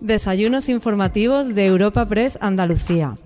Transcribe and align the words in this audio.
Desayunos 0.00 0.68
informativos 0.68 1.56
de 1.56 1.66
Europa 1.66 2.06
Press 2.06 2.38
Andalucía. 2.40 3.16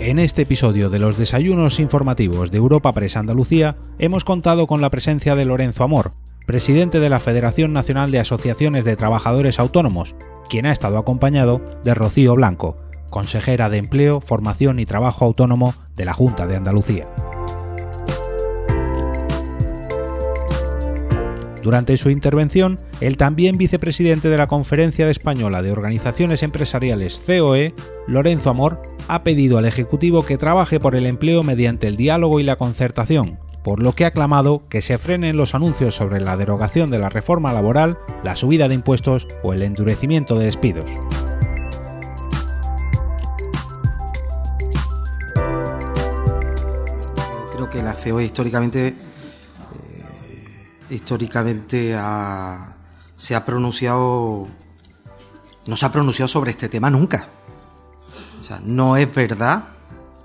En 0.00 0.18
este 0.18 0.42
episodio 0.42 0.90
de 0.90 0.98
los 0.98 1.16
desayunos 1.16 1.78
informativos 1.78 2.50
de 2.50 2.58
Europa 2.58 2.92
Press 2.92 3.16
Andalucía 3.16 3.76
hemos 4.00 4.24
contado 4.24 4.66
con 4.66 4.80
la 4.80 4.90
presencia 4.90 5.36
de 5.36 5.44
Lorenzo 5.44 5.84
Amor, 5.84 6.14
presidente 6.46 6.98
de 6.98 7.10
la 7.10 7.20
Federación 7.20 7.72
Nacional 7.72 8.10
de 8.10 8.18
Asociaciones 8.18 8.84
de 8.84 8.96
Trabajadores 8.96 9.60
Autónomos, 9.60 10.16
quien 10.48 10.66
ha 10.66 10.72
estado 10.72 10.98
acompañado 10.98 11.60
de 11.84 11.94
Rocío 11.94 12.34
Blanco, 12.34 12.76
consejera 13.08 13.70
de 13.70 13.78
Empleo, 13.78 14.20
Formación 14.20 14.80
y 14.80 14.86
Trabajo 14.86 15.24
Autónomo 15.24 15.74
de 15.94 16.06
la 16.06 16.12
Junta 16.12 16.48
de 16.48 16.56
Andalucía. 16.56 17.06
Durante 21.62 21.96
su 21.96 22.10
intervención, 22.10 22.78
el 23.00 23.16
también 23.16 23.58
vicepresidente 23.58 24.28
de 24.28 24.36
la 24.36 24.46
Conferencia 24.46 25.10
Española 25.10 25.62
de 25.62 25.72
Organizaciones 25.72 26.42
Empresariales 26.42 27.20
COE, 27.26 27.74
Lorenzo 28.06 28.50
Amor, 28.50 28.82
ha 29.08 29.24
pedido 29.24 29.58
al 29.58 29.64
Ejecutivo 29.64 30.24
que 30.24 30.38
trabaje 30.38 30.78
por 30.78 30.94
el 30.94 31.06
empleo 31.06 31.42
mediante 31.42 31.88
el 31.88 31.96
diálogo 31.96 32.38
y 32.38 32.44
la 32.44 32.56
concertación, 32.56 33.38
por 33.64 33.82
lo 33.82 33.94
que 33.94 34.04
ha 34.04 34.12
clamado 34.12 34.62
que 34.68 34.82
se 34.82 34.98
frenen 34.98 35.36
los 35.36 35.54
anuncios 35.54 35.96
sobre 35.96 36.20
la 36.20 36.36
derogación 36.36 36.90
de 36.90 36.98
la 36.98 37.08
reforma 37.08 37.52
laboral, 37.52 37.98
la 38.22 38.36
subida 38.36 38.68
de 38.68 38.74
impuestos 38.74 39.26
o 39.42 39.52
el 39.52 39.62
endurecimiento 39.62 40.38
de 40.38 40.46
despidos. 40.46 40.86
Creo 47.52 47.68
que 47.68 47.82
la 47.82 47.94
COE 47.94 48.24
históricamente 48.24 48.94
históricamente 50.90 51.96
se 53.16 53.34
ha 53.34 53.44
pronunciado, 53.44 54.48
no 55.66 55.76
se 55.76 55.86
ha 55.86 55.92
pronunciado 55.92 56.28
sobre 56.28 56.52
este 56.52 56.68
tema 56.68 56.90
nunca. 56.90 57.26
O 58.40 58.44
sea, 58.44 58.60
no 58.64 58.96
es 58.96 59.12
verdad, 59.14 59.64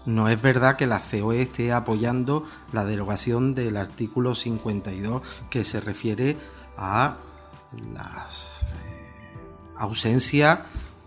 no 0.06 0.30
es 0.30 0.42
verdad 0.42 0.76
que 0.76 0.88
la 0.88 1.02
COE 1.02 1.42
esté 1.42 1.72
apoyando 1.74 2.46
la 2.72 2.86
derogación 2.86 3.56
del 3.56 3.78
artículo 3.78 4.36
52 4.36 5.22
que 5.50 5.66
se 5.66 5.82
refiere 5.82 6.38
a 6.78 7.18
las 7.94 8.64
eh, 8.64 9.76
ausencias 9.78 10.60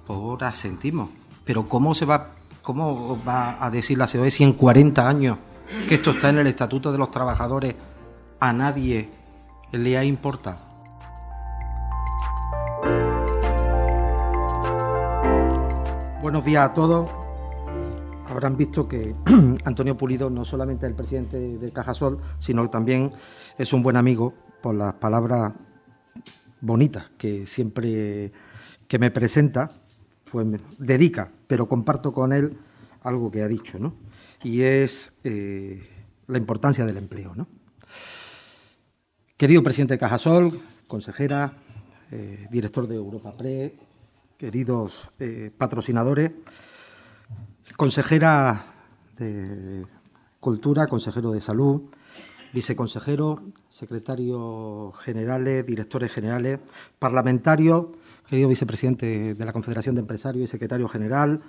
por 0.06 0.44
asentismo. 0.44 1.10
Pero 1.44 1.68
¿cómo 1.68 1.94
se 1.94 2.04
va, 2.04 2.30
cómo 2.62 3.22
va 3.24 3.64
a 3.64 3.70
decir 3.70 3.98
la 3.98 4.06
COE 4.06 4.30
si 4.30 4.44
en 4.44 4.52
40 4.52 5.08
años 5.08 5.38
que 5.88 5.96
esto 5.96 6.12
está 6.12 6.28
en 6.28 6.38
el 6.38 6.46
Estatuto 6.46 6.92
de 6.92 6.98
los 6.98 7.10
Trabajadores 7.10 7.74
a 8.40 8.52
nadie 8.52 9.10
le 9.72 9.96
ha 9.96 10.04
importado. 10.04 10.58
Buenos 16.22 16.44
días 16.44 16.70
a 16.70 16.74
todos. 16.74 17.08
Habrán 18.28 18.56
visto 18.56 18.88
que 18.88 19.14
Antonio 19.64 19.96
Pulido 19.96 20.30
no 20.30 20.44
solamente 20.44 20.86
es 20.86 20.90
el 20.90 20.96
presidente 20.96 21.58
de 21.58 21.72
Cajasol, 21.72 22.18
sino 22.38 22.62
que 22.62 22.68
también 22.68 23.12
es 23.58 23.72
un 23.72 23.82
buen 23.82 23.96
amigo 23.96 24.34
por 24.60 24.74
las 24.74 24.94
palabras 24.94 25.54
bonitas 26.60 27.10
que 27.16 27.46
siempre 27.46 28.32
que 28.88 28.98
me 28.98 29.10
presenta, 29.10 29.70
pues 30.30 30.46
me 30.46 30.58
dedica, 30.78 31.30
pero 31.46 31.68
comparto 31.68 32.12
con 32.12 32.32
él 32.32 32.58
algo 33.02 33.30
que 33.30 33.42
ha 33.42 33.48
dicho, 33.48 33.78
¿no? 33.78 33.94
Y 34.42 34.62
es 34.62 35.12
eh, 35.24 35.88
la 36.26 36.38
importancia 36.38 36.84
del 36.84 36.96
empleo, 36.96 37.34
¿no? 37.34 37.46
Querido 39.36 39.62
presidente 39.62 39.92
de 39.92 39.98
Cajasol, 39.98 40.58
consejera, 40.86 41.52
eh, 42.10 42.46
director 42.50 42.88
de 42.88 42.94
Europa 42.94 43.36
Pre, 43.36 43.76
queridos 44.38 45.10
eh, 45.20 45.50
patrocinadores, 45.54 46.30
consejera 47.76 48.64
de 49.18 49.84
Cultura, 50.40 50.86
consejero 50.86 51.32
de 51.32 51.42
Salud, 51.42 51.82
viceconsejero, 52.54 53.42
secretario 53.68 54.92
generales, 54.92 55.66
directores 55.66 56.10
generales, 56.10 56.58
parlamentarios, 56.98 57.88
querido 58.30 58.48
vicepresidente 58.48 59.34
de 59.34 59.44
la 59.44 59.52
Confederación 59.52 59.96
de 59.96 60.00
Empresarios 60.00 60.44
y 60.44 60.46
secretario 60.46 60.88
general, 60.88 61.42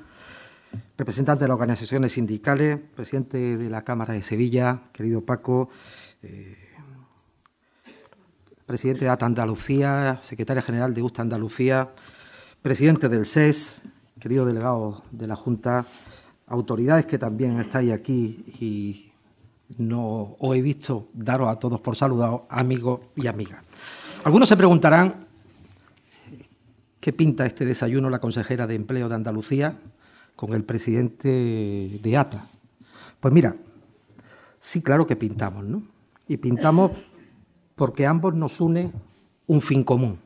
representante 0.98 1.46
de 1.46 1.48
las 1.48 1.56
organizaciones 1.56 2.12
sindicales, 2.12 2.80
presidente 2.98 3.56
de 3.56 3.69
la 3.69 3.86
Cámara 3.86 4.14
de 4.14 4.24
Sevilla, 4.24 4.81
querido 4.92 5.24
Paco, 5.24 5.69
eh, 6.22 6.67
presidente 8.68 9.06
de 9.06 9.10
ATA 9.10 9.26
Andalucía, 9.26 10.20
secretaria 10.22 10.62
general 10.62 10.94
de 10.94 11.02
USTA 11.02 11.22
Andalucía, 11.22 11.90
presidente 12.62 13.08
del 13.08 13.26
SES, 13.26 13.82
querido 14.20 14.46
delegado 14.46 15.02
de 15.12 15.26
la 15.26 15.38
Junta, 15.38 15.86
autoridades 16.48 17.06
que 17.06 17.18
también 17.18 17.62
estáis 17.62 17.94
aquí 17.94 18.44
y 18.60 19.10
no 19.78 20.36
os 20.38 20.58
he 20.58 20.62
visto 20.62 21.08
daros 21.14 21.48
a 21.48 21.56
todos 21.56 21.80
por 21.80 21.96
saludado, 21.96 22.46
amigos 22.50 23.00
y 23.16 23.28
amigas. 23.28 23.66
Algunos 24.26 24.50
se 24.50 24.58
preguntarán 24.58 25.16
qué 27.00 27.14
pinta 27.14 27.46
este 27.46 27.66
desayuno 27.66 28.10
la 28.10 28.20
consejera 28.20 28.68
de 28.68 28.76
Empleo 28.76 29.08
de 29.08 29.16
Andalucía 29.16 29.80
con 30.36 30.54
el 30.54 30.66
presidente 30.66 32.00
de 32.04 32.18
ATA. 32.18 32.46
Pues 33.22 33.34
mira, 33.34 33.56
sí, 34.60 34.82
claro 34.82 35.08
que 35.08 35.16
pintamos, 35.16 35.64
¿no? 35.64 35.84
Y 36.28 36.36
pintamos 36.36 36.92
porque 37.78 38.08
ambos 38.08 38.34
nos 38.34 38.60
une 38.60 38.92
un 39.46 39.62
fin 39.62 39.84
común, 39.84 40.20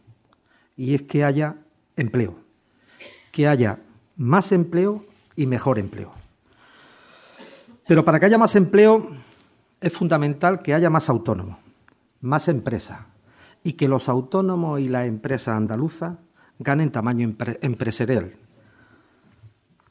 y 0.76 0.96
es 0.96 1.04
que 1.04 1.24
haya 1.24 1.58
empleo, 1.98 2.40
que 3.32 3.48
haya 3.48 3.80
más 4.16 4.52
empleo 4.54 5.06
y 5.36 5.46
mejor 5.46 5.78
empleo. 5.78 6.14
Pero 7.86 8.06
para 8.06 8.20
que 8.20 8.26
haya 8.26 8.38
más 8.38 8.56
empleo 8.56 9.12
es 9.82 9.92
fundamental 9.92 10.62
que 10.64 10.74
haya 10.74 10.90
más 10.90 11.10
autónomos, 11.10 11.58
más 12.22 12.48
empresas, 12.48 13.02
y 13.64 13.74
que 13.74 13.90
los 13.90 14.08
autónomos 14.08 14.80
y 14.80 14.88
las 14.88 15.08
empresas 15.08 15.58
andaluzas 15.58 16.18
ganen 16.58 16.90
tamaño 16.90 17.36
empresarial. 17.62 18.34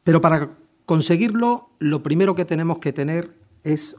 Pero 0.02 0.22
para 0.22 0.56
conseguirlo, 0.86 1.68
lo 1.78 2.02
primero 2.02 2.34
que 2.34 2.46
tenemos 2.46 2.78
que 2.78 2.94
tener 2.94 3.36
es 3.64 3.96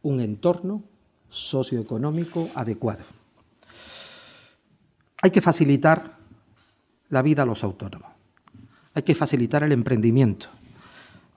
un 0.00 0.20
entorno 0.20 0.84
socioeconómico 1.30 2.50
adecuado. 2.54 3.04
Hay 5.22 5.30
que 5.30 5.40
facilitar 5.40 6.18
la 7.08 7.22
vida 7.22 7.42
a 7.42 7.46
los 7.46 7.64
autónomos. 7.64 8.10
Hay 8.94 9.02
que 9.02 9.14
facilitar 9.14 9.62
el 9.62 9.72
emprendimiento. 9.72 10.46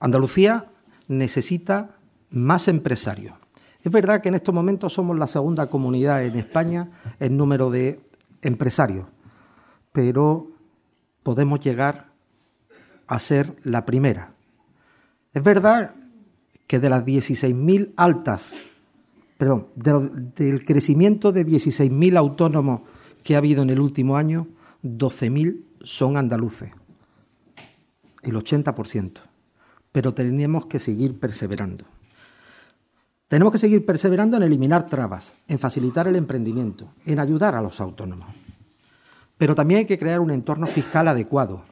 Andalucía 0.00 0.66
necesita 1.08 1.96
más 2.30 2.68
empresarios. 2.68 3.34
Es 3.82 3.92
verdad 3.92 4.22
que 4.22 4.30
en 4.30 4.34
estos 4.34 4.54
momentos 4.54 4.94
somos 4.94 5.18
la 5.18 5.26
segunda 5.26 5.66
comunidad 5.66 6.24
en 6.24 6.36
España 6.36 6.90
en 7.20 7.36
número 7.36 7.70
de 7.70 8.00
empresarios, 8.42 9.06
pero 9.92 10.50
podemos 11.22 11.60
llegar 11.60 12.06
a 13.06 13.18
ser 13.18 13.54
la 13.62 13.84
primera. 13.84 14.32
Es 15.34 15.42
verdad 15.42 15.94
que 16.66 16.78
de 16.78 16.88
las 16.88 17.04
16.000 17.04 17.92
altas 17.96 18.54
perdón, 19.36 19.68
del 19.76 20.64
crecimiento 20.64 21.32
de 21.32 21.46
16.000 21.46 22.16
autónomos 22.16 22.82
que 23.22 23.34
ha 23.34 23.38
habido 23.38 23.62
en 23.62 23.70
el 23.70 23.80
último 23.80 24.16
año, 24.16 24.46
12.000 24.82 25.62
son 25.82 26.16
andaluces, 26.16 26.70
el 28.22 28.34
80%. 28.34 29.20
Pero 29.92 30.12
tenemos 30.12 30.66
que 30.66 30.78
seguir 30.78 31.18
perseverando. 31.18 31.84
Tenemos 33.28 33.52
que 33.52 33.58
seguir 33.58 33.86
perseverando 33.86 34.36
en 34.36 34.42
eliminar 34.42 34.86
trabas, 34.86 35.34
en 35.48 35.58
facilitar 35.58 36.06
el 36.06 36.16
emprendimiento, 36.16 36.92
en 37.06 37.18
ayudar 37.18 37.54
a 37.54 37.62
los 37.62 37.80
autónomos. 37.80 38.28
Pero 39.38 39.54
también 39.54 39.78
hay 39.78 39.86
que 39.86 39.98
crear 39.98 40.20
un 40.20 40.30
entorno 40.30 40.66
fiscal 40.66 41.08
adecuado, 41.08 41.62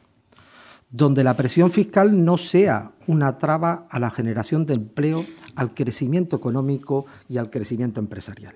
donde 0.93 1.25
la 1.25 1.35
presión 1.35 1.73
fiscal 1.73 2.23
no 2.23 2.37
sea 2.37 2.93
una 3.06 3.39
traba 3.39 3.87
a 3.91 3.99
la 3.99 4.11
generación 4.11 4.67
de 4.67 4.75
empleo, 4.75 5.25
al 5.56 5.73
crecimiento 5.73 6.37
económico 6.37 7.06
y 7.31 7.39
al 7.39 7.49
crecimiento 7.49 7.99
empresarial. 7.99 8.55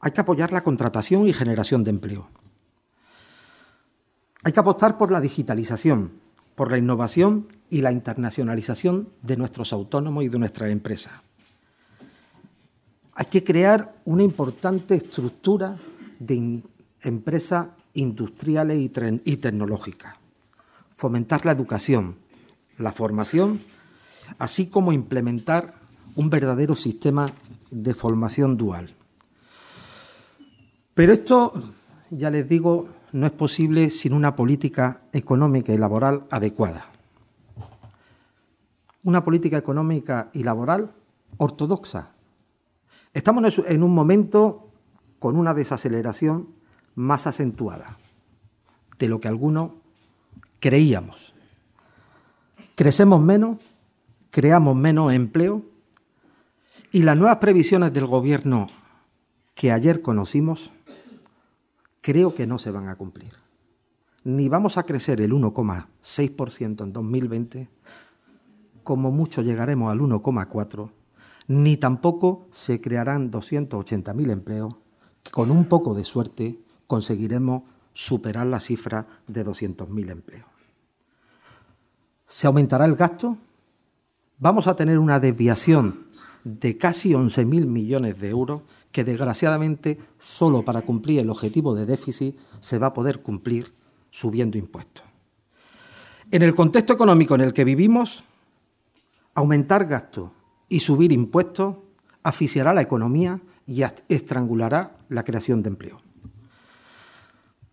Hay 0.00 0.12
que 0.12 0.20
apoyar 0.20 0.52
la 0.52 0.62
contratación 0.62 1.26
y 1.26 1.32
generación 1.32 1.82
de 1.82 1.90
empleo. 1.90 2.28
Hay 4.44 4.52
que 4.52 4.60
apostar 4.60 4.96
por 4.96 5.10
la 5.10 5.20
digitalización, 5.20 6.12
por 6.54 6.70
la 6.70 6.78
innovación 6.78 7.48
y 7.70 7.80
la 7.80 7.90
internacionalización 7.90 9.08
de 9.22 9.36
nuestros 9.36 9.72
autónomos 9.72 10.22
y 10.22 10.28
de 10.28 10.38
nuestras 10.38 10.70
empresas. 10.70 11.12
Hay 13.14 13.26
que 13.26 13.42
crear 13.42 13.96
una 14.04 14.22
importante 14.22 14.94
estructura 14.94 15.76
de 16.20 16.62
empresas 17.02 17.66
industriales 17.94 18.78
y 19.24 19.36
tecnológicas 19.36 20.25
fomentar 20.96 21.44
la 21.44 21.52
educación, 21.52 22.16
la 22.78 22.90
formación, 22.90 23.60
así 24.38 24.66
como 24.66 24.92
implementar 24.92 25.74
un 26.14 26.30
verdadero 26.30 26.74
sistema 26.74 27.26
de 27.70 27.94
formación 27.94 28.56
dual. 28.56 28.94
Pero 30.94 31.12
esto, 31.12 31.52
ya 32.10 32.30
les 32.30 32.48
digo, 32.48 32.88
no 33.12 33.26
es 33.26 33.32
posible 33.32 33.90
sin 33.90 34.14
una 34.14 34.34
política 34.34 35.02
económica 35.12 35.72
y 35.72 35.78
laboral 35.78 36.24
adecuada. 36.30 36.86
Una 39.04 39.22
política 39.22 39.58
económica 39.58 40.30
y 40.32 40.42
laboral 40.42 40.90
ortodoxa. 41.36 42.12
Estamos 43.12 43.58
en 43.66 43.82
un 43.82 43.94
momento 43.94 44.70
con 45.18 45.36
una 45.36 45.54
desaceleración 45.54 46.48
más 46.94 47.26
acentuada 47.26 47.98
de 48.98 49.08
lo 49.08 49.20
que 49.20 49.28
algunos 49.28 49.72
creíamos. 50.60 51.32
Crecemos 52.74 53.20
menos, 53.20 53.62
creamos 54.30 54.76
menos 54.76 55.12
empleo 55.12 55.62
y 56.92 57.02
las 57.02 57.16
nuevas 57.16 57.38
previsiones 57.38 57.92
del 57.92 58.06
Gobierno 58.06 58.66
que 59.54 59.72
ayer 59.72 60.02
conocimos 60.02 60.70
creo 62.00 62.34
que 62.34 62.46
no 62.46 62.58
se 62.58 62.70
van 62.70 62.88
a 62.88 62.96
cumplir. 62.96 63.32
Ni 64.22 64.48
vamos 64.48 64.76
a 64.76 64.84
crecer 64.84 65.20
el 65.20 65.32
1,6% 65.32 66.84
en 66.84 66.92
2020, 66.92 67.68
como 68.82 69.10
mucho 69.10 69.42
llegaremos 69.42 69.90
al 69.90 70.00
1,4%, 70.00 70.90
ni 71.48 71.76
tampoco 71.76 72.46
se 72.50 72.80
crearán 72.80 73.30
280.000 73.30 74.30
empleos, 74.30 74.74
con 75.30 75.50
un 75.50 75.64
poco 75.64 75.94
de 75.94 76.04
suerte 76.04 76.60
conseguiremos 76.86 77.62
superar 77.96 78.46
la 78.46 78.60
cifra 78.60 79.06
de 79.26 79.42
200.000 79.42 80.10
empleos. 80.10 80.44
¿Se 82.26 82.46
aumentará 82.46 82.84
el 82.84 82.94
gasto? 82.94 83.38
Vamos 84.38 84.66
a 84.66 84.76
tener 84.76 84.98
una 84.98 85.18
desviación 85.18 86.04
de 86.44 86.76
casi 86.76 87.12
11.000 87.12 87.64
millones 87.64 88.20
de 88.20 88.28
euros 88.28 88.60
que 88.92 89.02
desgraciadamente 89.02 89.98
solo 90.18 90.62
para 90.62 90.82
cumplir 90.82 91.20
el 91.20 91.30
objetivo 91.30 91.74
de 91.74 91.86
déficit 91.86 92.38
se 92.60 92.78
va 92.78 92.88
a 92.88 92.92
poder 92.92 93.22
cumplir 93.22 93.72
subiendo 94.10 94.58
impuestos. 94.58 95.04
En 96.30 96.42
el 96.42 96.54
contexto 96.54 96.92
económico 96.92 97.34
en 97.34 97.40
el 97.40 97.54
que 97.54 97.64
vivimos, 97.64 98.24
aumentar 99.34 99.86
gastos 99.86 100.32
y 100.68 100.80
subir 100.80 101.12
impuestos 101.12 101.76
asfixiará 102.22 102.74
la 102.74 102.82
economía 102.82 103.40
y 103.66 103.84
estrangulará 104.10 104.98
la 105.08 105.24
creación 105.24 105.62
de 105.62 105.70
empleo. 105.70 106.05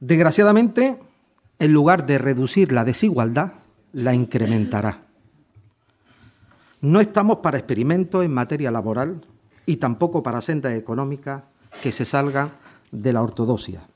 Desgraciadamente, 0.05 0.99
en 1.59 1.71
lugar 1.71 2.05
de 2.05 2.17
reducir 2.17 2.73
la 2.73 2.83
desigualdad, 2.83 3.53
la 3.93 4.13
incrementará. 4.13 4.99
No 6.81 6.99
estamos 6.99 7.37
para 7.37 7.57
experimentos 7.57 8.25
en 8.25 8.33
materia 8.33 8.69
laboral 8.69 9.25
y 9.65 9.77
tampoco 9.77 10.21
para 10.21 10.41
sendas 10.41 10.73
económicas 10.73 11.43
que 11.81 11.93
se 11.93 12.03
salgan 12.03 12.51
de 12.91 13.13
la 13.13 13.21
ortodoxia. 13.21 13.87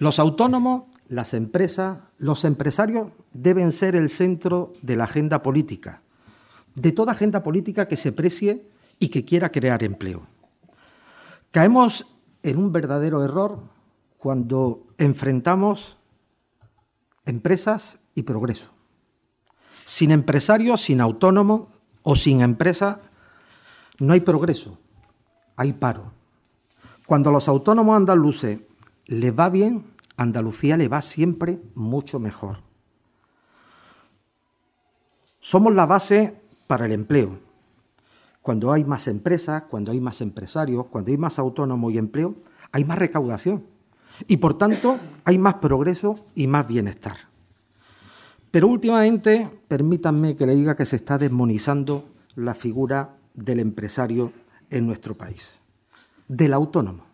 Los 0.00 0.18
autónomos, 0.18 0.86
las 1.08 1.32
empresas, 1.32 1.98
los 2.18 2.44
empresarios 2.44 3.06
deben 3.32 3.70
ser 3.70 3.94
el 3.94 4.10
centro 4.10 4.72
de 4.82 4.96
la 4.96 5.04
agenda 5.04 5.42
política, 5.42 6.02
de 6.74 6.90
toda 6.90 7.12
agenda 7.12 7.44
política 7.44 7.86
que 7.86 7.96
se 7.96 8.10
precie 8.10 8.66
y 8.98 9.10
que 9.10 9.24
quiera 9.24 9.52
crear 9.52 9.84
empleo. 9.84 10.22
Caemos 11.52 12.04
en 12.42 12.58
un 12.58 12.72
verdadero 12.72 13.22
error 13.24 13.77
cuando 14.18 14.84
enfrentamos 14.98 15.96
empresas 17.24 17.98
y 18.14 18.22
progreso. 18.22 18.72
Sin 19.86 20.10
empresarios, 20.10 20.82
sin 20.82 21.00
autónomos 21.00 21.68
o 22.02 22.16
sin 22.16 22.42
empresa, 22.42 23.00
no 24.00 24.12
hay 24.12 24.20
progreso, 24.20 24.78
hay 25.56 25.72
paro. 25.72 26.12
Cuando 27.06 27.30
a 27.30 27.32
los 27.32 27.48
autónomos 27.48 27.96
andaluces 27.96 28.60
les 29.06 29.38
va 29.38 29.48
bien, 29.48 29.84
Andalucía 30.16 30.76
le 30.76 30.88
va 30.88 31.00
siempre 31.00 31.60
mucho 31.74 32.18
mejor. 32.18 32.58
Somos 35.38 35.72
la 35.74 35.86
base 35.86 36.40
para 36.66 36.86
el 36.86 36.92
empleo. 36.92 37.38
Cuando 38.42 38.72
hay 38.72 38.84
más 38.84 39.06
empresas, 39.06 39.62
cuando 39.64 39.92
hay 39.92 40.00
más 40.00 40.20
empresarios, 40.20 40.86
cuando 40.86 41.12
hay 41.12 41.18
más 41.18 41.38
autónomos 41.38 41.92
y 41.92 41.98
empleo, 41.98 42.34
hay 42.72 42.84
más 42.84 42.98
recaudación 42.98 43.77
y 44.26 44.38
por 44.38 44.58
tanto 44.58 44.98
hay 45.24 45.38
más 45.38 45.54
progreso 45.54 46.26
y 46.34 46.46
más 46.46 46.66
bienestar. 46.66 47.16
Pero 48.50 48.68
últimamente, 48.68 49.48
permítanme 49.68 50.34
que 50.34 50.46
le 50.46 50.54
diga 50.54 50.74
que 50.74 50.86
se 50.86 50.96
está 50.96 51.18
desmonizando 51.18 52.08
la 52.34 52.54
figura 52.54 53.16
del 53.34 53.60
empresario 53.60 54.32
en 54.70 54.86
nuestro 54.86 55.14
país, 55.14 55.60
del 56.26 56.54
autónomo, 56.54 57.04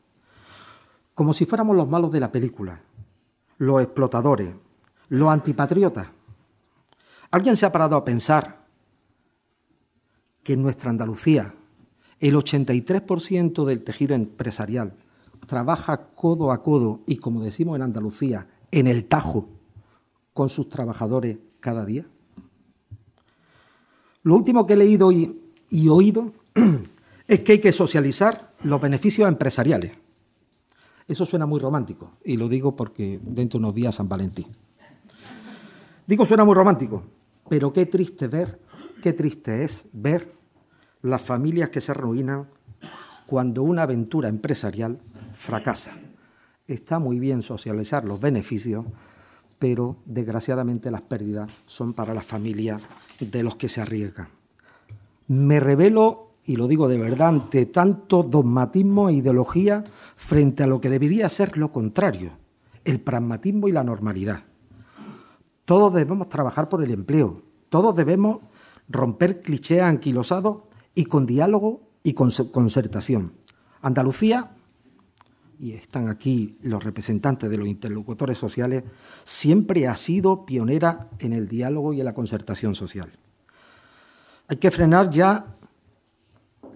como 1.15 1.35
si 1.35 1.45
fuéramos 1.45 1.77
los 1.77 1.89
malos 1.89 2.11
de 2.12 2.21
la 2.21 2.31
película, 2.33 2.81
los 3.59 3.83
explotadores, 3.83 4.55
los 5.09 5.29
antipatriotas. 5.29 6.09
¿Alguien 7.31 7.56
se 7.56 7.67
ha 7.67 7.73
parado 7.73 7.97
a 7.97 8.05
pensar 8.05 8.65
que 10.43 10.53
en 10.53 10.62
nuestra 10.62 10.91
Andalucía 10.91 11.55
el 12.21 12.37
83% 12.37 13.65
del 13.65 13.83
tejido 13.83 14.15
empresarial 14.15 14.95
trabaja 15.46 16.08
codo 16.14 16.52
a 16.52 16.62
codo 16.62 17.00
y, 17.06 17.17
como 17.17 17.43
decimos 17.43 17.76
en 17.76 17.82
Andalucía, 17.82 18.46
en 18.70 18.87
el 18.87 19.06
tajo 19.06 19.49
con 20.32 20.49
sus 20.49 20.69
trabajadores 20.69 21.38
cada 21.61 21.85
día? 21.85 22.05
Lo 24.23 24.35
último 24.37 24.67
que 24.67 24.73
he 24.73 24.76
leído 24.76 25.12
y, 25.12 25.38
oído 25.88 26.32
es 27.29 27.41
que 27.41 27.52
hay 27.52 27.58
que 27.61 27.73
socializar 27.73 28.52
los 28.62 28.81
beneficios 28.81 29.29
empresariales. 29.29 29.93
Eso 31.06 31.26
suena 31.26 31.44
muy 31.44 31.61
romántico 31.61 32.12
y 32.25 32.37
lo 32.37 32.49
digo 32.49 32.75
porque 32.75 33.20
dentro 33.23 33.58
de 33.58 33.64
unos 33.64 33.75
días 33.75 33.94
San 33.94 34.08
Valentín. 34.08 34.46
Digo 36.06 36.25
suena 36.25 36.44
muy 36.44 36.55
romántico, 36.55 37.02
pero 37.49 37.73
qué 37.73 37.85
triste 37.87 38.29
ver, 38.29 38.58
qué 39.02 39.12
triste 39.12 39.64
es 39.64 39.87
ver 39.93 40.31
las 41.02 41.20
familias 41.20 41.69
que 41.69 41.82
se 41.82 41.93
arruinan 41.93 42.46
cuando 43.26 43.62
una 43.62 43.82
aventura 43.82 44.29
empresarial 44.29 44.99
fracasa. 45.44 45.93
Está 46.67 46.99
muy 46.99 47.19
bien 47.19 47.43
socializar 47.43 48.05
los 48.06 48.19
beneficios, 48.19 48.87
pero 49.58 49.96
desgraciadamente 50.06 50.91
las 50.91 51.02
pérdidas 51.02 51.52
son 51.67 51.93
para 51.93 52.14
las 52.14 52.25
familias 52.25 52.81
de 53.20 53.43
los 53.43 53.56
que 53.56 53.69
se 53.69 53.82
arriesgan. 53.82 54.29
Me 55.29 55.61
revelo, 55.61 56.31
y 56.44 56.56
lo 56.56 56.67
digo 56.67 56.88
de 56.88 56.99
verdad, 56.99 57.29
ante 57.29 57.67
tanto 57.67 58.23
dogmatismo 58.23 59.10
e 59.10 59.15
ideología 59.15 59.84
frente 60.17 60.63
a 60.63 60.67
lo 60.67 60.81
que 60.81 60.91
debería 60.91 61.29
ser 61.29 61.58
lo 61.58 61.70
contrario, 61.70 62.32
el 62.84 63.01
pragmatismo 63.01 63.69
y 63.69 63.72
la 63.72 63.84
normalidad. 63.84 64.44
Todos 65.67 65.94
debemos 65.94 66.29
trabajar 66.31 66.69
por 66.70 66.82
el 66.82 66.91
empleo, 66.91 67.43
todos 67.69 67.94
debemos 67.94 68.39
romper 68.89 69.41
clichés 69.41 69.82
anquilosados 69.82 70.63
y 70.94 71.05
con 71.05 71.27
diálogo 71.27 71.82
y 72.03 72.15
concertación. 72.15 73.32
Andalucía 73.82 74.51
y 75.58 75.73
están 75.73 76.08
aquí 76.08 76.58
los 76.63 76.82
representantes 76.82 77.51
de 77.51 77.58
los 77.58 77.69
interlocutores 77.69 78.39
sociales, 78.39 78.84
siempre 79.25 79.89
ha 79.89 79.96
sido 79.96 80.44
pionera 80.46 81.08
en 81.19 81.32
el 81.32 81.49
diálogo 81.49 81.93
y 81.93 82.01
en 82.01 82.06
la 82.06 82.15
concertación 82.15 82.75
social. 82.75 83.13
Hay 84.49 84.58
que 84.58 84.70
frenar 84.70 85.11
ya 85.11 85.56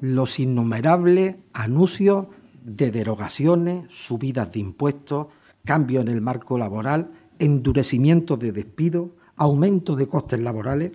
los 0.00 0.38
innumerables 0.38 1.36
anuncios 1.52 2.26
de 2.62 2.90
derogaciones, 2.90 3.86
subidas 3.88 4.52
de 4.52 4.60
impuestos, 4.60 5.28
cambio 5.64 6.00
en 6.00 6.08
el 6.08 6.20
marco 6.20 6.58
laboral, 6.58 7.10
endurecimiento 7.38 8.36
de 8.36 8.52
despido, 8.52 9.16
aumento 9.36 9.96
de 9.96 10.08
costes 10.08 10.40
laborales. 10.40 10.92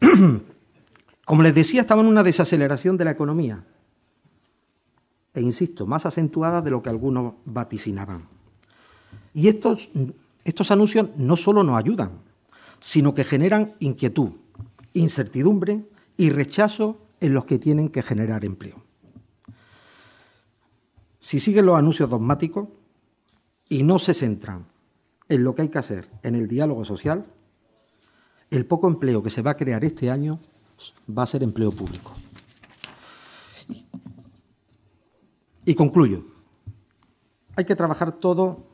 Como 1.24 1.42
les 1.42 1.54
decía, 1.54 1.82
estamos 1.82 2.04
en 2.04 2.10
una 2.10 2.22
desaceleración 2.22 2.96
de 2.96 3.04
la 3.04 3.12
economía 3.12 3.64
e 5.34 5.40
insisto, 5.40 5.86
más 5.86 6.06
acentuada 6.06 6.60
de 6.60 6.70
lo 6.70 6.82
que 6.82 6.90
algunos 6.90 7.34
vaticinaban. 7.44 8.28
Y 9.34 9.48
estos, 9.48 9.90
estos 10.44 10.70
anuncios 10.70 11.08
no 11.16 11.36
solo 11.36 11.62
nos 11.62 11.78
ayudan, 11.78 12.20
sino 12.80 13.14
que 13.14 13.24
generan 13.24 13.74
inquietud, 13.78 14.32
incertidumbre 14.92 15.84
y 16.16 16.30
rechazo 16.30 16.98
en 17.20 17.34
los 17.34 17.44
que 17.44 17.58
tienen 17.58 17.88
que 17.88 18.02
generar 18.02 18.44
empleo. 18.44 18.82
Si 21.20 21.40
siguen 21.40 21.66
los 21.66 21.76
anuncios 21.76 22.10
dogmáticos 22.10 22.68
y 23.68 23.84
no 23.84 23.98
se 23.98 24.12
centran 24.12 24.66
en 25.28 25.44
lo 25.44 25.54
que 25.54 25.62
hay 25.62 25.68
que 25.68 25.78
hacer 25.78 26.10
en 26.22 26.34
el 26.34 26.48
diálogo 26.48 26.84
social, 26.84 27.24
el 28.50 28.66
poco 28.66 28.88
empleo 28.88 29.22
que 29.22 29.30
se 29.30 29.40
va 29.40 29.52
a 29.52 29.56
crear 29.56 29.84
este 29.84 30.10
año 30.10 30.38
va 31.08 31.22
a 31.22 31.26
ser 31.26 31.42
empleo 31.42 31.70
público. 31.70 32.12
Y 35.64 35.74
concluyo. 35.74 36.24
Hay 37.56 37.64
que 37.64 37.76
trabajar 37.76 38.12
todo 38.12 38.66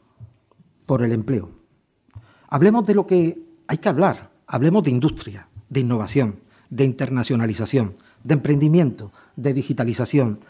por 0.87 1.03
el 1.03 1.13
empleo. 1.13 1.51
Hablemos 2.49 2.87
de 2.87 2.95
lo 2.95 3.07
que 3.07 3.43
hay 3.67 3.79
que 3.79 3.89
hablar. 3.89 4.31
Hablemos 4.47 4.83
de 4.85 4.91
industria, 4.91 5.49
de 5.69 5.81
innovación, 5.81 6.41
de 6.71 6.85
internacionalización, 6.85 7.95
de 8.25 8.35
emprendimiento, 8.35 9.13
de 9.37 9.53
digitalización. 9.53 10.41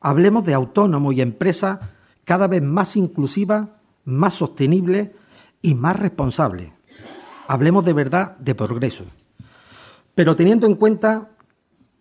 Hablemos 0.00 0.44
de 0.44 0.54
autónomos 0.54 1.14
y 1.14 1.22
empresas 1.22 1.78
cada 2.24 2.46
vez 2.46 2.62
más 2.62 2.96
inclusivas, 2.96 3.68
más 4.04 4.34
sostenible 4.34 5.14
y 5.62 5.74
más 5.74 5.98
responsable. 5.98 6.74
Hablemos 7.46 7.84
de 7.84 7.94
verdad 7.94 8.36
de 8.36 8.54
progreso. 8.54 9.04
Pero 10.14 10.36
teniendo 10.36 10.66
en 10.66 10.74
cuenta 10.74 11.30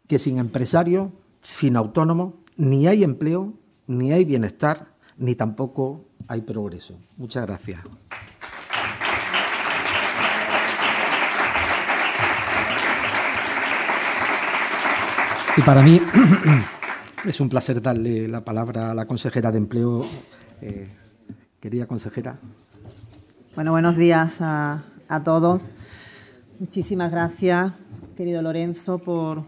que 0.07 0.19
sin 0.19 0.37
empresarios, 0.37 1.11
sin 1.39 1.77
autónomos, 1.77 2.33
ni 2.57 2.87
hay 2.87 3.03
empleo, 3.03 3.53
ni 3.85 4.11
hay 4.11 4.25
bienestar, 4.25 4.87
ni 5.17 5.35
tampoco 5.35 6.05
hay 6.27 6.41
progreso. 6.41 6.99
Muchas 7.17 7.45
gracias. 7.45 7.79
Y 15.55 15.61
para 15.63 15.81
mí 15.81 15.99
es 17.25 17.41
un 17.41 17.49
placer 17.49 17.81
darle 17.81 18.27
la 18.27 18.45
palabra 18.45 18.91
a 18.91 18.93
la 18.93 19.05
consejera 19.05 19.51
de 19.51 19.57
Empleo. 19.57 20.05
Eh, 20.61 20.87
querida 21.59 21.87
consejera. 21.87 22.37
Bueno, 23.55 23.71
buenos 23.71 23.97
días 23.97 24.35
a, 24.39 24.83
todos. 25.23 25.71
Muchísimas 26.59 27.09
gracias, 27.11 27.71
querido 28.15 28.43
Lorenzo, 28.43 28.99
por, 28.99 29.45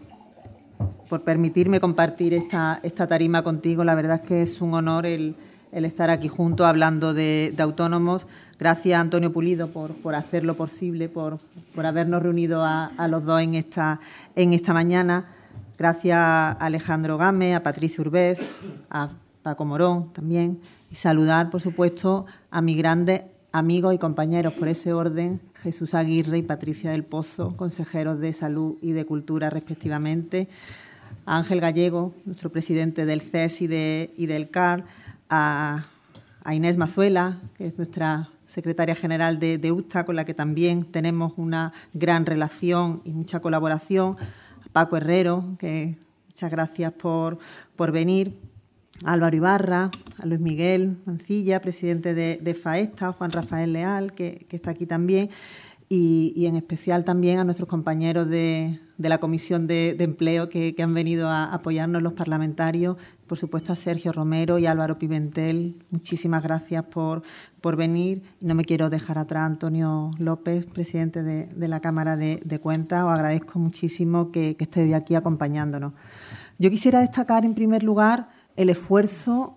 por 1.08 1.22
permitirme 1.22 1.80
compartir 1.80 2.34
esta, 2.34 2.80
esta 2.82 3.06
tarima 3.06 3.42
contigo. 3.42 3.84
La 3.84 3.94
verdad 3.94 4.20
es 4.22 4.28
que 4.28 4.42
es 4.42 4.60
un 4.60 4.74
honor 4.74 5.06
el, 5.06 5.34
estar 5.72 6.10
aquí 6.10 6.28
juntos 6.28 6.66
hablando 6.66 7.14
de, 7.14 7.54
autónomos. 7.58 8.26
Gracias, 8.58 9.00
Antonio 9.00 9.32
Pulido, 9.32 9.68
por, 9.68 9.92
por 9.94 10.14
hacerlo 10.14 10.54
posible, 10.54 11.08
por, 11.08 11.38
por 11.74 11.86
habernos 11.86 12.22
reunido 12.22 12.64
a, 12.64 13.08
los 13.08 13.24
dos 13.24 13.42
en 13.42 13.54
esta, 13.54 14.00
en 14.36 14.52
esta 14.52 14.72
mañana. 14.72 15.26
Gracias 15.78 16.16
a 16.16 16.52
Alejandro 16.52 17.16
Game, 17.18 17.54
a 17.54 17.62
Patricia 17.62 18.02
Urbez, 18.02 18.38
a 18.90 19.08
Paco 19.42 19.64
Morón 19.64 20.12
también. 20.12 20.60
Y 20.90 20.96
saludar, 20.96 21.50
por 21.50 21.60
supuesto, 21.60 22.26
a 22.50 22.60
mis 22.60 22.76
grandes 22.76 23.22
amigos 23.52 23.94
y 23.94 23.98
compañeros 23.98 24.52
por 24.54 24.68
ese 24.68 24.92
orden, 24.92 25.40
Jesús 25.54 25.94
Aguirre 25.94 26.38
y 26.38 26.42
Patricia 26.42 26.92
del 26.92 27.04
Pozo, 27.04 27.56
consejeros 27.56 28.20
de 28.20 28.32
Salud 28.32 28.76
y 28.80 28.92
de 28.92 29.04
Cultura 29.04 29.50
respectivamente, 29.50 30.48
a 31.26 31.38
Ángel 31.38 31.60
Gallego, 31.60 32.14
nuestro 32.24 32.50
presidente 32.50 33.06
del 33.06 33.20
CES 33.20 33.62
y, 33.62 33.66
del 33.66 34.50
CAR, 34.50 34.84
a, 35.28 35.86
Inés 36.52 36.76
Mazuela, 36.76 37.38
que 37.56 37.66
es 37.66 37.76
nuestra 37.76 38.30
secretaria 38.46 38.94
general 38.94 39.38
de, 39.38 39.58
de 39.58 39.72
USTA, 39.72 40.04
con 40.04 40.16
la 40.16 40.24
que 40.24 40.34
también 40.34 40.84
tenemos 40.84 41.34
una 41.36 41.72
gran 41.92 42.26
relación 42.26 43.02
y 43.04 43.10
mucha 43.10 43.40
colaboración, 43.40 44.16
Paco 44.72 44.96
Herrero, 44.96 45.56
que 45.58 45.96
muchas 46.28 46.50
gracias 46.50 46.92
por, 46.92 47.38
por 47.76 47.92
venir, 47.92 48.40
a 48.42 48.49
Álvaro 49.04 49.36
Ibarra, 49.36 49.90
a 50.18 50.26
Luis 50.26 50.40
Miguel 50.40 50.98
Mancilla, 51.06 51.60
presidente 51.60 52.14
de, 52.14 52.54
FAESTA, 52.54 53.12
Juan 53.12 53.32
Rafael 53.32 53.72
Leal, 53.72 54.12
que, 54.12 54.46
está 54.50 54.72
aquí 54.72 54.86
también, 54.86 55.30
y, 55.88 56.46
en 56.46 56.56
especial 56.56 57.04
también 57.04 57.38
a 57.38 57.44
nuestros 57.44 57.68
compañeros 57.68 58.28
de, 58.28 58.78
la 58.98 59.18
Comisión 59.18 59.66
de, 59.66 59.96
Empleo 59.98 60.48
que, 60.50 60.74
han 60.78 60.92
venido 60.92 61.28
a 61.28 61.44
apoyarnos 61.44 62.02
los 62.02 62.12
parlamentarios, 62.12 62.96
por 63.26 63.38
supuesto 63.38 63.72
a 63.72 63.76
Sergio 63.76 64.12
Romero 64.12 64.58
y 64.58 64.66
Álvaro 64.66 64.98
Pimentel. 64.98 65.82
Muchísimas 65.90 66.42
gracias 66.42 66.84
por, 66.84 67.22
por 67.60 67.76
venir. 67.76 68.22
No 68.40 68.54
me 68.54 68.64
quiero 68.64 68.90
dejar 68.90 69.18
atrás 69.18 69.46
Antonio 69.46 70.10
López, 70.18 70.66
presidente 70.66 71.22
de, 71.22 71.68
la 71.68 71.80
Cámara 71.80 72.16
de, 72.16 72.58
Cuentas. 72.60 73.04
Os 73.04 73.10
agradezco 73.10 73.58
muchísimo 73.58 74.30
que, 74.30 74.56
que 74.56 74.64
estéis 74.64 74.92
aquí 74.94 75.14
acompañándonos. 75.14 75.94
Yo 76.58 76.68
quisiera 76.68 77.00
destacar 77.00 77.46
en 77.46 77.54
primer 77.54 77.82
lugar 77.82 78.28
el 78.56 78.70
esfuerzo 78.70 79.56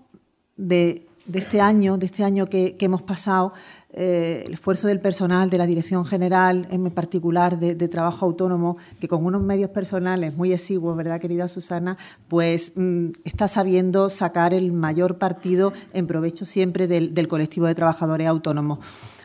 de, 0.57 1.07
este 1.31 1.61
año, 1.61 1.97
de 1.97 2.05
este 2.05 2.23
año 2.23 2.47
que, 2.47 2.75
hemos 2.79 3.01
pasado, 3.01 3.53
eh, 3.95 4.43
el 4.45 4.53
esfuerzo 4.53 4.87
del 4.87 4.99
personal, 4.99 5.49
de 5.49 5.57
la 5.57 5.65
Dirección 5.65 6.05
General, 6.05 6.67
en 6.71 6.89
particular 6.91 7.59
de, 7.59 7.87
Trabajo 7.87 8.25
Autónomo, 8.25 8.77
que 8.99 9.07
con 9.07 9.25
unos 9.25 9.41
medios 9.41 9.69
personales 9.69 10.35
muy 10.35 10.53
exiguos, 10.53 10.95
¿verdad, 10.97 11.19
querida 11.19 11.47
Susana? 11.47 11.97
Pues 12.27 12.73
mm, 12.75 13.09
está 13.23 13.47
sabiendo 13.47 14.09
sacar 14.09 14.53
el 14.53 14.71
mayor 14.71 15.17
partido 15.17 15.73
en 15.93 16.07
provecho 16.07 16.45
siempre 16.45 16.87
del, 16.87 17.27
colectivo 17.27 17.67
de 17.67 17.75
trabajadores 17.75 18.27
autónomos. 18.27 18.79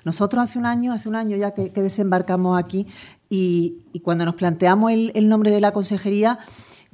Nosotros 0.05 0.43
hace 0.43 0.59
un 0.59 0.67
año, 0.67 0.93
hace 0.93 1.09
un 1.09 1.17
año 1.17 1.37
ya 1.37 1.53
que, 1.53 1.71
desembarcamos 1.71 2.59
aquí 2.59 2.87
y, 3.29 3.85
cuando 4.03 4.25
nos 4.25 4.35
planteamos 4.37 4.93
el 4.93 5.29
nombre 5.29 5.51
de 5.51 5.61
la 5.61 5.73
consejería, 5.73 6.39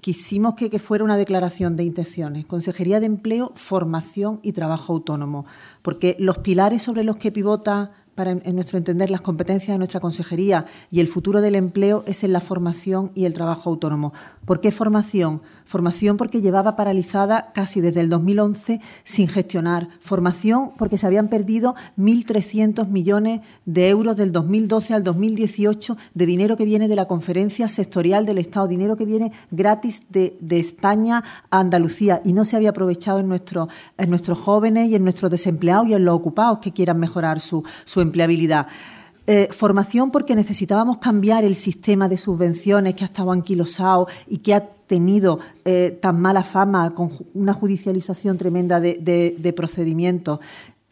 quisimos 0.04 0.54
que, 0.54 0.78
fuera 0.78 1.02
una 1.02 1.16
declaración 1.16 1.76
de 1.76 1.84
intenciones. 1.84 2.44
Consejería 2.44 3.00
de 3.00 3.06
Empleo, 3.06 3.52
Formación 3.54 4.38
y 4.42 4.52
Trabajo 4.52 4.92
Autónomo, 4.92 5.46
porque 5.80 6.14
los 6.18 6.36
pilares 6.36 6.82
sobre 6.82 7.04
los 7.04 7.16
que 7.16 7.32
pivota 7.32 7.92
para, 8.14 8.32
en 8.32 8.54
nuestro 8.54 8.76
entender, 8.76 9.08
las 9.08 9.22
competencias 9.22 9.72
de 9.72 9.78
nuestra 9.78 10.00
consejería 10.00 10.66
y 10.90 11.00
el 11.00 11.08
futuro 11.08 11.40
del 11.40 11.54
empleo 11.54 12.04
es 12.06 12.22
en 12.22 12.34
la 12.34 12.40
formación 12.40 13.12
y 13.14 13.24
el 13.24 13.32
trabajo 13.32 13.70
autónomo. 13.70 14.12
¿Por 14.44 14.60
qué 14.60 14.70
formación? 14.70 15.40
Formación 15.64 16.16
porque 16.16 16.42
llevaba 16.42 16.76
paralizada 16.76 17.52
casi 17.54 17.80
desde 17.80 18.00
el 18.00 18.10
2011 18.10 18.80
sin 19.02 19.28
gestionar. 19.28 19.88
Formación 20.00 20.72
porque 20.76 20.98
se 20.98 21.06
habían 21.06 21.28
perdido 21.28 21.74
1.300 21.98 22.86
millones 22.88 23.40
de 23.64 23.88
euros 23.88 24.16
del 24.16 24.30
2012 24.30 24.94
al 24.94 25.04
2018 25.04 25.96
de 26.12 26.26
dinero 26.26 26.56
que 26.56 26.64
viene 26.64 26.86
de 26.86 26.96
la 26.96 27.06
conferencia 27.06 27.68
sectorial 27.68 28.26
del 28.26 28.38
Estado, 28.38 28.68
dinero 28.68 28.96
que 28.96 29.06
viene 29.06 29.32
gratis 29.50 30.02
de, 30.10 30.36
España 30.54 31.24
a 31.50 31.58
Andalucía 31.58 32.20
y 32.24 32.32
no 32.32 32.44
se 32.44 32.56
había 32.56 32.70
aprovechado 32.70 33.18
en, 33.18 33.32
en 33.32 34.10
nuestros 34.10 34.38
jóvenes 34.38 34.88
y 34.88 34.94
en 34.94 35.02
nuestros 35.02 35.30
desempleados 35.30 35.88
y 35.88 35.94
en 35.94 36.04
los 36.04 36.14
ocupados 36.14 36.58
que 36.58 36.72
quieran 36.72 37.00
mejorar 37.00 37.40
su, 37.40 37.64
su 37.84 38.00
empleabilidad. 38.00 38.68
Eh, 39.26 39.48
formación 39.50 40.10
porque 40.10 40.34
necesitábamos 40.34 40.98
cambiar 40.98 41.44
el 41.44 41.54
sistema 41.54 42.10
de 42.10 42.18
subvenciones 42.18 42.94
que 42.94 43.04
ha 43.04 43.06
estado 43.06 43.32
anquilosado 43.32 44.06
y 44.28 44.38
que 44.38 44.52
ha 44.52 44.68
tenido 44.86 45.38
eh, 45.64 45.98
tan 46.00 46.20
mala 46.20 46.42
fama 46.42 46.94
con 46.94 47.10
una 47.34 47.52
judicialización 47.52 48.38
tremenda 48.38 48.80
de, 48.80 49.54
procedimientos. 49.56 50.40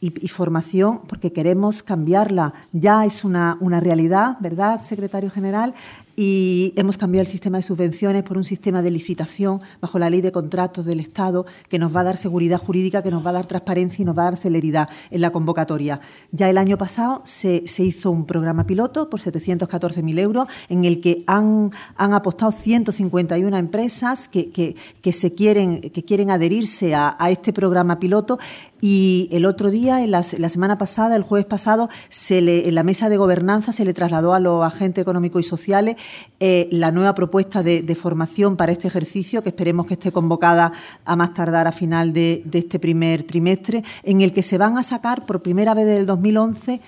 Y, 0.01 0.27
formación 0.27 1.03
porque 1.07 1.33
queremos 1.33 1.85
cambiarla. 1.85 2.55
Ya 2.73 3.05
es 3.07 3.25
una, 3.25 3.57
una 3.61 3.79
realidad, 3.79 4.37
¿verdad, 4.41 4.83
secretario 4.83 5.31
general? 5.31 5.75
Y 6.17 6.73
hemos 6.77 6.99
cambiado 6.99 7.23
el 7.23 7.31
sistema 7.31 7.59
de 7.59 7.63
subvenciones 7.63 8.23
por 8.23 8.37
un 8.37 8.45
sistema 8.45 8.83
de 8.83 8.91
licitación 8.91 9.61
bajo 9.81 9.99
la 9.99 10.11
ley 10.11 10.21
de 10.21 10.33
contratos 10.33 10.85
del 10.85 11.01
Estado 11.01 11.47
que 11.69 11.79
nos 11.79 11.95
va 11.95 12.01
a 12.01 12.05
dar 12.05 12.17
seguridad 12.17 12.59
jurídica, 12.59 13.03
que 13.03 13.11
nos 13.11 13.25
va 13.25 13.31
a 13.31 13.35
dar 13.35 13.47
transparencia 13.47 14.03
y 14.03 14.07
nos 14.07 14.17
va 14.17 14.23
a 14.23 14.31
dar 14.31 14.37
celeridad 14.37 14.89
en 15.11 15.21
la 15.21 15.31
convocatoria. 15.31 16.01
Ya 16.31 16.51
el 16.51 16.59
año 16.59 16.77
pasado 16.77 17.23
se, 17.25 17.65
hizo 17.79 18.11
un 18.11 18.27
programa 18.27 18.67
piloto 18.67 19.09
por 19.09 19.21
714.000 19.21 20.19
euros 20.19 20.47
en 20.69 20.85
el 20.85 21.01
que 21.01 21.25
han, 21.27 21.71
han 21.97 22.15
apostado 22.15 22.53
151 22.53 23.57
empresas 23.57 24.29
que, 24.29 24.51
que, 24.51 25.13
se 25.13 25.35
quieren, 25.35 25.81
que 25.81 26.05
quieren 26.05 26.31
adherirse 26.31 26.95
a, 26.95 27.17
a 27.19 27.31
este 27.31 27.53
programa 27.53 27.99
piloto 27.99 28.39
y 28.85 29.29
el 29.31 29.45
otro 29.45 29.71
día, 29.71 30.03
en 30.03 30.11
la, 30.11 30.25
semana 30.25 30.77
pasada, 30.77 31.15
el 31.15 31.23
jueves 31.23 31.47
pasado, 31.47 31.89
se 32.09 32.41
le, 32.41 32.69
en 32.69 32.75
la 32.75 32.83
mesa 32.83 33.09
de 33.09 33.17
gobernanza 33.17 33.71
se 33.71 33.85
le 33.85 33.95
trasladó 33.95 34.35
a 34.35 34.41
los 34.41 34.65
agentes 34.65 35.03
económicos 35.03 35.41
y 35.41 35.49
sociales 35.49 35.97
eh, 36.45 36.69
la 36.73 36.91
nueva 36.91 37.15
propuesta 37.15 37.63
de, 37.63 37.95
formación 37.95 38.57
para 38.57 38.73
este 38.73 38.89
ejercicio, 38.89 39.45
que 39.45 39.51
esperemos 39.51 39.87
que 39.87 39.95
esté 39.95 40.11
convocada 40.11 40.73
a 41.05 41.15
más 41.15 41.35
tardar 41.35 41.69
a 41.69 41.73
final 41.73 42.13
de, 42.13 42.43
este 42.53 42.81
primer 42.81 43.23
trimestre, 43.23 43.85
en 44.03 44.23
el 44.23 44.33
que 44.33 44.43
se 44.43 44.59
van 44.59 44.77
a 44.77 44.83
sacar 44.83 45.25
por 45.25 45.41
primera 45.41 45.73
vez 45.73 45.87
desde 45.87 46.01
el 46.01 46.07
2011 46.07 46.81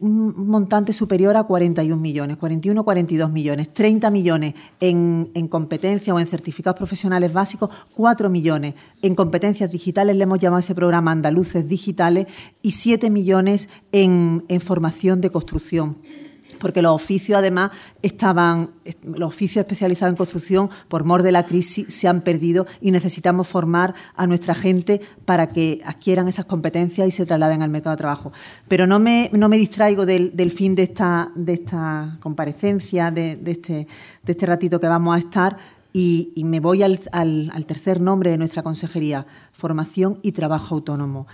un 0.00 0.46
montante 0.48 0.92
superior 0.92 1.38
a 1.38 1.44
41 1.44 1.98
millones, 1.98 2.36
41 2.36 2.84
42 2.84 3.30
millones, 3.30 3.72
30 3.72 4.10
millones 4.10 4.54
en, 4.78 5.30
en 5.32 5.48
competencias 5.48 6.14
o 6.14 6.20
en 6.20 6.26
certificados 6.26 6.76
profesionales 6.76 7.32
básicos, 7.32 7.70
4 7.94 8.28
millones 8.28 8.74
en 9.00 9.14
competencias 9.14 9.72
digitales, 9.72 10.16
le 10.16 10.24
hemos 10.24 10.38
llamado 10.38 10.60
ese 10.60 10.74
programa 10.74 11.12
Andaluces 11.12 11.66
Digitales, 11.66 12.26
y 12.60 12.72
7 12.72 13.08
millones 13.08 13.70
en 13.90 14.42
formación 14.60 15.22
de 15.22 15.30
construcción 15.30 15.96
porque 16.62 16.80
los 16.80 16.92
oficios 16.92 17.38
además 17.38 17.72
estaban, 18.02 18.70
los 19.02 19.28
oficios 19.28 19.62
especializados 19.62 20.12
en 20.12 20.16
construcción, 20.16 20.70
por 20.86 21.02
mor 21.02 21.24
de 21.24 21.32
la 21.32 21.44
crisis, 21.44 21.92
se 21.92 22.06
han 22.06 22.20
perdido 22.20 22.68
y 22.80 22.92
necesitamos 22.92 23.48
formar 23.48 23.96
a 24.14 24.28
nuestra 24.28 24.54
gente 24.54 25.00
para 25.24 25.48
que 25.48 25.80
adquieran 25.84 26.28
esas 26.28 26.44
competencias 26.44 27.08
y 27.08 27.10
se 27.10 27.26
trasladen 27.26 27.62
al 27.62 27.70
mercado 27.70 27.96
de 27.96 27.98
trabajo. 27.98 28.32
Pero 28.68 28.86
no 28.86 29.00
me, 29.00 29.28
no 29.32 29.48
me 29.48 29.58
distraigo 29.58 30.06
del, 30.06 30.52
fin 30.52 30.76
de 30.76 30.84
esta, 30.84 31.32
de 31.34 31.54
esta 31.54 32.18
comparecencia, 32.20 33.10
de, 33.10 33.40
este, 33.44 33.88
de 34.22 34.32
este 34.32 34.46
ratito 34.46 34.78
que 34.78 34.86
vamos 34.86 35.16
a 35.16 35.18
estar. 35.18 35.56
Y, 35.92 36.32
me 36.46 36.60
voy 36.60 36.84
al, 36.84 37.00
al 37.12 37.66
tercer 37.66 38.00
nombre 38.00 38.30
de 38.30 38.38
nuestra 38.38 38.62
consejería, 38.62 39.26
formación 39.52 40.20
y 40.22 40.30
trabajo 40.30 40.76
autónomo. 40.76 41.26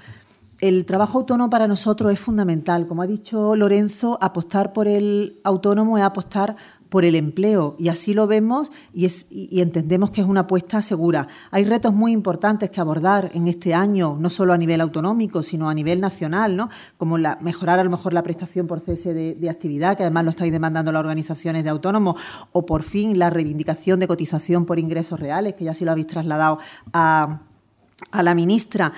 El 0.61 0.87
trabajo 0.87 1.19
autónomo 1.19 1.51
para 1.51 1.69
nosotros 1.69 2.13
es 2.13 2.19
fundamental. 2.19 2.89
Como 2.89 3.03
ha 3.03 3.07
dicho 3.07 3.55
Lorenzo, 3.55 4.19
apostar 4.21 4.73
por 4.73 4.89
el 4.89 5.39
autónomo 5.45 5.99
es 5.99 6.03
apostar 6.05 6.57
por 6.89 7.05
el 7.05 7.15
empleo 7.15 7.77
y 7.79 7.91
así 7.91 8.13
lo 8.13 8.27
vemos 8.27 8.73
y, 8.93 9.05
es, 9.05 9.27
y 9.31 9.61
entendemos 9.61 10.11
que 10.11 10.21
es 10.21 10.27
una 10.27 10.41
apuesta 10.41 10.83
segura. 10.83 11.29
Hay 11.53 11.65
retos 11.65 11.95
muy 11.95 12.11
importantes 12.11 12.71
que 12.71 12.81
abordar 12.81 13.31
en 13.35 13.47
este 13.47 13.73
año, 13.73 14.17
no 14.19 14.31
solo 14.31 14.53
a 14.53 14.59
nivel 14.59 14.81
autonómico, 14.81 15.45
sino 15.45 15.69
a 15.69 15.75
nivel 15.75 16.01
nacional, 16.01 16.57
¿no? 16.57 16.71
como 16.97 17.19
la, 17.19 17.39
mejorar 17.41 17.79
a 17.79 17.85
lo 17.85 17.91
mejor 17.91 18.13
la 18.13 18.25
prestación 18.25 18.67
por 18.67 18.81
cese 18.81 19.15
de, 19.15 19.51
actividad, 19.51 19.97
que 19.97 20.03
además 20.03 20.25
lo 20.25 20.31
estáis 20.31 20.51
demandando 20.51 20.91
las 20.91 21.01
organizaciones 21.01 21.63
de 21.63 21.71
autónomos, 21.71 22.21
o 22.51 22.67
por 22.67 22.83
fin 22.83 23.17
la 23.17 23.31
reivindicación 23.31 24.01
de 24.01 24.09
cotización 24.09 24.65
por 24.67 24.81
ingresos 24.81 25.21
reales, 25.21 25.55
que 25.55 25.65
ya 25.65 25.75
sí 25.75 25.85
lo 25.85 25.93
habéis 25.93 26.09
trasladado 26.09 26.59
a, 26.93 27.43
a 28.11 28.23
la 28.23 28.35
ministra 28.35 28.93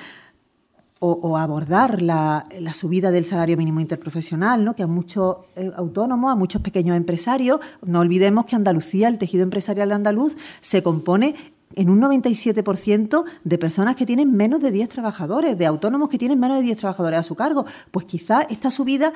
o, 1.03 1.39
abordar 1.39 2.03
la, 2.03 2.45
subida 2.75 3.11
del 3.11 3.25
salario 3.25 3.57
mínimo 3.57 3.81
interprofesional, 3.81 4.65
¿no? 4.65 4.77
que 4.77 4.83
a 4.83 4.87
muchos 4.87 5.39
eh, 5.57 5.71
autónomos, 5.75 6.31
a 6.31 6.37
muchos 6.37 6.61
pequeños 6.61 6.95
empresarios, 6.95 7.61
no 7.83 8.01
olvidemos 8.01 8.45
que 8.45 8.55
Andalucía, 8.55 9.09
el 9.09 9.19
tejido 9.19 9.43
empresarial 9.43 9.93
andaluz, 9.93 10.37
se 10.61 10.83
compone 10.83 11.37
en 11.77 11.89
un 11.89 12.01
97% 12.01 13.25
de 13.45 13.59
personas 13.59 13.95
que 13.95 14.07
tienen 14.07 14.33
menos 14.33 14.61
de 14.61 14.73
10 14.73 14.89
trabajadores, 14.89 15.57
de 15.57 15.67
autónomos 15.67 16.09
que 16.09 16.19
tienen 16.19 16.41
menos 16.41 16.59
de 16.59 16.65
10 16.65 16.79
trabajadores 16.79 17.21
a 17.21 17.23
su 17.23 17.37
cargo. 17.37 17.65
Pues 17.91 18.07
quizá 18.07 18.43
esta 18.43 18.71
subida 18.71 19.13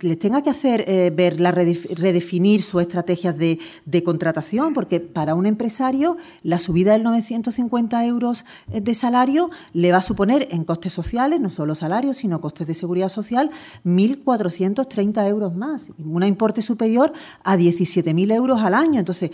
les 0.00 0.18
tenga 0.18 0.42
que 0.42 0.50
hacer 0.50 0.84
eh, 0.88 1.12
ver, 1.14 1.38
redefinir 1.38 2.62
sus 2.62 2.82
estrategias 2.82 3.36
de, 3.38 3.58
contratación, 4.04 4.74
porque 4.74 5.00
para 5.00 5.34
un 5.34 5.46
empresario 5.46 6.16
la 6.42 6.58
subida 6.58 6.92
del 6.92 7.04
950 7.04 8.04
euros 8.04 8.44
eh, 8.72 8.80
de 8.80 8.94
salario 8.94 9.50
le 9.72 9.92
va 9.92 9.98
a 9.98 10.02
suponer 10.02 10.48
en 10.50 10.64
costes 10.64 10.92
sociales, 10.92 11.40
no 11.40 11.48
solo 11.48 11.74
salarios, 11.74 12.18
sino 12.18 12.40
costes 12.40 12.66
de 12.66 12.74
seguridad 12.74 13.08
social, 13.08 13.50
1.430 13.84 15.28
euros 15.28 15.54
más, 15.54 15.92
un 15.98 16.24
importe 16.24 16.60
superior 16.60 17.12
a 17.44 17.56
17.000 17.56 18.32
euros 18.32 18.62
al 18.62 18.74
año. 18.74 18.98
Entonces, 18.98 19.30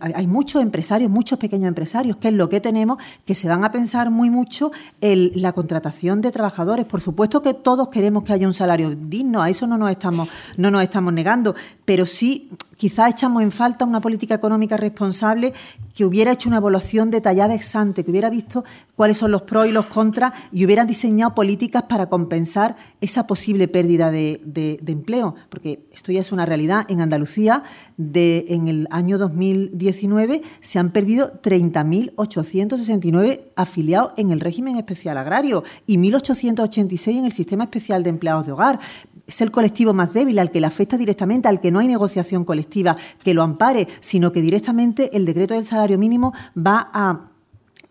hay 0.00 0.26
muchos 0.26 0.62
empresarios, 0.62 1.10
muchos 1.10 1.38
pequeños 1.38 1.68
empresarios, 1.68 2.16
que 2.16 2.28
es 2.28 2.34
lo 2.34 2.48
que 2.48 2.60
tenemos, 2.60 2.98
que 3.26 3.34
se 3.34 3.48
van 3.48 3.64
a 3.64 3.70
pensar 3.70 4.10
muy 4.10 4.30
mucho 4.30 4.72
en 5.00 5.30
la 5.34 5.52
contratación 5.52 6.22
de 6.22 6.32
trabajadores. 6.32 6.86
Por 6.86 7.00
supuesto 7.00 7.42
que 7.42 7.52
todos 7.52 7.88
queremos 7.88 8.24
que 8.24 8.32
haya 8.32 8.46
un 8.46 8.54
salario 8.54 8.94
digno, 8.94 9.42
a 9.42 9.50
eso 9.50 9.66
no 9.66 9.76
nos 9.76 9.90
estamos, 9.90 10.28
no 10.56 10.70
nos 10.70 10.82
estamos 10.82 11.12
negando, 11.12 11.54
pero 11.84 12.06
sí 12.06 12.50
quizás 12.84 13.12
echamos 13.12 13.42
en 13.42 13.50
falta 13.50 13.86
una 13.86 14.02
política 14.02 14.34
económica 14.34 14.76
responsable 14.76 15.54
que 15.94 16.04
hubiera 16.04 16.32
hecho 16.32 16.50
una 16.50 16.58
evaluación 16.58 17.10
detallada 17.10 17.54
ex 17.54 17.74
ante, 17.76 18.04
que 18.04 18.10
hubiera 18.10 18.28
visto 18.28 18.62
cuáles 18.94 19.16
son 19.16 19.30
los 19.30 19.40
pros 19.40 19.66
y 19.66 19.72
los 19.72 19.86
contras 19.86 20.34
y 20.52 20.66
hubiera 20.66 20.84
diseñado 20.84 21.34
políticas 21.34 21.84
para 21.84 22.10
compensar 22.10 22.76
esa 23.00 23.26
posible 23.26 23.68
pérdida 23.68 24.10
de, 24.10 24.78
empleo. 24.86 25.34
Porque 25.48 25.86
esto 25.94 26.12
ya 26.12 26.20
es 26.20 26.30
una 26.30 26.44
realidad. 26.44 26.84
En 26.90 27.00
Andalucía, 27.00 27.62
en 27.96 28.68
el 28.68 28.86
año 28.90 29.16
2019, 29.16 30.42
se 30.60 30.78
han 30.78 30.90
perdido 30.90 31.40
30.869 31.40 33.40
afiliados 33.56 34.12
en 34.18 34.30
el 34.30 34.40
régimen 34.40 34.76
especial 34.76 35.16
agrario 35.16 35.64
y 35.86 35.96
1.886 35.96 37.16
en 37.16 37.24
el 37.24 37.32
sistema 37.32 37.64
especial 37.64 38.02
de 38.02 38.10
empleados 38.10 38.44
de 38.44 38.52
hogar 38.52 38.78
es 39.26 39.40
el 39.40 39.50
colectivo 39.50 39.92
más 39.92 40.12
débil, 40.12 40.38
al 40.38 40.50
que 40.50 40.60
le 40.60 40.66
afecta 40.66 40.96
directamente, 40.96 41.48
al 41.48 41.60
que 41.60 41.70
no 41.70 41.78
hay 41.78 41.88
negociación 41.88 42.44
colectiva 42.44 42.73
que 43.22 43.34
lo 43.34 43.42
ampare, 43.42 43.88
sino 44.00 44.32
que 44.32 44.42
directamente 44.42 45.16
el 45.16 45.24
decreto 45.24 45.54
del 45.54 45.64
salario 45.64 45.98
mínimo 45.98 46.32
va 46.56 46.90
a 46.92 47.30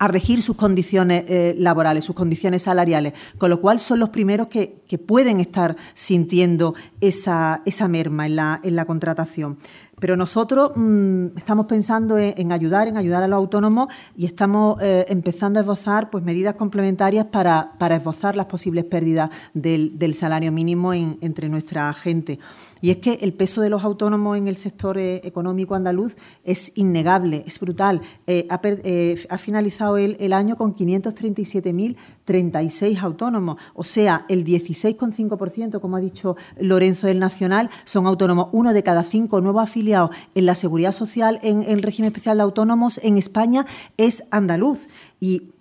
regir 0.07 0.41
sus 0.41 0.55
condiciones 0.55 1.25
eh, 1.27 1.55
laborales, 1.57 2.03
sus 2.03 2.15
condiciones 2.15 2.63
salariales, 2.63 3.13
con 3.37 3.49
lo 3.49 3.61
cual 3.61 3.79
son 3.79 3.99
los 3.99 4.09
primeros 4.09 4.47
que, 4.47 4.81
pueden 5.07 5.39
estar 5.39 5.75
sintiendo 5.95 6.75
esa, 7.01 7.63
esa 7.65 7.87
merma 7.87 8.27
en 8.27 8.35
la, 8.35 8.59
en 8.61 8.75
la 8.75 8.85
contratación. 8.85 9.57
Pero 9.99 10.15
nosotros 10.15 10.73
mm, 10.75 11.35
estamos 11.35 11.65
pensando 11.65 12.19
en, 12.19 12.51
ayudar, 12.51 12.87
en 12.87 12.97
ayudar 12.97 13.23
a 13.23 13.27
los 13.27 13.37
autónomos 13.37 13.87
y 14.15 14.25
estamos 14.25 14.79
eh, 14.83 15.05
empezando 15.09 15.59
a 15.59 15.61
esbozar 15.61 16.11
pues, 16.11 16.23
medidas 16.23 16.55
complementarias 16.55 17.25
para, 17.25 17.71
esbozar 17.89 18.37
las 18.37 18.45
posibles 18.45 18.85
pérdidas 18.85 19.31
del, 19.55 20.13
salario 20.13 20.51
mínimo 20.51 20.93
entre 20.93 21.49
nuestra 21.49 21.91
gente. 21.93 22.37
Y 22.83 22.91
es 22.91 22.97
que 22.97 23.17
el 23.21 23.31
peso 23.31 23.61
de 23.61 23.69
los 23.69 23.85
autónomos 23.85 24.37
en 24.37 24.49
el 24.49 24.57
sector 24.57 24.97
eh, 24.97 25.21
económico 25.23 25.73
andaluz 25.73 26.17
es 26.43 26.73
innegable, 26.75 27.45
es 27.47 27.57
brutal. 27.57 28.01
Eh, 28.27 28.45
ha, 28.49 28.59
finalizado 29.37 29.95
el, 29.95 30.17
el 30.19 30.33
año 30.33 30.57
con 30.57 30.75
537.036 30.75 32.99
autónomos, 32.99 33.55
o 33.73 33.85
sea, 33.85 34.25
el 34.27 34.43
16,5%, 34.43 35.79
como 35.79 35.95
ha 35.95 36.01
dicho 36.01 36.35
Lorenzo 36.59 37.07
del 37.07 37.19
Nacional, 37.19 37.69
son 37.85 38.05
autónomos. 38.05 38.49
Uno 38.51 38.73
de 38.73 38.83
cada 38.83 39.05
cinco 39.05 39.39
nuevos 39.39 39.63
afiliados 39.63 40.13
en 40.35 40.45
la 40.45 40.55
seguridad 40.55 40.91
social 40.91 41.39
en 41.41 41.61
el 41.61 41.83
régimen 41.83 42.09
especial 42.09 42.35
de 42.35 42.43
autónomos 42.43 42.99
en 43.01 43.17
España 43.17 43.65
es 43.95 44.25
andaluz. 44.29 44.87
Y 45.21 45.52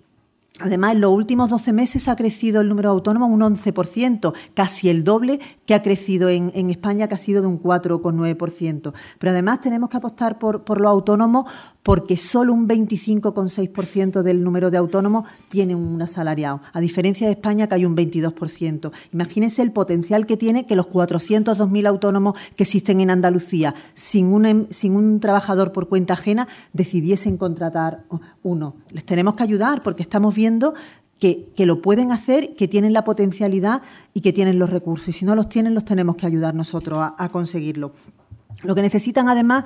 Además, 0.59 0.93
en 0.93 1.01
los 1.01 1.13
últimos 1.13 1.49
12 1.49 1.73
meses 1.73 2.09
ha 2.09 2.17
crecido 2.17 2.61
el 2.61 2.69
número 2.69 2.91
de 2.91 2.95
autónomos 2.95 3.31
un 3.31 3.41
11%, 3.41 4.35
casi 4.53 4.91
el 4.91 5.03
doble 5.03 5.41
que 5.65 5.75
ha 5.75 5.83
crecido 5.83 6.29
en, 6.29 6.53
España, 6.71 7.09
que 7.09 7.15
ha 7.15 7.19
sido 7.19 7.41
de 7.41 7.49
un 7.49 7.61
4,9%. 7.61 8.93
Pero 9.19 9.31
además 9.31 9.63
tenemos 9.63 9.89
que 9.89 9.97
apostar 9.97 10.39
por, 10.39 10.63
por 10.63 10.81
los 10.81 10.91
autónomos 10.91 11.47
porque 11.83 12.17
solo 12.17 12.53
un 12.53 12.69
25,6% 12.69 14.23
del 14.23 14.45
número 14.45 14.71
de 14.71 14.77
autónomos 14.77 15.27
tiene 15.49 15.75
un 15.75 16.01
asalariado, 16.01 16.61
a 16.73 16.81
diferencia 16.81 17.27
de 17.27 17.33
España 17.33 17.67
que 17.67 17.75
hay 17.75 17.87
un 17.87 17.97
22%. 17.97 18.93
Imagínense 19.13 19.63
el 19.63 19.73
potencial 19.73 20.27
que 20.27 20.37
tiene 20.37 20.67
que 20.67 20.77
los 20.77 20.89
402.000 20.89 21.89
autónomos 21.89 22.39
que 22.57 22.63
existen 22.63 23.01
en 23.01 23.11
Andalucía, 23.11 23.75
sin 23.95 24.27
un, 24.27 24.47
em, 24.47 24.67
sin 24.71 24.95
un 24.95 25.19
trabajador 25.19 25.73
por 25.73 25.89
cuenta 25.89 26.13
ajena, 26.13 26.47
decidiesen 26.73 27.37
contratar 27.37 28.05
uno. 28.43 28.77
Les 28.91 29.05
tenemos 29.05 29.35
que 29.35 29.43
ayudar 29.43 29.83
porque 29.83 30.03
estamos 30.03 30.35
viendo 30.35 30.42
que, 31.19 31.53
lo 31.59 31.83
pueden 31.83 32.11
hacer, 32.11 32.55
que 32.57 32.69
tienen 32.69 32.93
la 32.93 33.05
potencialidad 33.05 33.83
y 34.13 34.23
que 34.23 34.33
tienen 34.33 34.59
los 34.59 34.71
recursos. 34.71 35.09
Y 35.09 35.13
si 35.13 35.25
no 35.25 35.35
los 35.35 35.49
tienen, 35.49 35.75
los 35.75 35.85
tenemos 35.85 36.17
que 36.17 36.27
ayudar 36.27 36.55
nosotros 36.55 36.99
a 37.17 37.29
conseguirlo. 37.31 37.93
Lo 38.63 38.75
que 38.75 38.83
necesitan 38.83 39.29
además 39.29 39.65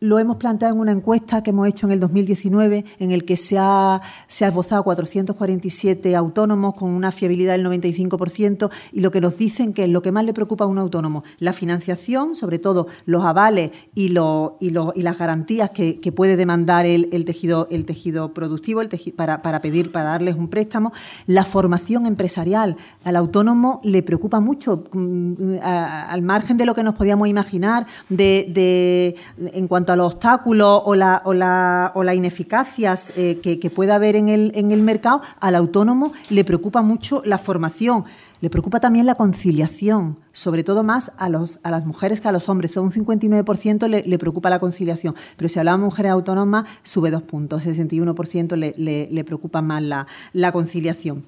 lo 0.00 0.18
hemos 0.18 0.36
planteado 0.36 0.74
en 0.74 0.80
una 0.80 0.92
encuesta 0.92 1.42
que 1.42 1.50
hemos 1.50 1.68
hecho 1.68 1.86
en 1.86 1.92
el 1.92 2.00
2019, 2.00 2.84
en 2.98 3.10
el 3.10 3.24
que 3.24 3.36
se 3.36 3.56
ha, 3.58 4.00
se 4.26 4.44
ha 4.44 4.48
esbozado 4.48 4.82
447 4.84 6.14
autónomos 6.16 6.74
con 6.74 6.90
una 6.90 7.12
fiabilidad 7.12 7.52
del 7.52 7.66
95%, 7.66 8.70
y 8.92 9.00
lo 9.00 9.10
que 9.10 9.20
nos 9.20 9.36
dicen 9.36 9.72
que 9.72 9.84
es 9.84 9.90
lo 9.90 10.02
que 10.02 10.12
más 10.12 10.24
le 10.24 10.34
preocupa 10.34 10.64
a 10.64 10.68
un 10.68 10.78
autónomo, 10.78 11.24
la 11.38 11.52
financiación, 11.52 12.36
sobre 12.36 12.58
todo 12.58 12.86
los 13.06 13.24
avales 13.24 13.72
y, 13.94 14.10
lo, 14.10 14.56
y, 14.60 14.68
y 14.68 15.02
las 15.02 15.18
garantías 15.18 15.70
que, 15.70 15.98
puede 16.08 16.36
demandar 16.36 16.86
el, 16.86 17.24
tejido, 17.26 17.68
el 17.70 17.84
tejido 17.84 18.32
productivo 18.32 18.80
el 18.80 18.88
para, 19.14 19.42
para 19.42 19.60
pedir, 19.60 19.92
para 19.92 20.06
darles 20.06 20.36
un 20.36 20.48
préstamo, 20.48 20.92
la 21.26 21.44
formación 21.44 22.06
empresarial. 22.06 22.76
Al 23.04 23.14
autónomo 23.14 23.80
le 23.84 24.02
preocupa 24.02 24.40
mucho, 24.40 24.84
mm, 24.90 25.58
al 25.62 26.22
margen 26.22 26.56
de 26.56 26.64
lo 26.64 26.74
que 26.74 26.82
nos 26.82 26.94
podíamos 26.94 27.28
imaginar, 27.28 27.86
de, 28.08 28.46
de 28.48 29.16
en 29.52 29.68
cuanto 29.68 29.87
a 29.92 29.96
los 29.96 30.14
obstáculos 30.14 30.82
o, 30.84 30.94
la, 30.94 31.22
o, 31.24 31.34
la, 31.34 31.92
o 31.94 32.02
las 32.02 32.14
ineficacias 32.14 33.12
eh, 33.16 33.40
que, 33.40 33.58
que, 33.58 33.70
pueda 33.70 33.96
haber 33.96 34.16
en 34.16 34.28
el, 34.28 34.52
en 34.54 34.70
el 34.70 34.82
mercado, 34.82 35.22
al 35.40 35.54
autónomo 35.54 36.12
le 36.30 36.44
preocupa 36.44 36.82
mucho 36.82 37.22
la 37.24 37.38
formación. 37.38 38.04
Le 38.40 38.50
preocupa 38.50 38.78
también 38.78 39.04
la 39.04 39.16
conciliación, 39.16 40.16
sobre 40.32 40.62
todo 40.62 40.84
más 40.84 41.10
a, 41.18 41.28
los, 41.28 41.58
a 41.64 41.72
las 41.72 41.84
mujeres 41.84 42.20
que 42.20 42.28
a 42.28 42.32
los 42.32 42.48
hombres. 42.48 42.72
Son 42.72 42.84
un 42.84 42.92
59% 42.92 43.88
le, 43.88 44.04
le 44.06 44.18
preocupa 44.18 44.48
la 44.48 44.60
conciliación, 44.60 45.16
pero 45.36 45.48
si 45.48 45.58
hablamos 45.58 45.80
de 45.80 45.84
mujeres 45.86 46.12
autónomas, 46.12 46.66
sube 46.84 47.10
dos 47.10 47.22
puntos, 47.22 47.66
61% 47.66 48.56
le, 48.56 48.74
le, 48.76 49.08
le 49.10 49.24
preocupa 49.24 49.60
más 49.60 49.82
la, 49.82 50.06
la 50.32 50.52
conciliación. 50.52 51.24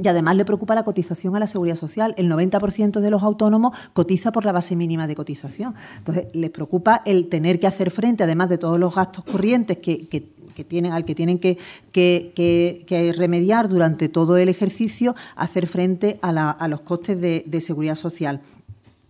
Y 0.00 0.08
además 0.08 0.36
le 0.36 0.44
preocupa 0.44 0.74
la 0.74 0.84
cotización 0.84 1.36
a 1.36 1.40
la 1.40 1.46
seguridad 1.46 1.76
social. 1.76 2.14
El 2.16 2.30
90% 2.30 3.00
de 3.00 3.10
los 3.10 3.22
autónomos 3.22 3.76
cotiza 3.92 4.32
por 4.32 4.44
la 4.44 4.52
base 4.52 4.74
mínima 4.74 5.06
de 5.06 5.14
cotización. 5.14 5.74
Entonces, 5.98 6.26
les 6.32 6.50
preocupa 6.50 7.02
el 7.04 7.28
tener 7.28 7.60
que 7.60 7.66
hacer 7.66 7.90
frente, 7.90 8.24
además 8.24 8.48
de 8.48 8.58
todos 8.58 8.80
los 8.80 8.94
gastos 8.94 9.24
corrientes 9.24 9.78
que, 9.78 10.08
tienen, 10.66 10.92
al 10.92 11.04
que 11.04 11.14
tienen 11.14 11.38
que, 11.38 11.58
que, 11.92 13.14
remediar 13.16 13.68
durante 13.68 14.08
todo 14.08 14.38
el 14.38 14.48
ejercicio, 14.48 15.14
hacer 15.36 15.66
frente 15.66 16.18
a, 16.22 16.68
los 16.68 16.80
costes 16.80 17.20
de, 17.20 17.44
de 17.46 17.60
seguridad 17.60 17.96
social. 17.96 18.40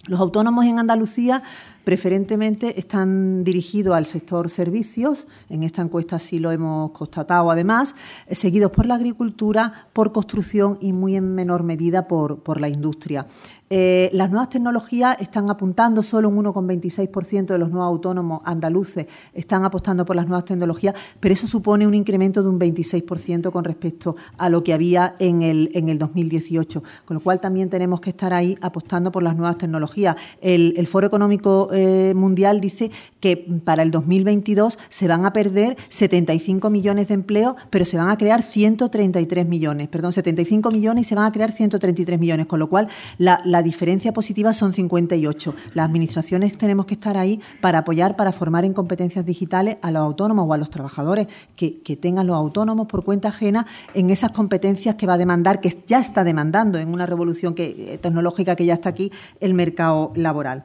Los 0.08 0.18
autónomos 0.18 0.64
en 0.64 0.80
Andalucía 0.80 1.44
preferentemente 1.84 2.80
están 2.80 3.44
dirigidos 3.44 3.94
al 3.94 4.04
sector 4.04 4.50
servicios, 4.50 5.28
en 5.48 5.62
esta 5.62 5.80
encuesta 5.80 6.18
sí 6.18 6.40
lo 6.40 6.50
hemos 6.50 6.90
constatado 6.90 7.52
además, 7.52 7.94
eh, 8.26 8.34
seguidos 8.34 8.72
por 8.72 8.86
la 8.86 8.96
agricultura, 8.96 9.86
por 9.92 10.10
construcción 10.10 10.76
y 10.80 10.92
muy 10.92 11.14
en 11.14 11.36
menor 11.36 11.62
medida 11.62 12.08
por, 12.08 12.40
por 12.40 12.60
la 12.60 12.68
industria. 12.68 13.26
Eh, 13.74 14.10
las 14.12 14.28
nuevas 14.28 14.50
tecnologías 14.50 15.16
están 15.18 15.48
apuntando, 15.48 16.02
solo 16.02 16.28
un 16.28 16.44
1,26% 16.44 17.46
de 17.46 17.58
los 17.58 17.70
nuevos 17.70 17.88
autónomos 17.88 18.42
andaluces 18.44 19.06
están 19.32 19.64
apostando 19.64 20.04
por 20.04 20.14
las 20.14 20.26
nuevas 20.26 20.44
tecnologías, 20.44 20.94
pero 21.18 21.32
eso 21.32 21.46
supone 21.46 21.86
un 21.86 21.94
incremento 21.94 22.42
de 22.42 22.50
un 22.50 22.60
26% 22.60 23.50
con 23.50 23.64
respecto 23.64 24.14
a 24.36 24.50
lo 24.50 24.62
que 24.62 24.74
había 24.74 25.14
en 25.18 25.40
el, 25.40 25.70
en 25.72 25.88
el 25.88 25.98
2018, 25.98 26.82
con 27.06 27.14
lo 27.14 27.20
cual 27.20 27.40
también 27.40 27.70
tenemos 27.70 28.02
que 28.02 28.10
estar 28.10 28.34
ahí 28.34 28.58
apostando 28.60 29.10
por 29.10 29.22
las 29.22 29.36
nuevas 29.36 29.56
tecnologías. 29.56 30.16
El, 30.42 30.86
Foro 30.86 31.06
Económico 31.06 31.68
eh, 31.72 32.12
Mundial 32.14 32.60
dice 32.60 32.90
que 33.22 33.36
para 33.64 33.84
el 33.84 33.92
2022 33.92 34.78
se 34.88 35.06
van 35.08 35.24
a 35.24 35.32
perder 35.32 35.76
75 35.88 36.68
millones 36.70 37.08
de 37.08 37.14
empleos, 37.14 37.54
pero 37.70 37.84
se 37.84 37.96
van 37.96 38.10
a 38.10 38.18
crear 38.18 38.42
133 38.42 39.46
millones, 39.46 39.88
perdón, 39.88 40.12
75 40.12 40.72
millones 40.72 41.06
y 41.06 41.08
se 41.08 41.14
van 41.14 41.26
a 41.26 41.32
crear 41.32 41.52
133 41.52 42.18
millones, 42.18 42.46
con 42.46 42.58
lo 42.58 42.68
cual 42.68 42.88
la, 43.18 43.40
la 43.44 43.62
diferencia 43.62 44.12
positiva 44.12 44.52
son 44.52 44.72
58. 44.72 45.54
Las 45.72 45.86
administraciones 45.86 46.58
tenemos 46.58 46.84
que 46.84 46.94
estar 46.94 47.16
ahí 47.16 47.40
para 47.60 47.78
apoyar, 47.78 48.16
para 48.16 48.32
formar 48.32 48.64
en 48.64 48.74
competencias 48.74 49.24
digitales 49.24 49.76
a 49.82 49.92
los 49.92 50.02
autónomos 50.02 50.46
o 50.48 50.52
a 50.52 50.58
los 50.58 50.70
trabajadores 50.70 51.28
que, 51.54 51.80
que 51.80 51.96
tengan 51.96 52.26
los 52.26 52.36
autónomos 52.36 52.88
por 52.88 53.04
cuenta 53.04 53.28
ajena 53.28 53.66
en 53.94 54.10
esas 54.10 54.32
competencias 54.32 54.96
que 54.96 55.06
va 55.06 55.14
a 55.14 55.18
demandar, 55.18 55.60
que 55.60 55.72
ya 55.86 56.00
está 56.00 56.24
demandando 56.24 56.80
en 56.80 56.88
una 56.88 57.06
revolución 57.06 57.54
eh, 57.56 57.98
tecnológica 58.02 58.56
que 58.56 58.66
ya 58.66 58.74
está 58.74 58.88
aquí, 58.88 59.12
el 59.38 59.54
mercado 59.54 60.12
laboral. 60.16 60.64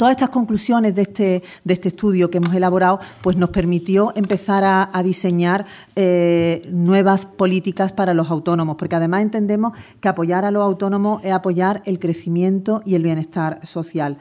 Todas 0.00 0.12
estas 0.12 0.30
conclusiones 0.30 0.96
de 0.96 1.02
este, 1.02 1.42
de 1.62 1.74
este 1.74 1.88
estudio 1.88 2.30
que 2.30 2.38
hemos 2.38 2.54
elaborado 2.54 3.00
pues 3.20 3.36
nos 3.36 3.50
permitió 3.50 4.14
empezar 4.16 4.64
a, 4.64 5.02
diseñar 5.02 5.66
eh, 5.94 6.66
nuevas 6.72 7.26
políticas 7.26 7.92
para 7.92 8.14
los 8.14 8.30
autónomos, 8.30 8.76
porque 8.78 8.96
además 8.96 9.20
entendemos 9.20 9.74
que 10.00 10.08
apoyar 10.08 10.46
a 10.46 10.50
los 10.50 10.62
autónomos 10.62 11.22
es 11.22 11.32
apoyar 11.32 11.82
el 11.84 11.98
crecimiento 11.98 12.80
y 12.86 12.94
el 12.94 13.02
bienestar 13.02 13.60
social. 13.66 14.16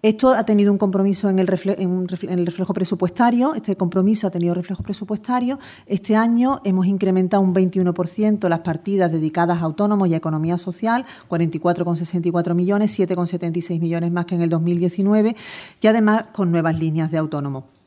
Esto 0.00 0.30
ha 0.30 0.44
tenido 0.44 0.70
un 0.70 0.78
compromiso 0.78 1.28
en 1.28 1.40
el, 1.40 1.48
reflejo, 1.48 1.80
en, 1.80 2.06
en 2.22 2.38
el, 2.38 2.46
reflejo, 2.46 2.72
presupuestario, 2.72 3.54
este 3.56 3.74
compromiso 3.74 4.28
ha 4.28 4.30
tenido 4.30 4.54
reflejo 4.54 4.84
presupuestario. 4.84 5.58
Este 5.86 6.14
año 6.14 6.60
hemos 6.62 6.86
incrementado 6.86 7.42
un 7.42 7.52
21% 7.52 8.48
las 8.48 8.60
partidas 8.60 9.10
dedicadas 9.10 9.58
a 9.58 9.64
autónomos 9.64 10.08
y 10.08 10.14
a 10.14 10.18
economía 10.18 10.56
social, 10.56 11.04
44,64 11.28 12.54
millones, 12.54 12.96
7,76 12.96 13.80
millones 13.80 14.12
más 14.12 14.26
que 14.26 14.36
en 14.36 14.42
el 14.42 14.50
2019, 14.50 15.34
y 15.80 15.86
además 15.88 16.26
con 16.32 16.52
nuevas 16.52 16.78
líneas 16.78 17.10
de 17.10 17.18
autónomos. 17.18 17.77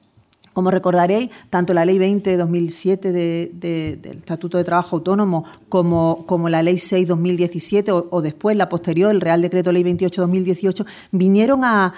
Como 0.54 0.70
recordaréis, 0.70 1.30
tanto 1.50 1.74
la 1.74 1.86
Ley 1.86 1.98
20 1.98 2.30
de 2.30 2.38
2007 2.38 3.12
de, 3.12 3.52
de, 3.54 3.98
del 4.02 4.18
Estatuto 4.18 4.58
de 4.58 4.64
Trabajo 4.64 4.98
Autónomo 4.98 5.46
como, 5.70 6.26
como 6.26 6.50
la 6.50 6.62
Ley 6.62 6.78
6 6.78 7.08
2017 7.08 7.92
o, 7.92 8.08
o, 8.12 8.22
después 8.22 8.58
la 8.58 8.68
posterior, 8.68 9.12
el 9.12 9.22
Real 9.22 9.42
Decreto 9.42 9.72
Ley 9.72 9.84
28 9.84 10.22
2018, 10.22 10.86
vinieron 11.12 11.64
a, 11.64 11.94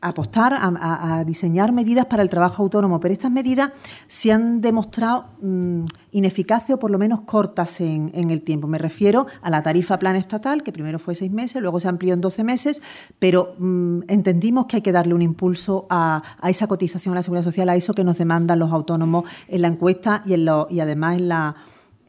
apostar 0.00 0.54
a, 0.54 0.66
a, 0.66 1.18
a, 1.18 1.24
diseñar 1.24 1.72
medidas 1.72 2.06
para 2.06 2.22
el 2.22 2.30
trabajo 2.30 2.62
autónomo, 2.62 2.98
pero 2.98 3.12
estas 3.12 3.30
medidas 3.30 3.72
se 4.06 4.32
han 4.32 4.60
demostrado 4.60 5.26
mmm, 5.40 5.84
ineficaces 6.12 6.70
o 6.70 6.78
por 6.78 6.90
lo 6.90 6.98
menos 6.98 7.20
cortas 7.22 7.80
en, 7.80 8.30
el 8.30 8.42
tiempo. 8.42 8.66
Me 8.66 8.78
refiero 8.78 9.26
a 9.42 9.50
la 9.50 9.62
tarifa 9.62 9.98
plan 9.98 10.16
estatal, 10.16 10.62
que 10.62 10.72
primero 10.72 10.98
fue 10.98 11.14
seis 11.14 11.30
meses, 11.30 11.60
luego 11.60 11.80
se 11.80 11.88
amplió 11.88 12.14
en 12.14 12.20
doce 12.20 12.42
meses, 12.42 12.80
pero 13.18 13.54
mmm, 13.58 14.00
entendimos 14.08 14.66
que 14.66 14.76
hay 14.76 14.82
que 14.82 14.92
darle 14.92 15.14
un 15.14 15.22
impulso 15.22 15.86
a, 15.90 16.22
a, 16.40 16.50
esa 16.50 16.66
cotización 16.66 17.12
a 17.12 17.16
la 17.16 17.22
seguridad 17.22 17.44
social, 17.44 17.68
a 17.68 17.76
eso 17.76 17.92
que 17.92 18.04
nos 18.04 18.16
demandan 18.16 18.58
los 18.58 18.72
autónomos 18.72 19.24
en 19.48 19.62
la 19.62 19.68
encuesta 19.68 20.22
y, 20.24 20.34
en 20.34 20.46
lo, 20.46 20.68
y 20.70 20.80
además 20.80 21.16
en 21.16 21.28
la 21.28 21.56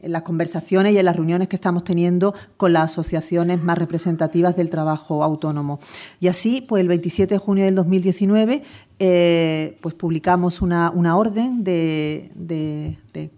en 0.00 0.12
las 0.12 0.22
conversaciones 0.22 0.92
y 0.92 0.98
en 0.98 1.04
las 1.04 1.16
reuniones 1.16 1.48
que 1.48 1.56
estamos 1.56 1.84
teniendo 1.84 2.34
con 2.56 2.72
las 2.72 2.92
asociaciones 2.92 3.62
más 3.62 3.78
representativas 3.78 4.56
del 4.56 4.70
trabajo 4.70 5.24
autónomo. 5.24 5.80
Y 6.20 6.28
así, 6.28 6.60
pues 6.60 6.80
el 6.80 6.88
27 6.88 7.34
de 7.34 7.38
junio 7.38 7.64
del 7.64 7.74
2019, 7.74 8.62
eh, 8.98 9.78
pues 9.80 9.94
publicamos 9.94 10.62
una, 10.62 10.90
una 10.90 11.16
orden 11.16 11.64
de, 11.64 12.30
de, 12.34 12.98
de 13.12 13.30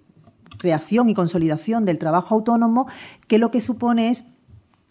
creación 0.59 1.09
y 1.09 1.15
consolidación 1.15 1.85
del 1.85 1.99
trabajo 1.99 2.35
autónomo 2.35 2.87
que 3.27 3.39
lo 3.39 3.51
que 3.51 3.61
supone 3.61 4.11
es 4.11 4.25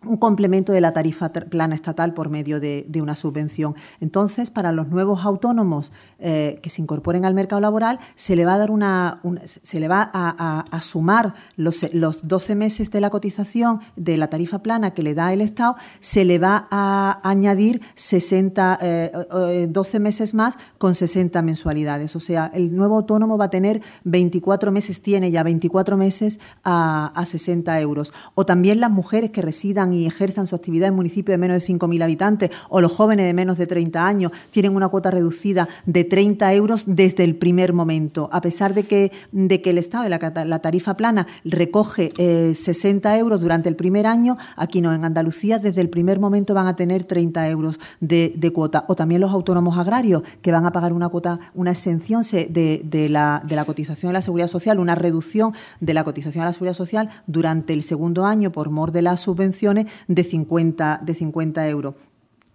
un 0.06 0.18
complemento 0.18 0.72
de 0.72 0.82
la 0.82 0.94
tarifa 0.94 1.30
plana 1.30 1.76
estatal 1.76 2.14
por 2.14 2.30
medio 2.30 2.60
de, 2.60 2.86
una 3.02 3.16
subvención. 3.16 3.76
Entonces, 4.02 4.52
para 4.52 4.72
los 4.72 4.90
nuevos 4.90 5.26
autónomos 5.26 5.92
eh, 6.20 6.60
que 6.62 6.70
se 6.70 6.82
incorporen 6.82 7.24
al 7.26 7.34
mercado 7.34 7.62
laboral, 7.62 8.00
se 8.16 8.36
le 8.36 8.46
va 8.46 8.56
a 8.56 8.58
dar 8.58 8.72
una, 8.72 9.22
se 9.64 9.80
le 9.80 9.88
va 9.88 10.10
a, 10.14 10.82
sumar 10.82 11.34
los, 11.56 11.94
los 11.94 12.28
12 12.28 12.56
meses 12.56 12.92
de 12.92 13.02
la 13.02 13.10
cotización 13.10 13.80
de 13.96 14.18
la 14.18 14.30
tarifa 14.30 14.60
plana 14.60 14.92
que 14.92 15.04
le 15.04 15.14
da 15.14 15.32
el 15.34 15.42
Estado, 15.42 15.76
se 16.00 16.26
le 16.26 16.40
va 16.40 16.68
a 16.72 17.20
añadir 17.24 17.82
60, 17.96 18.80
eh, 18.82 19.68
12 19.70 20.00
meses 20.00 20.34
más 20.34 20.58
con 20.78 20.96
60 20.96 21.42
mensualidades. 21.42 22.16
O 22.16 22.20
sea, 22.20 22.52
el 22.54 22.76
nuevo 22.76 22.96
autónomo 22.98 23.38
va 23.38 23.46
a 23.46 23.50
tener 23.50 23.82
24 24.04 24.72
meses, 24.72 25.02
tiene 25.02 25.32
ya 25.32 25.44
24 25.44 25.98
meses 25.98 26.40
a, 26.64 27.12
a 27.16 27.26
60 27.26 27.80
euros. 27.82 28.14
O 28.36 28.46
también 28.46 28.80
las 28.80 28.92
mujeres 28.92 29.32
que 29.32 29.42
residan 29.42 29.89
y 29.94 30.06
ejerzan 30.06 30.48
su 30.48 30.56
actividad 30.56 30.90
en 30.90 30.96
municipios 30.96 31.34
de 31.34 31.38
menos 31.38 31.66
de 31.66 31.74
5.000 31.74 32.04
habitantes 32.04 32.52
o 32.70 32.82
los 32.82 32.92
jóvenes 32.92 33.26
de 33.26 33.34
menos 33.34 33.58
de 33.58 33.68
30 33.68 34.06
años 34.06 34.32
tienen 34.52 34.76
una 34.76 34.90
cuota 34.90 35.12
reducida 35.12 35.68
de 35.86 36.04
30 36.04 36.54
euros 36.54 36.84
desde 36.86 37.24
el 37.24 37.36
primer 37.36 37.74
momento. 37.74 38.30
A 38.32 38.42
pesar 38.42 38.74
de 38.74 38.84
que, 38.84 39.12
de 39.32 39.62
que 39.62 39.70
el 39.72 39.78
Estado 39.78 40.08
la 40.10 40.60
tarifa 40.60 40.96
plana 40.96 41.28
recoge 41.44 42.12
eh, 42.18 42.54
60 42.56 43.18
euros 43.18 43.42
durante 43.42 43.70
el 43.70 43.76
primer 43.76 44.08
año, 44.08 44.38
aquí 44.56 44.82
no, 44.82 44.94
en 44.94 45.06
Andalucía 45.06 45.60
desde 45.60 45.82
el 45.82 45.90
primer 45.90 46.20
momento 46.20 46.54
van 46.54 46.68
a 46.68 46.76
tener 46.76 47.04
30 47.04 47.50
euros 47.50 47.80
de, 48.00 48.34
de 48.36 48.52
cuota. 48.52 48.86
O 48.88 48.96
también 48.96 49.22
los 49.22 49.32
autónomos 49.32 49.78
agrarios 49.78 50.24
que 50.42 50.52
van 50.52 50.66
a 50.66 50.72
pagar 50.72 50.94
una 50.94 51.10
cuota, 51.10 51.40
una 51.54 51.72
exención 51.72 52.20
de, 52.32 52.82
de, 52.84 53.10
la, 53.10 53.42
de 53.46 53.56
la 53.56 53.66
cotización 53.66 54.10
de 54.10 54.14
la 54.14 54.22
seguridad 54.22 54.48
social, 54.48 54.80
una 54.80 54.96
reducción 54.96 55.54
de 55.80 55.94
la 55.94 56.04
cotización 56.04 56.44
a 56.44 56.48
la 56.48 56.54
seguridad 56.54 56.74
social 56.74 57.10
durante 57.28 57.74
el 57.74 57.84
segundo 57.84 58.26
año 58.26 58.52
por 58.52 58.70
mor 58.70 58.92
de 58.92 59.02
las 59.02 59.22
subvenciones 59.22 59.79
de 60.08 60.24
50, 60.24 61.02
de 61.04 61.14
50 61.14 61.68
euros. 61.68 61.96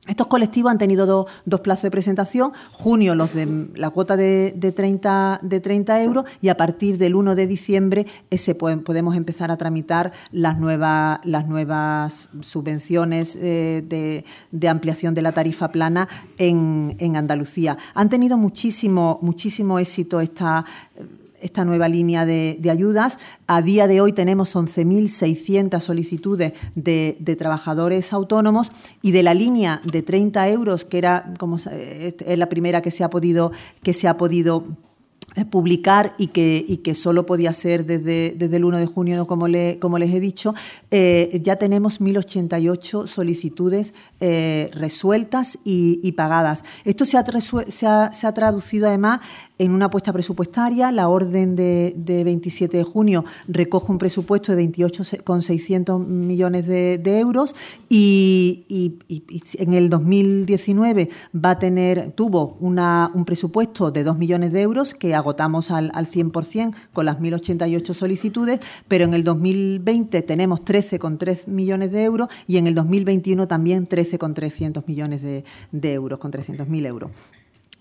Estos 0.07 0.27
colectivos 0.27 0.71
han 0.71 0.77
tenido 0.77 1.07
dos, 1.07 1.61
plazos 1.63 1.85
de 1.85 1.91
presentación, 1.91 2.53
junio 2.73 3.15
los 3.15 3.33
de 3.33 3.69
la 3.75 3.89
cuota 3.89 4.19
de, 4.19 4.53
de, 4.55 4.71
30, 4.71 5.41
de 5.41 5.61
30 5.61 6.03
euros 6.03 6.27
y 6.43 6.51
a 6.51 6.59
partir 6.59 6.99
del 6.99 7.15
1 7.15 7.35
de 7.35 7.47
diciembre 7.47 8.07
ese, 8.29 8.55
podemos 8.55 9.17
empezar 9.17 9.51
a 9.51 9.57
tramitar 9.57 10.13
las 10.31 10.59
nuevas, 10.59 11.21
las 11.25 11.49
nuevas 11.49 12.29
subvenciones 12.43 13.35
eh, 13.37 13.83
de, 13.89 14.27
de, 14.51 14.69
ampliación 14.69 15.15
de 15.15 15.23
la 15.23 15.33
tarifa 15.33 15.73
plana 15.73 16.07
en, 16.37 16.97
en 16.99 17.17
Andalucía. 17.17 17.79
Han 17.95 18.11
tenido 18.11 18.37
muchísimo, 18.37 19.19
muchísimo 19.23 19.79
éxito 19.79 20.21
esta 20.21 20.67
esta 21.45 21.65
nueva 21.65 21.89
línea 21.89 22.27
de, 22.27 22.57
de, 22.59 22.71
ayudas. 22.71 23.19
A 23.47 23.63
día 23.63 23.87
de 23.87 24.01
hoy 24.01 24.13
tenemos 24.13 24.57
11.600 24.57 25.79
solicitudes 25.81 26.55
de, 26.75 27.37
trabajadores 27.39 28.13
autónomos 28.13 28.73
y 29.03 29.13
de 29.13 29.23
la 29.23 29.35
línea 29.35 29.81
de 29.85 30.03
30 30.03 30.49
euros, 30.49 30.85
que 30.85 30.99
era 30.99 31.35
como 31.39 31.57
es 31.57 32.39
la 32.39 32.49
primera 32.49 32.81
que 32.81 32.91
se 32.91 33.05
ha 33.05 33.11
podido, 33.11 33.53
que 33.83 33.93
se 33.93 34.09
ha 34.09 34.17
podido 34.17 34.65
publicar 35.51 36.15
y 36.17 36.29
que, 36.29 36.65
y 36.67 36.79
que 36.79 36.95
solo 36.95 37.27
podía 37.27 37.53
ser 37.53 37.85
desde, 37.85 38.35
desde 38.37 38.57
el 38.57 38.65
1 38.65 38.79
de 38.79 38.87
junio, 38.87 39.27
como, 39.27 39.49
le, 39.49 39.79
como 39.81 39.99
les 39.99 40.15
he 40.15 40.21
dicho, 40.21 40.55
eh, 40.93 41.41
ya 41.43 41.57
tenemos 41.57 42.01
1.088 42.01 43.09
solicitudes 43.09 43.95
eh, 44.21 44.71
resueltas 44.75 45.59
y, 45.65 45.99
y, 46.05 46.13
pagadas. 46.13 46.63
Esto 46.85 47.05
se 47.05 47.19
ha, 47.19 47.25
se, 47.25 47.87
ha, 47.87 48.13
se 48.13 48.27
ha, 48.27 48.33
traducido 48.33 48.87
además 48.87 49.21
en 49.59 49.73
una 49.73 49.87
apuesta 49.87 50.13
presupuestaria. 50.13 50.91
La 50.93 51.09
orden 51.09 51.57
de, 51.57 51.95
de 51.97 52.25
27 52.25 52.77
de 52.77 52.85
junio 52.85 53.25
recoge 53.49 53.93
un 53.93 53.99
presupuesto 53.99 54.53
de 54.53 54.57
28,600 54.57 56.01
millones 56.01 56.67
de, 56.67 57.19
euros 57.19 57.55
y, 57.89 58.65
y, 58.69 58.99
y, 59.09 59.43
en 59.59 59.75
el 59.75 59.89
2019 59.91 61.11
va 61.35 61.51
a 61.51 61.59
tener, 61.59 62.13
tuvo 62.13 62.57
un 62.61 63.25
presupuesto 63.25 63.91
de 63.91 64.03
2 64.03 64.19
millones 64.19 64.53
de 64.53 64.63
euros 64.63 64.95
que 64.95 65.15
agotamos 65.15 65.71
al, 65.71 65.91
al 65.95 66.07
100% 66.07 66.75
con 66.93 67.07
las 67.07 67.19
1.088 67.19 67.93
solicitudes, 67.93 68.61
pero 68.89 69.05
en 69.05 69.15
el 69.15 69.23
2020 69.23 70.23
tenemos 70.23 70.61
13,3 70.63 71.47
millones 71.47 71.93
de 71.93 72.05
euros 72.05 72.29
y 72.47 72.57
en 72.57 72.67
el 72.67 72.75
2021 72.75 73.47
también 73.47 73.87
13,300 73.87 74.87
millones 74.87 75.23
de, 75.23 75.45
de 75.73 75.93
euros, 75.93 76.19
con 76.19 76.33
300.000 76.33 76.87
euros. 76.87 77.11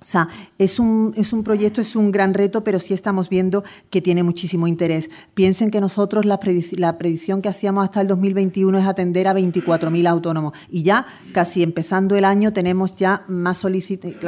O 0.03 0.05
sea, 0.05 0.27
es 0.57 0.79
un, 0.79 1.13
es 1.15 1.31
un 1.31 1.45
proyecto, 1.45 1.79
es 1.79 1.95
un 1.95 2.11
gran 2.11 2.33
reto, 2.33 2.61
pero 2.61 2.77
sí 2.79 2.93
estamos 2.93 3.29
viendo 3.29 3.63
que 3.89 4.01
tiene 4.01 4.21
muchísimo 4.21 4.67
interés. 4.67 5.09
Piensen 5.33 5.71
que 5.71 5.79
nosotros 5.79 6.25
la, 6.25 6.41
la 6.73 6.97
predicción 6.97 7.41
que 7.41 7.47
hacíamos 7.47 7.85
hasta 7.85 8.01
el 8.01 8.07
2021 8.09 8.79
es 8.79 8.85
atender 8.85 9.29
a 9.29 9.33
24.000 9.33 10.07
autónomos 10.09 10.57
y 10.69 10.83
ya 10.83 11.05
casi 11.31 11.63
empezando 11.63 12.17
el 12.17 12.25
año 12.25 12.51
tenemos 12.51 12.97
ya 12.97 13.23
más 13.29 13.59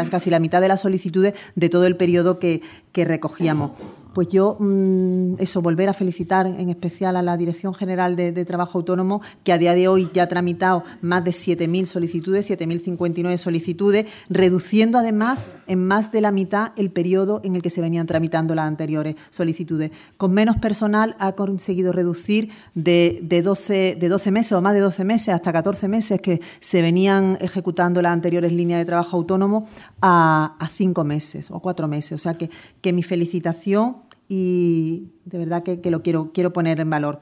casi 0.09 0.29
la 0.29 0.39
mitad 0.39 0.61
de 0.61 0.69
las 0.69 0.79
solicitudes 0.79 1.33
de 1.55 1.67
todo 1.67 1.85
el 1.88 1.97
periodo 1.97 2.39
que, 2.39 2.61
que 2.93 3.03
recogíamos 3.03 3.71
pues 4.15 4.30
yo, 4.30 4.56
mm, 4.58 5.36
eso, 5.39 5.62
volver 5.62 5.89
a 5.89 5.93
felicitar 5.93 6.47
en 6.47 6.69
especial 6.69 7.17
a 7.17 7.21
la 7.21 7.36
Dirección 7.36 7.73
General 7.73 8.15
de, 8.15 8.45
Trabajo 8.45 8.78
Autónomo, 8.78 9.21
que 9.43 9.51
a 9.51 9.58
día 9.58 9.75
de 9.75 9.89
hoy 9.89 10.10
ya 10.13 10.23
ha 10.23 10.28
tramitado 10.28 10.86
más 11.01 11.25
de 11.25 11.32
7.000 11.32 11.86
solicitudes, 11.86 12.49
7.059 12.49 13.38
solicitudes, 13.38 14.06
reduciendo 14.30 14.99
además 14.99 15.58
en 15.67 15.86
más 15.86 16.13
de 16.13 16.21
la 16.21 16.32
mitad 16.32 16.71
el 16.78 16.91
periodo 16.91 17.41
en 17.43 17.58
el 17.58 17.62
que 17.62 17.69
se 17.69 17.82
venían 17.82 18.08
tramitando 18.08 18.56
las 18.56 18.67
anteriores 18.67 19.17
solicitudes. 19.32 19.91
Con 20.15 20.32
menos 20.32 20.56
personal 20.60 21.17
ha 21.19 21.34
conseguido 21.34 21.91
reducir 21.91 22.51
de, 22.73 23.19
de, 23.21 23.41
12, 23.41 23.97
de 23.99 24.08
12 24.08 24.32
meses 24.32 24.54
o 24.54 24.62
más 24.62 24.75
de 24.75 24.80
12 24.80 25.04
meses 25.04 25.30
hasta 25.36 25.51
14 25.51 25.89
meses 25.89 26.21
que 26.21 26.39
se 26.62 26.82
venían 26.82 27.38
ejecutando 27.41 28.01
las 28.01 28.13
anteriores 28.13 28.54
líneas 28.54 28.80
de 28.80 28.86
trabajo 28.86 29.17
autónomo 29.17 29.67
a, 30.01 30.56
a 30.58 30.69
5 30.69 31.04
meses 31.04 31.51
o 31.51 31.60
4 31.60 31.89
meses. 31.89 32.13
O 32.13 32.17
sea 32.17 32.36
que, 32.36 32.49
que 32.80 32.93
mi 32.93 33.04
felicitación 33.04 34.04
y 34.27 35.11
de 35.25 35.38
verdad 35.38 35.63
que, 35.63 35.91
lo 35.91 36.01
quiero, 36.01 36.31
quiero 36.33 36.53
poner 36.53 36.79
en 36.79 36.89
valor. 36.89 37.21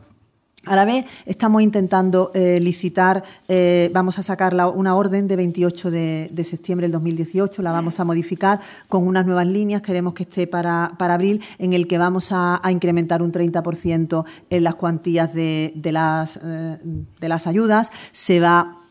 A 0.65 0.77
la 0.77 0.85
vez 0.85 1.05
estamos 1.25 1.61
intentando 1.61 2.31
eh, 2.33 2.57
licitar, 2.61 3.21
eh, 3.49 3.91
vamos 3.93 4.17
a 4.17 4.23
sacar 4.23 4.55
una 4.73 4.95
orden 4.95 5.27
de 5.27 5.35
28 5.35 5.91
de, 5.91 6.45
septiembre 6.49 6.85
del 6.85 6.93
2018, 6.93 7.61
la 7.61 7.73
vamos 7.73 7.99
a 7.99 8.05
modificar 8.05 8.61
con 8.87 9.05
unas 9.05 9.25
nuevas 9.25 9.45
líneas, 9.45 9.81
queremos 9.81 10.13
que 10.13 10.23
esté 10.23 10.47
para, 10.47 10.95
abril, 10.97 11.43
en 11.57 11.73
el 11.73 11.85
que 11.85 11.97
vamos 11.97 12.29
a, 12.31 12.61
incrementar 12.71 13.21
un 13.21 13.33
30% 13.33 14.23
en 14.49 14.63
las 14.63 14.75
cuantías 14.75 15.33
de, 15.33 15.73
las, 15.91 16.39
eh, 16.41 16.77
de 17.19 17.27
las 17.27 17.45
ayudas, 17.45 17.91
se 18.13 18.39
va 18.39 18.83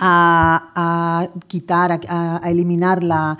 a, 0.00 1.28
quitar, 1.46 2.00
a, 2.08 2.40
eliminar 2.46 3.04
la, 3.04 3.38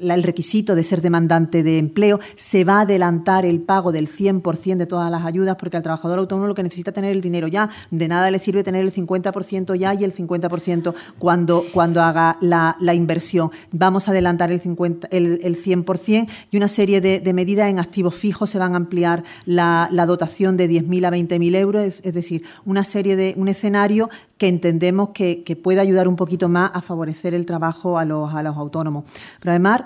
el 0.00 0.22
requisito 0.22 0.74
de 0.74 0.82
ser 0.82 1.00
demandante 1.00 1.62
de 1.62 1.78
empleo, 1.78 2.20
se 2.36 2.64
va 2.64 2.78
a 2.78 2.80
adelantar 2.82 3.44
el 3.44 3.60
pago 3.60 3.92
del 3.92 4.08
100% 4.08 4.76
de 4.76 4.86
todas 4.86 5.10
las 5.10 5.24
ayudas, 5.24 5.56
porque 5.56 5.76
al 5.76 5.82
trabajador 5.82 6.18
autónomo 6.18 6.46
lo 6.46 6.54
que 6.54 6.62
necesita 6.62 6.92
tener 6.92 7.12
el 7.12 7.20
dinero 7.20 7.48
ya, 7.48 7.70
de 7.90 8.08
nada 8.08 8.30
le 8.30 8.38
sirve 8.38 8.64
tener 8.64 8.84
el 8.84 8.92
50% 8.92 9.74
ya 9.74 9.94
y 9.94 10.04
el 10.04 10.14
50% 10.14 10.94
cuando, 11.18 11.64
cuando 11.72 12.02
haga 12.02 12.38
la, 12.40 12.94
inversión. 12.94 13.50
Vamos 13.72 14.08
a 14.08 14.10
adelantar 14.10 14.50
el, 14.50 14.60
50, 14.60 15.08
el, 15.10 15.56
100% 15.56 16.28
y 16.50 16.56
una 16.56 16.68
serie 16.68 17.00
de, 17.00 17.32
medidas 17.32 17.70
en 17.70 17.78
activos 17.78 18.14
fijos 18.14 18.50
se 18.50 18.58
van 18.58 18.74
a 18.74 18.76
ampliar 18.76 19.24
la, 19.46 19.88
dotación 20.06 20.56
de 20.56 20.68
10.000 20.68 21.06
a 21.06 21.10
20.000 21.10 21.56
euros, 21.56 22.00
es, 22.02 22.14
decir, 22.14 22.42
una 22.64 22.84
serie 22.84 23.16
de 23.16 23.34
un 23.36 23.48
escenario 23.48 24.10
que 24.38 24.48
entendemos 24.48 25.10
que, 25.10 25.42
que 25.44 25.54
puede 25.54 25.80
ayudar 25.80 26.08
un 26.08 26.16
poquito 26.16 26.48
más 26.48 26.70
a 26.74 26.80
favorecer 26.80 27.34
el 27.34 27.46
trabajo 27.46 27.98
a 27.98 28.04
los, 28.04 28.34
a 28.34 28.42
los 28.42 28.56
autónomos. 28.56 29.04
Pero 29.38 29.52
además, 29.52 29.82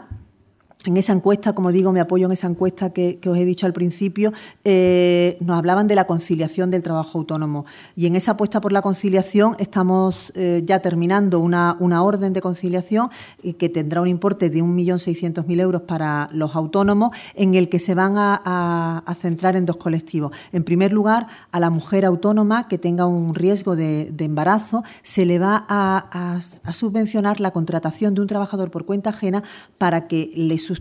en 0.87 0.97
esa 0.99 1.13
encuesta, 1.13 1.55
como 1.55 1.73
digo, 1.73 1.93
me 1.93 2.01
apoyo 2.01 2.27
en 2.27 2.33
esa 2.33 2.47
encuesta 2.47 2.91
que, 2.91 3.19
os 3.27 3.37
he 3.37 3.45
dicho 3.45 3.67
al 3.67 3.73
principio, 3.73 4.33
eh, 4.65 5.39
nos 5.41 5.57
hablaban 5.57 5.89
de 5.89 5.95
la 5.95 6.07
conciliación 6.07 6.71
del 6.71 6.83
trabajo 6.83 7.19
autónomo. 7.19 7.65
Y 7.97 8.07
en 8.07 8.17
esa 8.17 8.33
apuesta 8.33 8.61
por 8.61 8.73
la 8.73 8.83
conciliación 8.83 9.57
estamos 9.59 10.31
eh, 10.35 10.63
ya 10.67 10.81
terminando 10.81 11.41
una, 11.41 11.75
orden 12.05 12.33
de 12.33 12.41
conciliación 12.43 13.09
eh, 13.43 13.55
que 13.55 13.69
tendrá 13.69 14.03
un 14.03 14.09
importe 14.09 14.51
de 14.51 14.63
1.600.000 14.63 15.61
euros 15.61 15.83
para 15.83 16.29
los 16.33 16.55
autónomos, 16.55 17.17
en 17.35 17.55
el 17.55 17.69
que 17.69 17.79
se 17.79 17.95
van 17.95 18.15
a, 18.17 19.03
centrar 19.15 19.57
en 19.57 19.65
dos 19.65 19.77
colectivos. 19.77 20.33
En 20.53 20.65
primer 20.65 20.93
lugar, 20.93 21.29
a 21.51 21.61
la 21.61 21.71
mujer 21.71 22.05
autónoma 22.05 22.69
que 22.69 22.79
tenga 22.79 23.07
un 23.07 23.35
riesgo 23.35 23.77
de, 23.77 24.13
embarazo, 24.19 24.83
se 25.03 25.25
le 25.25 25.39
va 25.39 25.65
a, 25.69 26.41
subvencionar 26.73 27.41
la 27.41 27.53
contratación 27.53 28.15
de 28.15 28.21
un 28.21 28.27
trabajador 28.27 28.71
por 28.71 28.85
cuenta 28.85 29.11
ajena 29.11 29.45
para 29.79 30.09
que 30.09 30.31
le 30.35 30.59
sustituya 30.59 30.74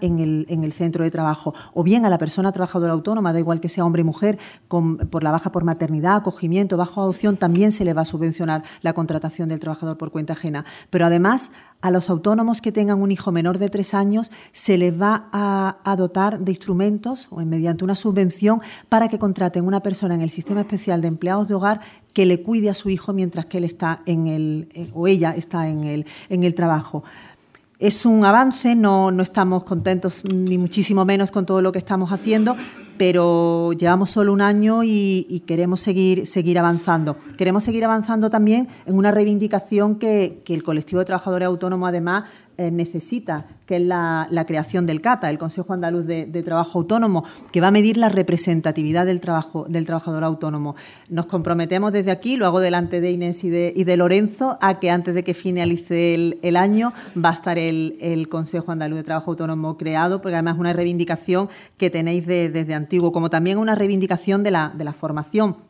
en 0.00 0.18
el, 0.18 0.46
en 0.48 0.64
el 0.64 0.72
centro 0.72 1.04
de 1.04 1.10
trabajo. 1.10 1.54
O 1.74 1.82
bien 1.82 2.04
a 2.04 2.10
la 2.10 2.18
persona 2.18 2.52
trabajadora 2.52 2.92
autónoma, 2.92 3.32
da 3.32 3.38
igual 3.38 3.60
que 3.60 3.68
sea 3.68 3.84
hombre 3.84 4.02
o 4.02 4.04
mujer, 4.04 4.38
por 4.68 5.22
la 5.22 5.30
baja 5.30 5.52
por 5.52 5.64
maternidad, 5.64 6.16
acogimiento, 6.16 6.76
bajo 6.76 7.00
adopción, 7.00 7.36
también 7.36 7.72
se 7.72 7.84
le 7.84 7.94
va 7.94 8.02
a 8.02 8.04
subvencionar 8.04 8.62
la 8.82 8.92
contratación 8.92 9.48
del 9.48 9.60
trabajador 9.60 9.96
por 9.96 10.10
cuenta 10.10 10.32
ajena. 10.34 10.64
Pero 10.90 11.06
además, 11.06 11.50
a 11.80 11.90
los 11.90 12.10
autónomos 12.10 12.60
que 12.60 12.72
tengan 12.72 13.00
un 13.00 13.12
hijo 13.12 13.30
menor 13.30 13.58
de 13.58 13.68
tres 13.68 13.94
años 13.94 14.32
se 14.52 14.78
les 14.78 14.92
va 15.00 15.28
a, 15.32 15.96
dotar 15.96 16.40
de 16.40 16.52
instrumentos 16.52 17.28
o 17.30 17.40
mediante 17.44 17.84
una 17.84 17.94
subvención 17.94 18.60
para 18.88 19.08
que 19.08 19.18
contraten 19.18 19.64
una 19.64 19.80
persona 19.80 20.14
en 20.14 20.20
el 20.20 20.30
sistema 20.30 20.60
especial 20.60 21.00
de 21.00 21.08
empleados 21.08 21.48
de 21.48 21.54
hogar 21.54 21.80
que 22.12 22.26
le 22.26 22.42
cuide 22.42 22.70
a 22.70 22.74
su 22.74 22.90
hijo 22.90 23.12
mientras 23.12 23.46
que 23.46 23.58
él 23.58 23.64
está 23.64 24.00
en 24.06 24.26
el 24.26 24.68
eh, 24.74 24.90
o 24.92 25.06
ella 25.06 25.34
está 25.36 25.68
en 25.68 25.84
el, 25.84 26.06
en 26.28 26.44
el 26.44 26.54
trabajo. 26.54 27.04
Es 27.78 28.04
un 28.04 28.24
avance, 28.24 28.74
no, 28.74 29.12
no 29.12 29.22
estamos 29.22 29.62
contentos 29.62 30.24
ni 30.24 30.58
muchísimo 30.58 31.04
menos 31.04 31.30
con 31.30 31.46
todo 31.46 31.62
lo 31.62 31.70
que 31.70 31.78
estamos 31.78 32.10
haciendo, 32.10 32.56
pero 32.96 33.72
llevamos 33.72 34.10
solo 34.10 34.32
un 34.32 34.40
año 34.40 34.82
y, 34.82 35.44
queremos 35.46 35.78
seguir, 35.78 36.26
seguir 36.26 36.58
avanzando. 36.58 37.16
Queremos 37.36 37.62
seguir 37.62 37.84
avanzando 37.84 38.30
también 38.30 38.66
en 38.84 38.96
una 38.96 39.12
reivindicación 39.12 40.00
que, 40.00 40.42
que 40.44 40.54
el 40.54 40.64
colectivo 40.64 40.98
de 40.98 41.04
trabajadores 41.04 41.46
autónomos, 41.46 41.88
además, 41.88 42.24
eh, 42.60 42.72
necesita, 42.72 43.46
que 43.66 43.76
es 43.76 43.82
la, 43.82 44.26
creación 44.44 44.84
del 44.84 45.00
CATA, 45.00 45.30
el 45.30 45.38
Consejo 45.38 45.74
Andaluz 45.74 46.06
de, 46.06 46.42
Trabajo 46.42 46.80
Autónomo, 46.80 47.22
que 47.52 47.60
va 47.60 47.68
a 47.68 47.70
medir 47.70 47.96
la 47.96 48.08
representatividad 48.08 49.06
del, 49.06 49.20
trabajo, 49.20 49.66
del 49.68 49.86
trabajador 49.86 50.24
autónomo. 50.24 50.74
Nos 51.08 51.26
comprometemos 51.26 51.92
desde 51.92 52.10
aquí, 52.10 52.36
lo 52.36 52.46
hago 52.46 52.58
delante 52.58 53.00
de 53.00 53.12
Inés 53.12 53.44
y 53.44 53.50
de, 53.50 53.96
Lorenzo, 53.96 54.58
a 54.60 54.80
que 54.80 54.90
antes 54.90 55.14
de 55.14 55.22
que 55.22 55.34
finalice 55.34 56.16
el, 56.42 56.56
año 56.56 56.92
va 57.16 57.30
a 57.30 57.34
estar 57.34 57.58
el, 57.58 58.26
Consejo 58.28 58.72
Andaluz 58.72 58.96
de 58.96 59.04
Trabajo 59.04 59.30
Autónomo 59.30 59.76
creado, 59.76 60.20
porque 60.20 60.34
además 60.34 60.54
es 60.54 60.60
una 60.60 60.72
reivindicación 60.72 61.48
que 61.76 61.90
tenéis 61.90 62.26
desde 62.26 62.74
antiguo, 62.74 63.12
como 63.12 63.30
también 63.30 63.58
una 63.58 63.76
reivindicación 63.76 64.42
de 64.42 64.50
la, 64.50 64.74
de 64.76 64.82
la 64.82 64.92
formación 64.92 65.67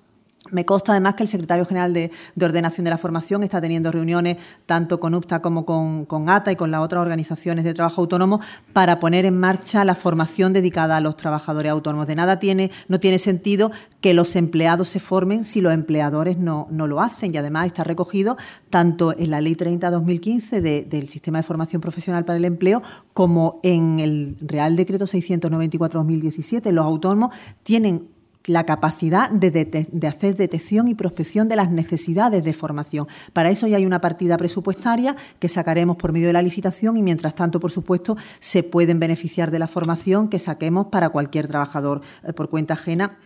me 0.51 0.65
consta 0.65 0.93
además 0.93 1.15
que 1.15 1.25
el 1.25 1.29
secretario 1.29 1.67
general 1.67 1.93
de, 1.93 2.11
Ordenación 2.41 2.85
de 2.85 2.91
la 2.91 2.99
Formación 2.99 3.43
está 3.43 3.61
teniendo 3.61 3.93
reuniones 3.93 4.39
tanto 4.67 4.99
con 4.99 5.15
UPTA 5.15 5.41
como 5.41 5.67
con, 5.67 6.29
ATA 6.29 6.53
y 6.53 6.57
con 6.57 6.71
las 6.71 6.81
otras 6.81 7.03
organizaciones 7.03 7.65
de 7.65 7.75
trabajo 7.75 8.01
autónomo 8.01 8.41
para 8.73 9.01
poner 9.01 9.25
en 9.27 9.39
marcha 9.39 9.85
la 9.85 9.95
formación 9.95 10.53
dedicada 10.53 10.97
a 10.97 11.01
los 11.01 11.17
trabajadores 11.17 11.71
autónomos. 11.71 12.07
De 12.07 12.15
nada 12.15 12.39
tiene, 12.39 12.71
no 12.89 12.99
tiene 13.01 13.19
sentido 13.19 13.71
que 14.01 14.15
los 14.15 14.37
empleados 14.37 14.89
se 14.89 15.01
formen 15.01 15.45
si 15.45 15.61
los 15.61 15.73
empleadores 15.73 16.39
no, 16.39 16.67
lo 16.71 17.01
hacen. 17.01 17.35
Y 17.35 17.39
además 17.39 17.67
está 17.67 17.85
recogido 17.85 18.37
tanto 18.71 19.15
en 19.19 19.31
la 19.31 19.41
Ley 19.41 19.55
30-2015 19.55 20.61
del 20.87 21.09
Sistema 21.09 21.39
de 21.39 21.43
Formación 21.43 21.83
Profesional 21.83 22.25
para 22.25 22.39
el 22.39 22.45
Empleo 22.45 22.83
como 23.13 23.61
en 23.63 23.99
el 23.99 24.37
Real 24.41 24.77
Decreto 24.77 25.05
694-2017. 25.05 26.71
Los 26.71 26.87
autónomos 26.87 27.35
tienen 27.63 28.18
la 28.49 28.65
capacidad 28.65 29.31
de, 29.31 29.87
hacer 30.07 30.37
detección 30.37 30.89
y 30.89 30.95
prospección 30.95 31.49
de 31.49 31.57
las 31.57 31.71
necesidades 31.71 32.43
de 32.45 32.53
formación. 32.53 33.07
Para 33.33 33.51
eso 33.51 33.67
ya 33.67 33.77
hay 33.77 33.87
una 33.87 34.01
partida 34.01 34.37
presupuestaria 34.37 35.17
que 35.39 35.49
sacaremos 35.49 35.97
por 35.97 36.13
medio 36.13 36.27
de 36.27 36.33
la 36.33 36.43
licitación 36.43 36.97
y, 36.97 37.03
mientras 37.03 37.35
tanto, 37.35 37.61
por 37.61 37.71
supuesto, 37.71 38.17
se 38.41 38.63
pueden 38.63 38.99
beneficiar 38.99 39.51
de 39.51 39.59
la 39.59 39.69
formación 39.69 40.29
que 40.29 40.39
saquemos 40.39 40.87
para 40.87 41.11
cualquier 41.11 41.47
trabajador 41.47 42.03
eh, 42.23 42.33
por 42.33 42.49
cuenta 42.49 42.75
ajena 42.75 43.17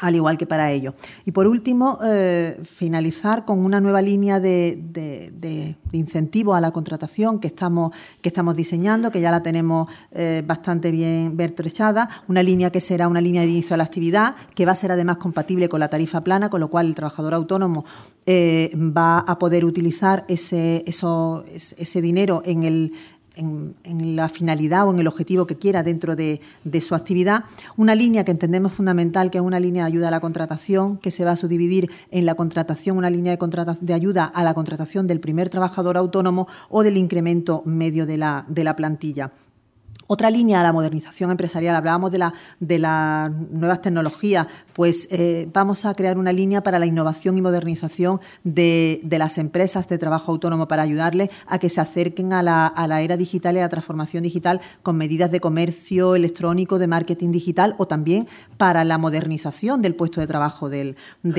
al 0.00 0.14
igual 0.16 0.38
que 0.38 0.46
para 0.46 0.70
ello. 0.70 0.94
Y 1.26 1.32
por 1.32 1.46
último, 1.46 1.98
eh, 2.04 2.58
finalizar 2.64 3.44
con 3.44 3.58
una 3.58 3.80
nueva 3.80 4.02
línea 4.02 4.40
de, 4.40 5.76
incentivo 5.92 6.54
a 6.54 6.60
la 6.60 6.70
contratación 6.70 7.38
que 7.38 7.48
estamos, 7.48 7.92
que 8.20 8.28
estamos 8.28 8.56
diseñando, 8.56 9.10
que 9.10 9.20
ya 9.20 9.30
la 9.30 9.42
tenemos 9.42 9.88
eh, 10.12 10.42
bastante 10.46 10.90
bien 10.90 11.36
bertrechada, 11.36 12.08
una 12.28 12.42
línea 12.42 12.70
que 12.70 12.80
será 12.80 13.08
una 13.08 13.20
línea 13.20 13.42
de 13.42 13.48
inicio 13.48 13.74
a 13.74 13.76
la 13.76 13.84
actividad, 13.84 14.34
que 14.54 14.64
va 14.66 14.72
a 14.72 14.76
ser 14.76 14.92
además 14.92 15.18
compatible 15.18 15.68
con 15.68 15.80
la 15.80 15.88
tarifa 15.88 16.22
plana, 16.22 16.48
con 16.48 16.60
lo 16.60 16.68
cual 16.68 16.86
el 16.86 16.94
trabajador 16.94 17.34
autónomo 17.34 17.84
eh, 18.26 18.72
va 18.74 19.18
a 19.18 19.38
poder 19.38 19.64
utilizar 19.64 20.24
ese, 20.28 20.84
ese 20.86 22.02
dinero 22.02 22.42
en 22.44 22.64
el 22.64 22.92
en, 23.40 24.16
la 24.16 24.28
finalidad 24.28 24.86
o 24.86 24.92
en 24.92 24.98
el 24.98 25.08
objetivo 25.08 25.46
que 25.46 25.56
quiera 25.56 25.82
dentro 25.82 26.16
de, 26.16 26.40
su 26.80 26.94
actividad. 26.94 27.44
Una 27.76 27.94
línea 27.94 28.24
que 28.24 28.30
entendemos 28.30 28.72
fundamental, 28.72 29.30
que 29.30 29.38
es 29.38 29.44
una 29.44 29.60
línea 29.60 29.84
de 29.84 29.88
ayuda 29.88 30.08
a 30.08 30.10
la 30.10 30.20
contratación, 30.20 30.98
que 30.98 31.10
se 31.10 31.24
va 31.24 31.32
a 31.32 31.36
subdividir 31.36 31.90
en 32.10 32.26
la 32.26 32.34
contratación, 32.34 32.96
una 32.96 33.10
línea 33.10 33.36
de, 33.36 33.76
de 33.80 33.94
ayuda 33.94 34.24
a 34.24 34.44
la 34.44 34.54
contratación 34.54 35.06
del 35.06 35.20
primer 35.20 35.48
trabajador 35.48 35.96
autónomo 35.96 36.48
o 36.68 36.82
del 36.82 36.96
incremento 36.96 37.62
medio 37.64 38.06
de 38.06 38.18
la, 38.18 38.44
de 38.48 38.64
la 38.64 38.76
plantilla. 38.76 39.32
Otra 40.12 40.28
línea, 40.28 40.60
la 40.64 40.72
modernización 40.72 41.30
empresarial, 41.30 41.76
hablábamos 41.76 42.10
de, 42.10 42.18
la, 42.18 42.34
de 42.58 42.80
las 42.80 43.30
nuevas 43.30 43.80
tecnologías, 43.80 44.48
pues 44.72 45.06
eh, 45.12 45.48
vamos 45.52 45.84
a 45.84 45.94
crear 45.94 46.18
una 46.18 46.32
línea 46.32 46.64
para 46.64 46.80
la 46.80 46.86
innovación 46.86 47.38
y 47.38 47.42
modernización 47.42 48.18
de, 48.42 49.00
las 49.08 49.38
empresas 49.38 49.88
de 49.88 49.98
trabajo 49.98 50.32
autónomo 50.32 50.66
para 50.66 50.82
ayudarles 50.82 51.30
a 51.46 51.60
que 51.60 51.68
se 51.68 51.80
acerquen 51.80 52.32
a 52.32 52.42
la, 52.42 53.00
era 53.00 53.16
digital 53.16 53.54
y 53.54 53.60
a 53.60 53.62
la 53.62 53.68
transformación 53.68 54.24
digital 54.24 54.60
con 54.82 54.96
medidas 54.96 55.30
de 55.30 55.38
comercio 55.38 56.16
electrónico, 56.16 56.80
de 56.80 56.88
marketing 56.88 57.30
digital 57.30 57.76
o 57.78 57.86
también 57.86 58.26
para 58.56 58.82
la 58.82 58.98
modernización 58.98 59.80
del 59.80 59.94
puesto 59.94 60.20
de 60.20 60.26
trabajo 60.26 60.68
del, 60.68 60.96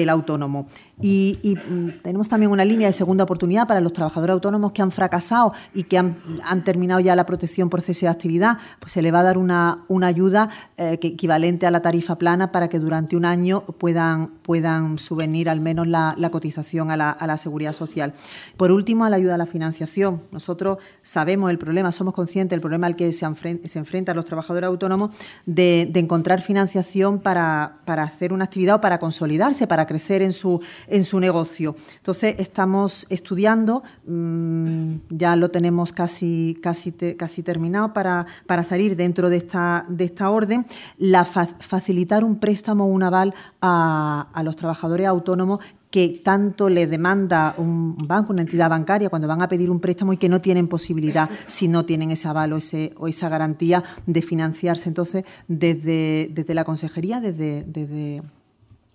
autónomo. 0.07 0.67
Y, 1.01 1.57
mm, 1.69 2.03
tenemos 2.03 2.29
también 2.29 2.51
una 2.51 2.63
línea 2.63 2.87
de 2.87 2.93
segunda 2.93 3.25
oportunidad 3.25 3.67
para 3.67 3.81
los 3.81 3.91
trabajadores 3.91 4.33
autónomos 4.35 4.71
que 4.71 4.81
han 4.81 4.93
fracasado 4.93 5.51
y 5.73 5.83
que 5.83 5.97
han, 5.97 6.15
han 6.45 6.63
terminado 6.63 7.01
ya 7.01 7.17
la 7.17 7.25
protección 7.25 7.69
por 7.69 7.81
cese 7.81 8.05
de 8.05 8.11
actividad 8.11 8.60
pues 8.79 8.93
se 8.93 9.01
le 9.01 9.11
va 9.11 9.19
a 9.21 9.23
dar 9.23 9.37
una, 9.37 9.83
una 9.87 10.07
ayuda 10.07 10.49
eh, 10.77 10.97
equivalente 11.01 11.65
a 11.65 11.71
la 11.71 11.81
tarifa 11.81 12.17
plana 12.17 12.51
para 12.51 12.69
que 12.69 12.79
durante 12.79 13.15
un 13.15 13.25
año 13.25 13.61
puedan, 13.61 14.27
puedan 14.41 14.97
subvenir 14.97 15.49
al 15.49 15.59
menos 15.59 15.87
la, 15.87 16.15
cotización 16.31 16.91
a 16.91 16.97
la, 16.97 17.11
a 17.11 17.27
la, 17.27 17.37
seguridad 17.37 17.73
social. 17.73 18.13
Por 18.57 18.71
último, 18.71 19.05
a 19.05 19.09
la 19.09 19.17
ayuda 19.17 19.35
a 19.35 19.37
la 19.37 19.45
financiación. 19.45 20.21
Nosotros 20.31 20.77
sabemos 21.03 21.51
el 21.51 21.57
problema, 21.57 21.91
somos 21.91 22.13
conscientes 22.13 22.51
del 22.51 22.61
problema 22.61 22.87
al 22.87 22.95
que 22.95 23.11
se, 23.13 23.27
se 23.67 23.79
enfrentan 23.79 24.15
los 24.15 24.25
trabajadores 24.25 24.67
autónomos 24.67 25.11
de, 25.45 25.87
de 25.91 25.99
encontrar 25.99 26.41
financiación 26.41 27.19
para, 27.19 27.77
para, 27.85 28.03
hacer 28.03 28.33
una 28.33 28.45
actividad 28.45 28.75
o 28.75 28.81
para 28.81 28.99
consolidarse, 28.99 29.67
para 29.67 29.85
crecer 29.85 30.21
en 30.21 30.33
su, 30.33 30.61
en 30.87 31.03
su 31.03 31.19
negocio. 31.19 31.75
Entonces, 31.97 32.35
estamos 32.39 33.05
estudiando, 33.09 33.83
mmm, 34.05 34.95
ya 35.09 35.35
lo 35.35 35.51
tenemos 35.51 35.91
casi, 35.93 36.57
casi, 36.61 36.91
casi 36.91 37.43
terminado 37.43 37.93
para, 37.93 38.25
para 38.51 38.65
salir 38.65 38.97
dentro 38.97 39.29
de 39.29 39.37
esta, 39.37 39.85
de 39.87 40.03
esta 40.03 40.29
orden, 40.29 40.65
la 40.97 41.23
facilitar 41.23 42.25
un 42.25 42.35
préstamo 42.37 42.85
un 42.85 43.01
aval 43.01 43.33
a, 43.61 44.27
a 44.33 44.43
los 44.43 44.57
trabajadores 44.57 45.07
autónomos 45.07 45.61
que 45.89 46.19
tanto 46.21 46.67
les 46.67 46.89
demanda 46.89 47.55
un 47.57 47.95
banco, 47.95 48.33
una 48.33 48.41
entidad 48.41 48.69
bancaria, 48.69 49.09
cuando 49.09 49.29
van 49.29 49.41
a 49.41 49.47
pedir 49.47 49.71
un 49.71 49.79
préstamo 49.79 50.11
y 50.11 50.17
que 50.17 50.27
no 50.27 50.41
tienen 50.41 50.67
posibilidad, 50.67 51.29
si 51.47 51.69
no 51.69 51.85
tienen 51.85 52.11
ese 52.11 52.27
aval 52.27 52.51
o, 52.51 52.57
ese, 52.57 52.91
o 52.97 53.07
esa 53.07 53.29
garantía, 53.29 53.85
de 54.05 54.21
financiarse. 54.21 54.89
Entonces, 54.89 55.23
desde, 55.47 56.29
desde 56.33 56.53
la 56.53 56.65
consejería, 56.65 57.21
desde, 57.21 57.63
desde 57.63 58.21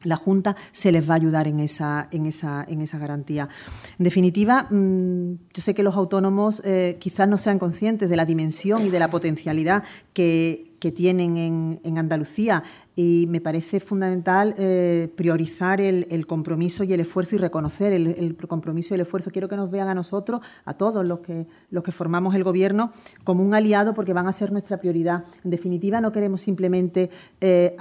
la 0.03 0.17
Junta 0.17 0.57
se 0.73 0.93
les 0.93 1.09
va 1.09 1.15
a 1.15 1.17
ayudar 1.17 1.49
en 1.49 1.61
esa, 1.61 2.09
en 2.11 2.27
esa, 2.27 2.65
en 2.69 2.81
esa 2.81 2.99
garantía. 2.99 3.49
En 3.99 4.05
definitiva, 4.05 4.65
mm, 4.71 5.33
yo 5.55 5.63
sé 5.63 5.75
que 5.75 5.83
los 5.83 5.97
autónomos 5.97 6.63
eh, 6.65 6.97
quizás 7.01 7.29
no 7.29 7.39
sean 7.39 7.59
conscientes 7.59 8.09
de 8.09 8.17
la 8.17 8.25
dimensión 8.25 8.87
y 8.87 8.91
de 8.91 8.99
la 8.99 9.09
potencialidad 9.09 9.83
que, 10.13 10.73
tienen 10.95 11.37
en, 11.37 11.99
Andalucía 11.99 12.63
y 12.95 13.27
me 13.29 13.41
parece 13.41 13.81
fundamental 13.81 14.55
eh, 14.57 15.13
priorizar 15.17 15.81
el, 15.81 16.27
compromiso 16.29 16.85
y 16.85 16.93
el 16.93 17.01
esfuerzo 17.01 17.35
y 17.35 17.39
reconocer 17.39 17.93
el, 17.93 18.07
el, 18.07 18.37
compromiso 18.37 18.95
y 18.95 18.97
el 18.97 19.01
esfuerzo. 19.01 19.33
Quiero 19.33 19.49
que 19.49 19.57
nos 19.57 19.69
vean 19.69 19.89
a 19.89 19.95
nosotros, 19.95 20.43
a 20.65 20.75
todos 20.75 21.05
los 21.05 21.19
que, 21.19 21.49
los 21.71 21.83
que 21.83 21.91
formamos 21.91 22.37
el 22.37 22.45
Gobierno, 22.45 22.93
como 23.25 23.43
un 23.43 23.53
aliado 23.53 23.95
porque 23.95 24.13
van 24.13 24.29
a 24.29 24.33
ser 24.33 24.53
nuestra 24.53 24.79
prioridad. 24.79 25.25
En 25.43 25.51
definitiva, 25.51 26.01
no 26.01 26.13
queremos 26.13 26.43
simplemente 26.43 27.11
eh, 27.41 27.75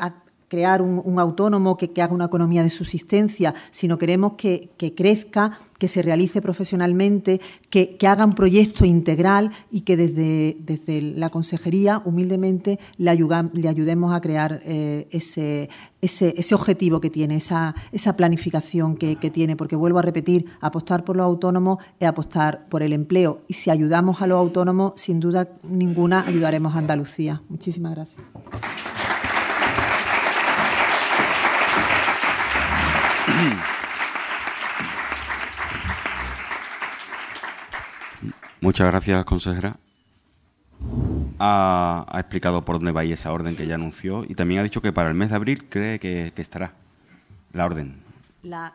crear 0.48 0.82
un, 0.82 1.20
autónomo 1.20 1.78
que, 1.78 1.90
haga 2.02 2.14
una 2.14 2.26
economía 2.26 2.64
de 2.64 2.70
subsistencia, 2.70 3.54
sino 3.72 3.98
queremos 3.98 4.34
que, 4.34 4.72
crezca, 4.96 5.60
que 5.78 5.88
se 5.88 6.02
realice 6.02 6.42
profesionalmente, 6.42 7.42
que, 7.70 7.98
haga 8.08 8.26
un 8.26 8.34
proyecto 8.34 8.86
integral 8.86 9.52
y 9.72 9.82
que 9.82 9.98
desde, 9.98 10.58
desde 10.60 11.02
la 11.02 11.30
consejería, 11.30 12.02
humildemente, 12.06 12.80
le, 12.98 13.10
ayudemos 13.10 14.14
a 14.14 14.22
crear 14.22 14.62
eh, 14.64 15.08
ese, 15.12 15.70
ese, 16.02 16.56
objetivo 16.56 17.02
que 17.02 17.10
tiene, 17.10 17.38
esa, 17.38 17.76
esa 17.92 18.16
planificación 18.16 18.96
que, 18.96 19.16
tiene, 19.32 19.56
porque 19.56 19.76
vuelvo 19.76 20.00
a 20.00 20.04
repetir, 20.04 20.46
apostar 20.62 21.04
por 21.04 21.16
los 21.16 21.26
autónomos 21.26 21.80
es 22.00 22.08
apostar 22.08 22.64
por 22.70 22.84
el 22.84 22.94
empleo 22.94 23.42
y 23.48 23.54
si 23.54 23.72
ayudamos 23.72 24.22
a 24.22 24.28
los 24.28 24.38
autónomos, 24.38 24.94
sin 24.96 25.20
duda 25.20 25.50
ninguna, 25.64 26.26
ayudaremos 26.28 26.76
a 26.76 26.80
Andalucía. 26.80 27.42
Muchísimas 27.50 27.96
gracias. 27.96 28.22
Muchas 38.62 38.88
gracias, 38.88 39.26
consejera. 39.26 39.78
Ha, 41.40 42.06
explicado 42.16 42.66
por 42.66 42.78
dónde 42.78 42.92
va 42.92 43.04
esa 43.04 43.32
orden 43.32 43.56
que 43.56 43.68
ya 43.68 43.76
anunció 43.76 44.26
y 44.28 44.34
también 44.36 44.62
ha 44.62 44.64
dicho 44.64 44.82
que 44.82 44.94
para 44.94 45.10
el 45.10 45.16
mes 45.16 45.30
de 45.30 45.36
abril 45.36 45.66
cree 45.70 46.00
que, 46.00 46.32
que 46.36 46.42
estará 46.42 46.74
la 47.54 47.66
orden. 47.66 48.02
La, 48.44 48.74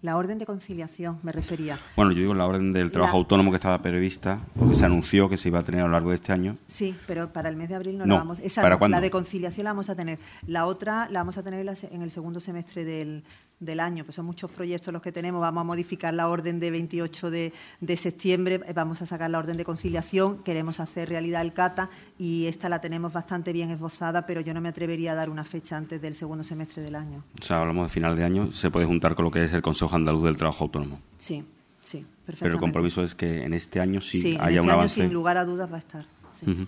La 0.00 0.16
orden 0.16 0.38
de 0.38 0.46
conciliación, 0.46 1.18
me 1.24 1.32
refería. 1.32 1.76
Bueno, 1.96 2.12
yo 2.12 2.18
digo 2.18 2.34
la 2.34 2.46
orden 2.46 2.72
del 2.72 2.92
trabajo 2.92 3.14
la... 3.14 3.18
autónomo 3.18 3.50
que 3.50 3.56
estaba 3.56 3.82
prevista, 3.82 4.38
porque 4.56 4.76
se 4.76 4.84
anunció 4.84 5.28
que 5.28 5.36
se 5.36 5.48
iba 5.48 5.58
a 5.58 5.64
tener 5.64 5.80
a 5.80 5.84
lo 5.86 5.92
largo 5.92 6.10
de 6.10 6.16
este 6.16 6.32
año. 6.32 6.56
Sí, 6.68 6.94
pero 7.06 7.32
para 7.32 7.48
el 7.48 7.56
mes 7.56 7.68
de 7.68 7.74
abril 7.74 7.98
no, 7.98 8.06
no 8.06 8.14
la 8.14 8.20
vamos. 8.20 8.38
Esa, 8.38 8.62
¿para 8.62 8.78
la 8.88 9.00
de 9.00 9.10
conciliación 9.10 9.64
la 9.64 9.70
vamos 9.70 9.90
a 9.90 9.96
tener. 9.96 10.20
La 10.46 10.66
otra 10.66 11.08
la 11.10 11.20
vamos 11.20 11.36
a 11.36 11.42
tener 11.42 11.66
en 11.90 12.02
el 12.02 12.10
segundo 12.12 12.38
semestre 12.38 12.84
del, 12.84 13.24
del 13.60 13.80
año, 13.80 14.04
pues 14.04 14.14
son 14.14 14.26
muchos 14.26 14.50
proyectos 14.50 14.92
los 14.92 15.02
que 15.02 15.10
tenemos, 15.10 15.40
vamos 15.40 15.62
a 15.62 15.64
modificar 15.64 16.14
la 16.14 16.28
orden 16.28 16.60
de 16.60 16.70
28 16.70 17.30
de, 17.30 17.52
de, 17.80 17.96
septiembre, 17.96 18.60
vamos 18.74 19.02
a 19.02 19.06
sacar 19.06 19.30
la 19.30 19.38
orden 19.38 19.56
de 19.56 19.64
conciliación, 19.64 20.42
queremos 20.44 20.78
hacer 20.78 21.08
realidad 21.08 21.42
el 21.42 21.52
CATA 21.52 21.90
y 22.18 22.46
esta 22.46 22.68
la 22.68 22.80
tenemos 22.80 23.12
bastante 23.12 23.52
bien 23.52 23.70
esbozada, 23.70 24.26
pero 24.26 24.40
yo 24.40 24.54
no 24.54 24.60
me 24.60 24.68
atrevería 24.68 25.12
a 25.12 25.14
dar 25.16 25.28
una 25.28 25.44
fecha 25.44 25.76
antes 25.76 26.00
del 26.00 26.14
segundo 26.14 26.44
semestre 26.44 26.82
del 26.82 26.94
año. 26.94 27.24
O 27.40 27.44
sea, 27.44 27.60
hablamos 27.60 27.88
de 27.88 27.92
final 27.92 28.14
de 28.16 28.24
año, 28.24 28.52
se 28.52 28.70
puede 28.70 28.86
juntar 28.86 29.14
con 29.14 29.24
lo 29.24 29.30
que 29.30 29.44
es 29.44 29.52
el 29.52 29.62
Consejo 29.62 29.94
Andaluz 29.94 30.24
del 30.24 30.36
Trabajo 30.36 30.64
Autónomo. 30.64 31.00
Sí, 31.18 31.44
sí, 31.84 31.98
perfectamente. 31.98 32.38
Pero 32.40 32.54
el 32.54 32.60
compromiso 32.60 33.02
es 33.02 33.14
que 33.14 33.42
en 33.42 33.54
este 33.54 33.80
año 33.80 34.00
sí, 34.00 34.20
sí 34.20 34.36
haya 34.40 34.44
en 34.44 34.48
este 34.48 34.60
un 34.60 34.68
año, 34.68 34.74
avance. 34.74 35.02
sin 35.02 35.12
lugar 35.12 35.36
a 35.36 35.44
dudas 35.44 35.70
va 35.70 35.76
a 35.76 35.80
estar. 35.80 36.06
Sí. 36.38 36.48
Uh 36.48 36.54
-huh. 36.54 36.66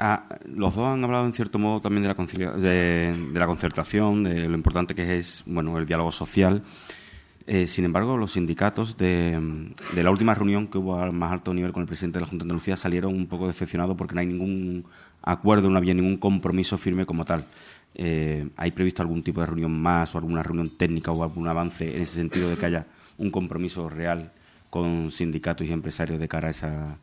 Ah, 0.00 0.24
los 0.44 0.74
dos 0.74 0.86
han 0.86 1.04
hablado 1.04 1.24
en 1.26 1.32
cierto 1.32 1.58
modo 1.58 1.80
también 1.80 2.02
de 2.02 2.08
la, 2.08 2.52
de, 2.52 3.14
de 3.32 3.38
la 3.38 3.46
concertación, 3.46 4.24
de 4.24 4.48
lo 4.48 4.54
importante 4.56 4.94
que 4.94 5.16
es 5.16 5.44
bueno 5.46 5.78
el 5.78 5.86
diálogo 5.86 6.10
social. 6.10 6.62
Eh, 7.46 7.66
sin 7.66 7.84
embargo, 7.84 8.16
los 8.16 8.32
sindicatos 8.32 8.96
de, 8.96 9.38
de, 9.94 10.02
la 10.02 10.10
última 10.10 10.34
reunión 10.34 10.66
que 10.66 10.78
hubo 10.78 10.98
al 10.98 11.12
más 11.12 11.30
alto 11.30 11.52
nivel 11.52 11.72
con 11.72 11.82
el 11.82 11.86
presidente 11.86 12.18
de 12.18 12.22
la 12.22 12.26
Junta 12.26 12.42
de 12.42 12.46
Andalucía 12.46 12.76
salieron 12.76 13.14
un 13.14 13.26
poco 13.26 13.46
decepcionados 13.46 13.96
porque 13.96 14.14
no 14.14 14.20
hay 14.20 14.26
ningún 14.26 14.86
acuerdo, 15.20 15.68
no 15.68 15.76
había 15.76 15.92
ningún 15.92 16.16
compromiso 16.16 16.78
firme 16.78 17.04
como 17.04 17.24
tal. 17.24 17.44
Eh, 17.94 18.48
¿Hay 18.56 18.70
previsto 18.70 19.02
algún 19.02 19.22
tipo 19.22 19.40
de 19.40 19.46
reunión 19.46 19.78
más 19.78 20.14
o 20.14 20.18
alguna 20.18 20.42
reunión 20.42 20.70
técnica 20.70 21.12
o 21.12 21.22
algún 21.22 21.46
avance 21.46 21.94
en 21.94 22.02
ese 22.02 22.14
sentido 22.14 22.48
de 22.48 22.56
que 22.56 22.66
haya 22.66 22.86
un 23.18 23.30
compromiso 23.30 23.90
real 23.90 24.32
con 24.70 25.10
sindicatos 25.10 25.66
y 25.66 25.72
empresarios 25.72 26.18
de 26.18 26.26
cara 26.26 26.48
a 26.48 26.50
esa, 26.50 26.98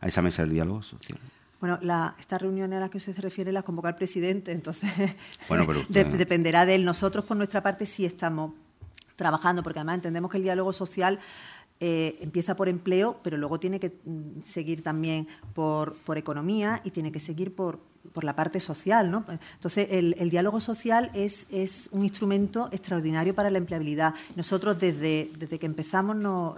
a 0.00 0.06
esa 0.06 0.20
mesa 0.20 0.42
del 0.42 0.52
diálogo 0.52 0.82
social? 0.82 1.18
Bueno, 1.60 1.78
la, 1.82 2.14
esta 2.20 2.38
reunión 2.38 2.72
a 2.72 2.80
la 2.80 2.88
que 2.88 2.98
usted 2.98 3.14
se 3.14 3.22
refiere 3.22 3.50
la 3.50 3.62
convoca 3.62 3.88
el 3.88 3.94
presidente, 3.94 4.52
entonces 4.52 4.90
bueno, 5.48 5.64
pero 5.66 5.80
usted... 5.80 6.06
de, 6.06 6.18
dependerá 6.18 6.66
de 6.66 6.74
él. 6.74 6.84
Nosotros, 6.84 7.24
por 7.24 7.36
nuestra 7.36 7.62
parte, 7.62 7.86
sí 7.86 8.04
estamos 8.04 8.52
trabajando, 9.16 9.62
porque 9.62 9.78
además 9.78 9.96
entendemos 9.96 10.30
que 10.30 10.36
el 10.36 10.42
diálogo 10.42 10.72
social 10.72 11.18
eh, 11.78 12.16
empieza 12.20 12.56
por 12.56 12.68
empleo, 12.70 13.18
pero 13.22 13.36
luego 13.36 13.60
tiene 13.60 13.78
que 13.78 14.00
mm, 14.04 14.40
seguir 14.42 14.82
también 14.82 15.28
por, 15.54 15.94
por 15.94 16.16
economía 16.16 16.80
y 16.84 16.90
tiene 16.90 17.12
que 17.12 17.20
seguir 17.20 17.54
por, 17.54 17.80
por 18.14 18.24
la 18.24 18.34
parte 18.34 18.60
social. 18.60 19.10
¿no? 19.10 19.24
Entonces, 19.54 19.88
el, 19.90 20.14
el 20.18 20.30
diálogo 20.30 20.58
social 20.60 21.10
es, 21.12 21.46
es, 21.50 21.90
un 21.92 22.02
instrumento 22.02 22.70
extraordinario 22.72 23.34
para 23.34 23.50
la 23.50 23.58
empleabilidad. 23.58 24.14
Nosotros, 24.36 24.78
desde, 24.78 25.30
desde 25.38 25.58
que 25.58 25.66
empezamos, 25.66 26.16
no, 26.16 26.56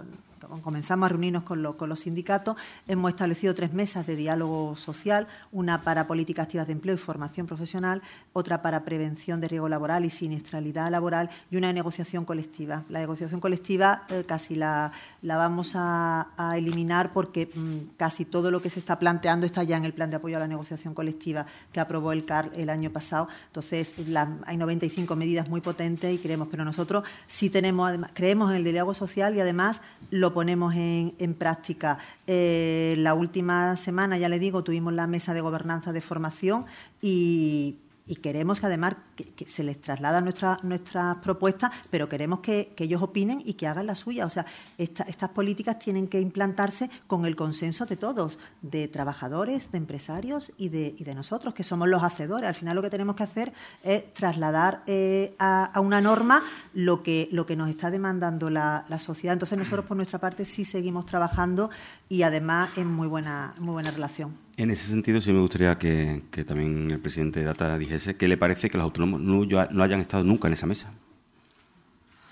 comenzamos 0.61 1.05
a 1.05 1.09
reunirnos 1.09 1.43
con, 1.43 1.61
lo, 1.61 1.77
con, 1.77 1.89
los 1.89 2.01
sindicatos, 2.01 2.57
hemos 2.87 3.09
establecido 3.09 3.53
tres 3.53 3.73
mesas 3.73 4.07
de 4.07 4.15
diálogo 4.15 4.75
social, 4.75 5.27
una 5.51 5.83
para 5.83 6.07
políticas 6.07 6.43
activas 6.43 6.67
de 6.67 6.73
empleo 6.73 6.95
y 6.95 6.97
formación 6.97 7.47
profesional, 7.47 8.01
otra 8.33 8.61
para 8.61 8.83
prevención 8.83 9.39
de 9.39 9.47
riesgo 9.47 9.69
laboral 9.69 10.05
y 10.05 10.09
siniestralidad 10.09 10.89
laboral 10.89 11.29
y 11.51 11.57
una 11.57 11.67
de 11.67 11.73
negociación 11.73 12.25
colectiva. 12.25 12.83
La 12.89 12.99
negociación 12.99 13.39
colectiva 13.39 14.03
eh, 14.09 14.23
casi 14.25 14.55
la, 14.55 14.91
vamos 15.21 15.73
a, 15.75 16.27
eliminar 16.55 17.13
porque 17.13 17.49
mmm, 17.53 17.95
casi 17.97 18.25
todo 18.25 18.51
lo 18.51 18.61
que 18.61 18.69
se 18.69 18.79
está 18.79 18.97
planteando 18.97 19.45
está 19.45 19.63
ya 19.63 19.77
en 19.77 19.85
el 19.85 19.93
plan 19.93 20.09
de 20.09 20.15
apoyo 20.15 20.37
a 20.37 20.39
la 20.39 20.47
negociación 20.47 20.93
colectiva 20.93 21.45
que 21.71 21.79
aprobó 21.79 22.11
el 22.11 22.25
CAR 22.25 22.49
el 22.55 22.69
año 22.69 22.91
pasado. 22.91 23.27
Entonces, 23.47 23.93
la, 24.07 24.37
hay 24.45 24.57
95 24.57 25.15
medidas 25.15 25.49
muy 25.49 25.61
potentes 25.61 26.13
y 26.13 26.17
creemos, 26.17 26.47
pero 26.49 26.65
nosotros 26.65 27.03
sí 27.27 27.49
tenemos, 27.49 27.91
creemos 28.13 28.49
en 28.49 28.57
el 28.57 28.63
diálogo 28.63 28.93
social 28.93 29.35
y 29.35 29.41
además 29.41 29.81
lo 30.11 30.33
ponemos 30.39 30.73
en, 30.73 31.13
en 31.19 31.33
práctica. 31.33 31.97
Eh, 32.25 32.93
la 32.99 33.13
última 33.13 33.75
semana, 33.75 34.17
ya 34.17 34.29
le 34.29 34.39
digo, 34.39 34.63
tuvimos 34.63 34.93
la 34.93 35.05
mesa 35.05 35.33
de 35.33 35.41
gobernanza 35.41 35.91
de 35.91 35.99
formación 35.99 36.65
y 37.01 37.75
y 38.09 38.15
queremos 38.15 38.59
que 38.59 38.65
además 38.65 38.95
que, 39.15 39.45
se 39.45 39.63
les 39.63 39.79
traslada 39.79 40.19
nuestras 40.19 40.63
nuestra 40.63 41.21
propuestas, 41.21 41.71
pero 41.91 42.09
queremos 42.09 42.39
que, 42.39 42.73
ellos 42.77 43.01
opinen 43.03 43.41
y 43.45 43.53
que 43.53 43.67
hagan 43.67 43.85
la 43.85 43.95
suya. 43.95 44.25
O 44.25 44.29
sea, 44.29 44.45
esta, 44.77 45.03
estas 45.03 45.29
políticas 45.29 45.77
tienen 45.77 46.07
que 46.07 46.19
implantarse 46.19 46.89
con 47.05 47.25
el 47.25 47.35
consenso 47.35 47.85
de 47.85 47.97
todos, 47.97 48.39
de 48.63 48.87
trabajadores, 48.87 49.71
de 49.71 49.77
empresarios 49.77 50.53
y 50.57 50.69
de, 50.69 50.95
y 50.97 51.03
de 51.03 51.13
nosotros, 51.13 51.53
que 51.53 51.63
somos 51.63 51.87
los 51.87 52.01
hacedores. 52.01 52.49
Al 52.49 52.55
final 52.55 52.75
lo 52.75 52.81
que 52.81 52.89
tenemos 52.89 53.15
que 53.15 53.23
hacer 53.23 53.53
es 53.83 54.11
trasladar 54.13 54.81
eh, 54.87 55.35
a, 55.37 55.65
a, 55.65 55.79
una 55.81 56.01
norma 56.01 56.41
lo 56.73 57.03
que, 57.03 57.29
lo 57.31 57.45
que 57.45 57.55
nos 57.55 57.69
está 57.69 57.91
demandando 57.91 58.49
la, 58.49 58.85
la, 58.89 58.97
sociedad. 58.97 59.33
Entonces 59.33 59.57
nosotros 59.57 59.85
por 59.85 59.97
nuestra 59.97 60.17
parte 60.17 60.45
sí 60.45 60.65
seguimos 60.65 61.05
trabajando 61.05 61.69
y 62.09 62.23
además 62.23 62.75
en 62.77 62.87
muy 62.87 63.07
buena, 63.07 63.53
muy 63.59 63.73
buena 63.73 63.91
relación. 63.91 64.35
En 64.57 64.71
ese 64.71 64.87
sentido, 64.87 65.21
sí 65.21 65.31
me 65.31 65.39
gustaría 65.39 65.77
que, 65.77 66.23
que, 66.31 66.43
también 66.43 66.89
el 66.91 66.99
presidente 66.99 67.39
de 67.39 67.45
Data 67.45 67.77
dijese 67.77 68.17
qué 68.17 68.27
le 68.27 68.35
parece 68.35 68.69
que 68.69 68.77
los 68.77 68.83
autónomos 68.83 69.21
no, 69.21 69.45
no, 69.45 69.83
hayan 69.83 70.01
estado 70.01 70.23
nunca 70.23 70.47
en 70.47 70.53
esa 70.53 70.65
mesa. 70.65 70.91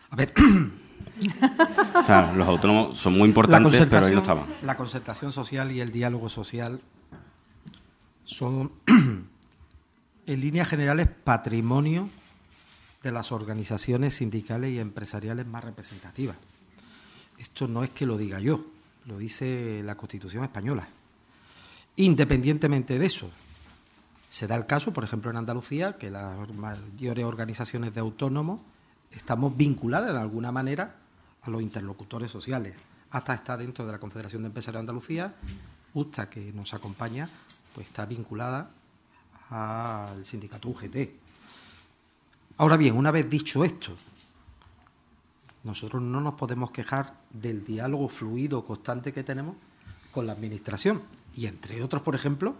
A 0.09 0.15
ver, 0.15 0.33
O 1.95 2.05
sea, 2.05 2.33
los 2.33 2.47
autónomos 2.47 2.97
son 2.97 3.17
muy 3.17 3.29
importantes, 3.29 3.85
pero 3.89 4.05
ahí 4.05 4.13
no 4.13 4.21
estaban. 4.21 4.45
La 4.63 4.75
concertación 4.75 5.31
social 5.31 5.71
y 5.71 5.79
el 5.79 5.91
diálogo 5.91 6.27
social 6.27 6.81
son, 8.23 8.71
en 10.25 10.41
líneas 10.41 10.67
generales, 10.67 11.07
patrimonio 11.23 12.09
de 13.03 13.11
las 13.11 13.31
organizaciones 13.31 14.15
sindicales 14.15 14.71
y 14.73 14.79
empresariales 14.79 15.45
más 15.45 15.63
representativas. 15.63 16.35
Esto 17.37 17.67
no 17.67 17.83
es 17.83 17.89
que 17.91 18.05
lo 18.05 18.17
diga 18.17 18.39
yo, 18.39 18.65
lo 19.07 19.17
dice 19.17 19.81
la 19.83 19.95
Constitución 19.95 20.43
española. 20.43 20.87
Independientemente 21.95 22.99
de 22.99 23.05
eso, 23.05 23.31
se 24.29 24.45
da 24.45 24.55
el 24.55 24.65
caso, 24.65 24.93
por 24.93 25.03
ejemplo, 25.03 25.31
en 25.31 25.37
Andalucía, 25.37 25.97
que 25.97 26.11
las 26.11 26.37
mayores 26.49 27.25
organizaciones 27.25 27.93
de 27.93 28.01
autónomos 28.01 28.61
estamos 29.11 29.55
vinculadas 29.55 30.13
de 30.13 30.19
alguna 30.19 30.51
manera 30.51 30.97
a 31.41 31.49
los 31.49 31.61
interlocutores 31.61 32.29
sociales. 32.29 32.75
Hasta 33.09 33.33
está 33.33 33.57
dentro 33.57 33.85
de 33.85 33.93
la 33.93 33.99
Confederación 33.99 34.43
de 34.43 34.47
Empresarios 34.47 34.79
de 34.79 34.81
Andalucía, 34.81 35.33
USTA, 35.93 36.29
que 36.29 36.51
nos 36.51 36.73
acompaña, 36.73 37.29
pues 37.73 37.87
está 37.87 38.05
vinculada 38.05 38.69
al 39.49 40.25
sindicato 40.25 40.69
UGT. 40.69 40.97
Ahora 42.57 42.75
bien, 42.75 42.97
una 42.97 43.11
vez 43.11 43.29
dicho 43.29 43.63
esto, 43.63 43.95
nosotros 45.67 46.01
no 46.01 46.21
nos 46.21 46.35
podemos 46.35 46.71
quejar 46.71 47.13
del 47.29 47.63
diálogo 47.63 48.07
fluido 48.09 48.63
constante 48.63 49.11
que 49.11 49.23
tenemos 49.23 49.55
con 50.11 50.25
la 50.25 50.33
Administración 50.33 51.01
y, 51.35 51.45
entre 51.45 51.83
otros, 51.83 52.01
por 52.01 52.15
ejemplo, 52.15 52.55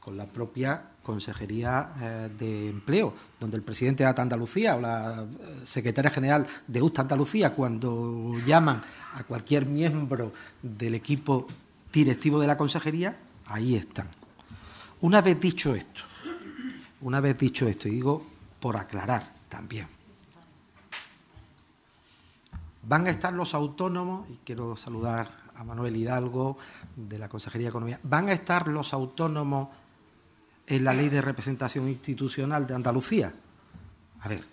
con 0.00 0.16
la 0.16 0.24
propia 0.26 0.90
Consejería 1.02 1.90
eh, 2.00 2.30
de 2.38 2.68
Empleo, 2.68 3.14
donde 3.38 3.58
el 3.58 3.62
presidente 3.62 4.04
de 4.04 4.14
Andalucía 4.16 4.74
o 4.74 4.80
la 4.80 5.22
eh, 5.22 5.60
secretaria 5.64 6.10
general 6.10 6.46
de 6.66 6.82
USTA 6.82 7.02
Andalucía, 7.02 7.52
cuando 7.52 8.32
llaman 8.46 8.80
a 9.14 9.22
cualquier 9.24 9.66
miembro 9.66 10.32
del 10.62 10.94
equipo 10.94 11.46
directivo 11.92 12.40
de 12.40 12.46
la 12.46 12.56
consejería, 12.56 13.16
ahí 13.46 13.76
están. 13.76 14.08
Una 15.02 15.20
vez 15.20 15.38
dicho 15.38 15.74
esto, 15.74 16.02
una 17.02 17.20
vez 17.20 17.38
dicho 17.38 17.68
esto, 17.68 17.86
y 17.88 17.92
digo 17.92 18.26
por 18.60 18.78
aclarar 18.78 19.30
también, 19.50 19.88
van 22.86 23.06
a 23.06 23.10
estar 23.10 23.32
los 23.32 23.54
autónomos, 23.54 24.28
y 24.30 24.38
quiero 24.44 24.76
saludar 24.76 25.30
a 25.54 25.64
Manuel 25.64 25.96
Hidalgo 25.96 26.56
de 26.96 27.18
la 27.18 27.28
Consejería 27.28 27.66
de 27.66 27.70
Economía, 27.70 28.00
van 28.02 28.28
a 28.28 28.32
estar 28.32 28.68
los 28.68 28.92
autónomos 28.92 29.68
en 30.66 30.84
la 30.84 30.94
ley 30.94 31.08
de 31.08 31.20
representación 31.20 31.88
institucional 31.88 32.66
de 32.66 32.74
Andalucía. 32.74 33.32
A 34.20 34.28
ver, 34.28 34.44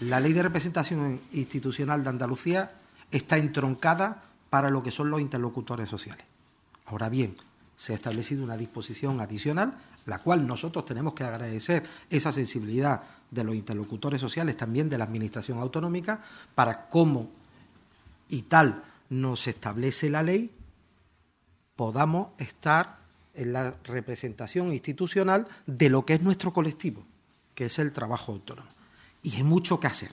la 0.00 0.20
ley 0.20 0.32
de 0.32 0.42
representación 0.42 1.20
institucional 1.32 2.02
de 2.02 2.10
Andalucía 2.10 2.72
está 3.10 3.36
entroncada 3.36 4.22
para 4.50 4.70
lo 4.70 4.82
que 4.82 4.90
son 4.90 5.10
los 5.10 5.20
interlocutores 5.20 5.88
sociales. 5.88 6.24
Ahora 6.86 7.08
bien, 7.08 7.34
se 7.76 7.92
ha 7.92 7.96
establecido 7.96 8.42
una 8.42 8.56
disposición 8.56 9.20
adicional, 9.20 9.74
la 10.06 10.18
cual 10.18 10.46
nosotros 10.46 10.84
tenemos 10.84 11.14
que 11.14 11.24
agradecer 11.24 11.84
esa 12.10 12.32
sensibilidad 12.32 13.02
de 13.30 13.44
los 13.44 13.54
interlocutores 13.54 14.20
sociales, 14.20 14.56
también 14.56 14.88
de 14.88 14.98
la 14.98 15.04
Administración 15.04 15.58
Autonómica, 15.58 16.20
para 16.54 16.88
cómo 16.88 17.30
y 18.28 18.42
tal 18.42 18.84
nos 19.10 19.46
establece 19.46 20.10
la 20.10 20.22
ley, 20.22 20.50
podamos 21.76 22.28
estar 22.38 22.98
en 23.34 23.52
la 23.52 23.74
representación 23.84 24.72
institucional 24.72 25.46
de 25.66 25.88
lo 25.88 26.04
que 26.04 26.14
es 26.14 26.22
nuestro 26.22 26.52
colectivo, 26.52 27.04
que 27.54 27.66
es 27.66 27.78
el 27.78 27.92
trabajo 27.92 28.32
autónomo. 28.32 28.68
Y 29.22 29.36
hay 29.36 29.44
mucho 29.44 29.78
que 29.78 29.86
hacer, 29.86 30.10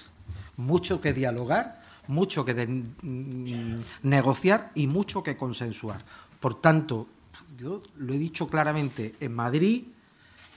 mucho 0.58 1.02
que 1.02 1.14
dialogar, 1.14 1.82
mucho 2.08 2.46
que 2.46 2.54
mm, 2.54 3.80
negociar 4.04 4.72
y 4.76 4.88
mucho 4.88 5.24
que 5.24 5.38
consensuar. 5.38 6.04
Por 6.40 6.62
tanto, 6.62 7.08
yo 7.58 7.82
lo 7.98 8.14
he 8.14 8.18
dicho 8.18 8.48
claramente, 8.48 9.16
en 9.20 9.34
Madrid, 9.34 9.86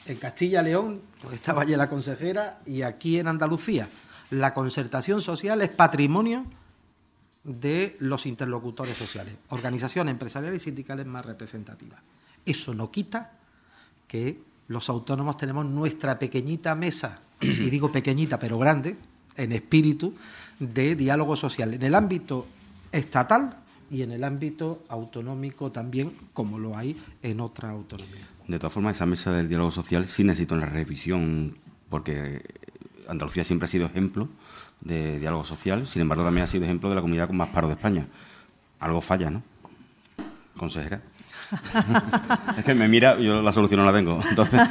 en 0.07 0.17
Castilla-León, 0.17 1.01
donde 1.23 1.37
estaba 1.37 1.65
ya 1.65 1.77
la 1.77 1.89
consejera, 1.89 2.61
y 2.67 2.83
aquí 2.83 3.19
en 3.19 3.29
Andalucía, 3.29 3.89
la 4.31 4.53
concertación 4.53 5.23
social 5.23 5.63
es 5.63 5.71
patrimonio 5.71 6.45
de 7.45 7.97
los 8.01 8.27
interlocutores 8.27 8.97
sociales, 8.97 9.37
organizaciones 9.49 10.13
empresariales 10.13 10.63
y 10.63 10.65
sindicales 10.65 11.07
más 11.07 11.25
representativas. 11.25 12.01
Eso 12.45 12.75
no 12.75 12.91
quita 12.91 13.33
que 14.07 14.41
los 14.69 14.89
autónomos 14.89 15.37
tenemos 15.37 15.67
nuestra 15.67 16.19
pequeñita 16.19 16.75
mesa, 16.75 17.21
y 17.41 17.71
digo 17.71 17.91
pequeñita 17.91 18.39
pero 18.39 18.59
grande, 18.59 18.97
en 19.37 19.53
espíritu, 19.53 20.15
de 20.59 20.97
diálogo 20.97 21.37
social 21.37 21.75
en 21.75 21.83
el 21.83 21.95
ámbito 21.95 22.47
estatal 22.93 23.59
y 23.91 24.03
en 24.03 24.13
el 24.13 24.25
ámbito 24.25 24.85
autonómico 24.89 25.73
también, 25.73 26.13
como 26.33 26.59
lo 26.59 26.77
hay 26.77 27.01
en 27.23 27.41
otra 27.41 27.71
autonomía. 27.71 28.27
De 28.47 28.59
todas 28.59 28.73
formas, 28.73 28.97
esa 28.97 29.07
mesa 29.07 29.33
del 29.33 29.49
diálogo 29.49 29.71
social 29.71 30.07
sí 30.07 30.25
necesita 30.25 30.55
una 30.55 30.67
revisión, 30.67 31.57
porque 31.89 32.43
Andalucía 33.07 33.45
siempre 33.45 33.67
ha 33.67 33.71
sido 33.71 33.87
ejemplo 33.87 34.29
de 34.81 35.19
diálogo 35.19 35.45
social, 35.45 35.87
sin 35.87 36.03
embargo 36.03 36.25
también 36.25 36.45
ha 36.45 36.47
sido 36.47 36.65
ejemplo 36.65 36.89
de 36.89 36.95
la 36.95 37.01
comunidad 37.01 37.27
con 37.27 37.37
más 37.37 37.49
paro 37.51 37.69
de 37.69 37.75
España. 37.75 38.07
Algo 38.81 39.01
falla, 39.01 39.31
¿no? 39.31 39.43
Consejera. 40.57 41.01
es 42.59 42.65
que 42.65 42.75
me 42.75 42.89
mira, 42.89 43.19
yo 43.19 43.43
la 43.43 43.53
solución 43.53 43.81
no 43.81 43.87
la 43.87 43.93
tengo. 43.93 44.21
Entonces. 44.29 44.61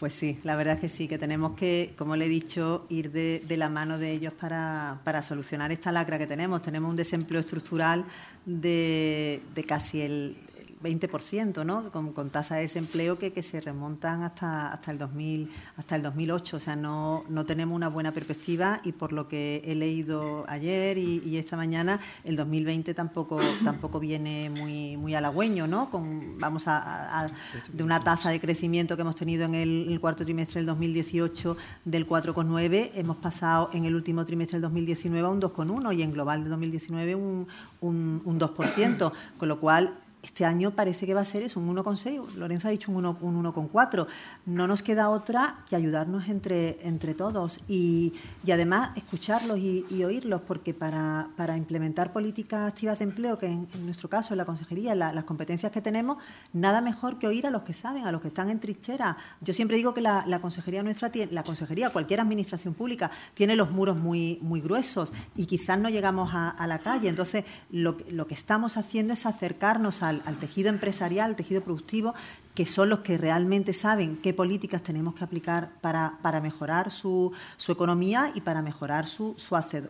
Pues 0.00 0.14
sí, 0.14 0.40
la 0.44 0.56
verdad 0.56 0.76
es 0.76 0.80
que 0.80 0.88
sí, 0.88 1.08
que 1.08 1.18
tenemos 1.18 1.52
que, 1.56 1.92
como 1.98 2.16
le 2.16 2.24
he 2.24 2.28
dicho, 2.30 2.86
ir 2.88 3.12
de, 3.12 3.44
la 3.58 3.68
mano 3.68 3.98
de 3.98 4.12
ellos 4.12 4.32
para, 4.32 4.98
para, 5.04 5.20
solucionar 5.20 5.72
esta 5.72 5.92
lacra 5.92 6.16
que 6.16 6.26
tenemos. 6.26 6.62
Tenemos 6.62 6.88
un 6.88 6.96
desempleo 6.96 7.38
estructural 7.38 8.06
de, 8.46 9.42
de 9.54 9.64
casi 9.64 10.00
el, 10.00 10.38
20%, 10.82 11.64
¿no? 11.64 11.90
Con, 11.90 12.12
con 12.12 12.30
tasas 12.30 12.56
de 12.56 12.62
desempleo 12.62 13.18
que, 13.18 13.32
que, 13.32 13.42
se 13.42 13.60
remontan 13.60 14.22
hasta, 14.22 14.68
hasta, 14.68 14.90
el 14.90 14.98
2000, 14.98 15.50
hasta 15.76 15.96
el 15.96 16.02
2008. 16.02 16.56
O 16.56 16.60
sea, 16.60 16.76
no, 16.76 17.24
no 17.28 17.44
tenemos 17.44 17.76
una 17.76 17.88
buena 17.88 18.12
perspectiva 18.12 18.80
y 18.84 18.92
por 18.92 19.12
lo 19.12 19.28
que 19.28 19.62
he 19.64 19.74
leído 19.74 20.44
ayer 20.48 20.96
y, 20.98 21.36
esta 21.36 21.56
mañana, 21.56 22.00
el 22.24 22.36
2020 22.36 22.92
tampoco, 22.94 23.40
tampoco 23.64 24.00
viene 24.00 24.50
muy, 24.50 24.96
muy 24.96 25.14
halagüeño, 25.14 25.66
¿no? 25.66 25.90
Con, 25.90 26.38
vamos 26.38 26.64
a, 26.66 27.30
de 27.72 27.82
una 27.82 28.02
tasa 28.02 28.30
de 28.30 28.40
crecimiento 28.40 28.96
que 28.96 29.02
hemos 29.02 29.16
tenido 29.16 29.44
en 29.44 29.54
el, 29.54 29.98
cuarto 30.00 30.24
trimestre 30.24 30.60
del 30.60 30.66
2018 30.66 31.56
del 31.84 32.06
4,9, 32.08 32.92
hemos 32.94 33.16
pasado 33.16 33.70
en 33.74 33.84
el 33.84 33.94
último 33.94 34.24
trimestre 34.24 34.56
del 34.56 34.62
2019 34.62 35.26
a 35.26 35.30
un 35.30 35.40
2,1 35.40 35.94
y 35.96 36.02
en 36.02 36.12
global 36.12 36.40
del 36.40 36.50
2019 36.50 37.14
un, 37.14 37.46
un, 37.80 38.22
un 38.24 38.40
2%, 38.40 39.12
con 39.38 39.48
lo 39.48 39.60
cual 39.60 39.94
este 40.22 40.44
año 40.44 40.72
parece 40.72 41.06
que 41.06 41.14
va 41.14 41.22
a 41.22 41.24
ser 41.24 41.42
eso, 41.42 41.60
un 41.60 41.74
1,6. 41.74 42.34
Lorenzo 42.34 42.68
ha 42.68 42.70
dicho 42.70 42.92
un 42.92 43.04
1,4. 43.04 44.06
No 44.46 44.66
nos 44.66 44.82
queda 44.82 45.08
otra 45.08 45.64
que 45.68 45.76
ayudarnos 45.76 46.28
entre, 46.28 46.86
entre 46.86 47.14
todos 47.14 47.60
y, 47.68 48.12
además 48.50 48.90
escucharlos 48.96 49.58
y, 49.58 50.04
oírlos, 50.04 50.42
porque 50.42 50.74
para, 50.74 51.28
implementar 51.56 52.12
políticas 52.12 52.68
activas 52.68 52.98
de 52.98 53.04
empleo, 53.04 53.38
que 53.38 53.46
en, 53.46 53.68
nuestro 53.84 54.08
caso, 54.08 54.34
en 54.34 54.38
la 54.38 54.44
consejería, 54.44 54.94
las 54.94 55.24
competencias 55.24 55.72
que 55.72 55.80
tenemos, 55.80 56.18
nada 56.52 56.80
mejor 56.80 57.18
que 57.18 57.26
oír 57.26 57.46
a 57.46 57.50
los 57.50 57.62
que 57.62 57.72
saben, 57.72 58.06
a 58.06 58.12
los 58.12 58.20
que 58.20 58.28
están 58.28 58.50
en 58.50 58.60
trinchera. 58.60 59.16
Yo 59.40 59.54
siempre 59.54 59.76
digo 59.76 59.94
que 59.94 60.00
la, 60.00 60.38
consejería 60.40 60.82
nuestra, 60.82 61.10
la 61.30 61.42
consejería, 61.42 61.90
cualquier 61.90 62.20
administración 62.20 62.74
pública, 62.74 63.10
tiene 63.34 63.56
los 63.56 63.70
muros 63.70 63.96
muy, 63.96 64.38
muy 64.42 64.60
gruesos 64.60 65.12
y 65.34 65.46
quizás 65.46 65.78
no 65.78 65.88
llegamos 65.88 66.30
a, 66.32 66.66
la 66.66 66.78
calle. 66.78 67.08
Entonces, 67.08 67.44
lo, 67.70 67.96
lo 68.10 68.26
que 68.26 68.34
estamos 68.34 68.76
haciendo 68.76 69.12
es 69.14 69.26
acercarnos 69.26 70.02
a 70.02 70.09
al, 70.10 70.36
tejido 70.36 70.68
empresarial, 70.68 71.30
al 71.30 71.36
tejido 71.36 71.62
productivo, 71.62 72.14
que 72.54 72.66
son 72.66 72.88
los 72.88 73.00
que 73.00 73.16
realmente 73.16 73.72
saben 73.72 74.16
qué 74.16 74.34
políticas 74.34 74.82
tenemos 74.82 75.14
que 75.14 75.24
aplicar 75.24 75.70
para, 75.80 76.40
mejorar 76.42 76.90
su, 76.90 77.32
economía 77.68 78.32
y 78.34 78.40
para 78.40 78.62
mejorar 78.62 79.06
su, 79.06 79.36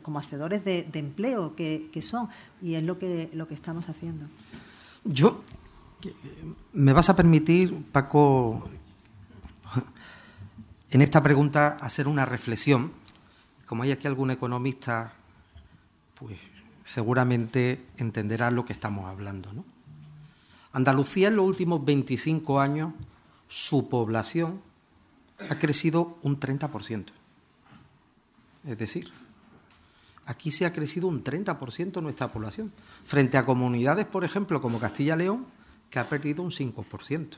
como 0.03 0.19
hacedores 0.19 0.65
de, 0.65 0.89
empleo 0.95 1.57
que, 1.57 2.03
son. 2.03 2.29
Y 2.63 2.75
es 2.75 2.85
lo 2.85 2.99
que, 2.99 3.31
lo 3.33 3.49
que 3.49 3.55
estamos 3.55 3.89
haciendo. 3.89 4.27
Yo, 5.05 5.43
me 6.73 6.93
vas 6.93 7.09
a 7.09 7.17
permitir, 7.17 7.85
Paco, 7.93 8.69
en 10.91 11.03
esta 11.03 11.23
pregunta 11.23 11.79
hacer 11.81 12.09
una 12.09 12.25
reflexión. 12.25 12.93
Como 13.67 13.85
hay 13.85 13.93
aquí 13.93 14.07
algún 14.07 14.31
economista, 14.31 15.15
pues 16.15 16.39
seguramente 16.85 17.87
entenderá 17.99 18.51
lo 18.51 18.65
que 18.65 18.73
estamos 18.73 19.07
hablando, 19.07 19.53
¿no? 19.53 19.65
Andalucía 20.73 21.29
en 21.29 21.37
los 21.37 21.47
últimos 21.47 21.85
25 21.85 22.61
años, 22.61 22.93
su 23.49 23.89
población 23.89 24.61
ha 25.49 25.57
crecido 25.57 26.19
un 26.23 26.39
30%. 26.39 27.07
Es 28.67 28.79
decir, 28.79 29.11
aquí 30.27 30.51
se 30.51 30.67
ha 30.67 30.73
crecido 30.73 31.09
un 31.09 31.25
30% 31.25 32.03
nuestra 32.03 32.33
población, 32.33 32.73
frente 33.05 33.39
a 33.39 33.45
comunidades, 33.45 34.07
por 34.07 34.25
ejemplo, 34.25 34.61
como 34.61 34.79
Castilla-León, 34.79 35.47
que 35.91 35.99
ha 35.99 36.09
perdido 36.09 36.43
un 36.43 36.51
5%. 36.51 37.37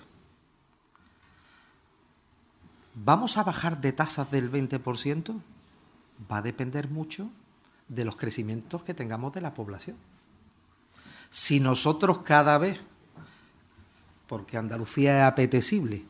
¿Vamos 2.94 3.38
a 3.38 3.44
bajar 3.44 3.80
de 3.80 3.92
tasas 3.92 4.30
del 4.30 4.52
20%? 4.52 5.40
va 6.30 6.38
a 6.38 6.42
depender 6.42 6.88
mucho 6.88 7.30
de 7.88 8.04
los 8.04 8.16
crecimientos 8.16 8.84
que 8.84 8.94
tengamos 8.94 9.32
de 9.32 9.40
la 9.40 9.54
población. 9.54 9.96
Si 11.30 11.60
nosotros 11.60 12.20
cada 12.20 12.58
vez, 12.58 12.78
porque 14.26 14.56
Andalucía 14.56 15.18
es 15.18 15.32
apetecible, 15.32 16.04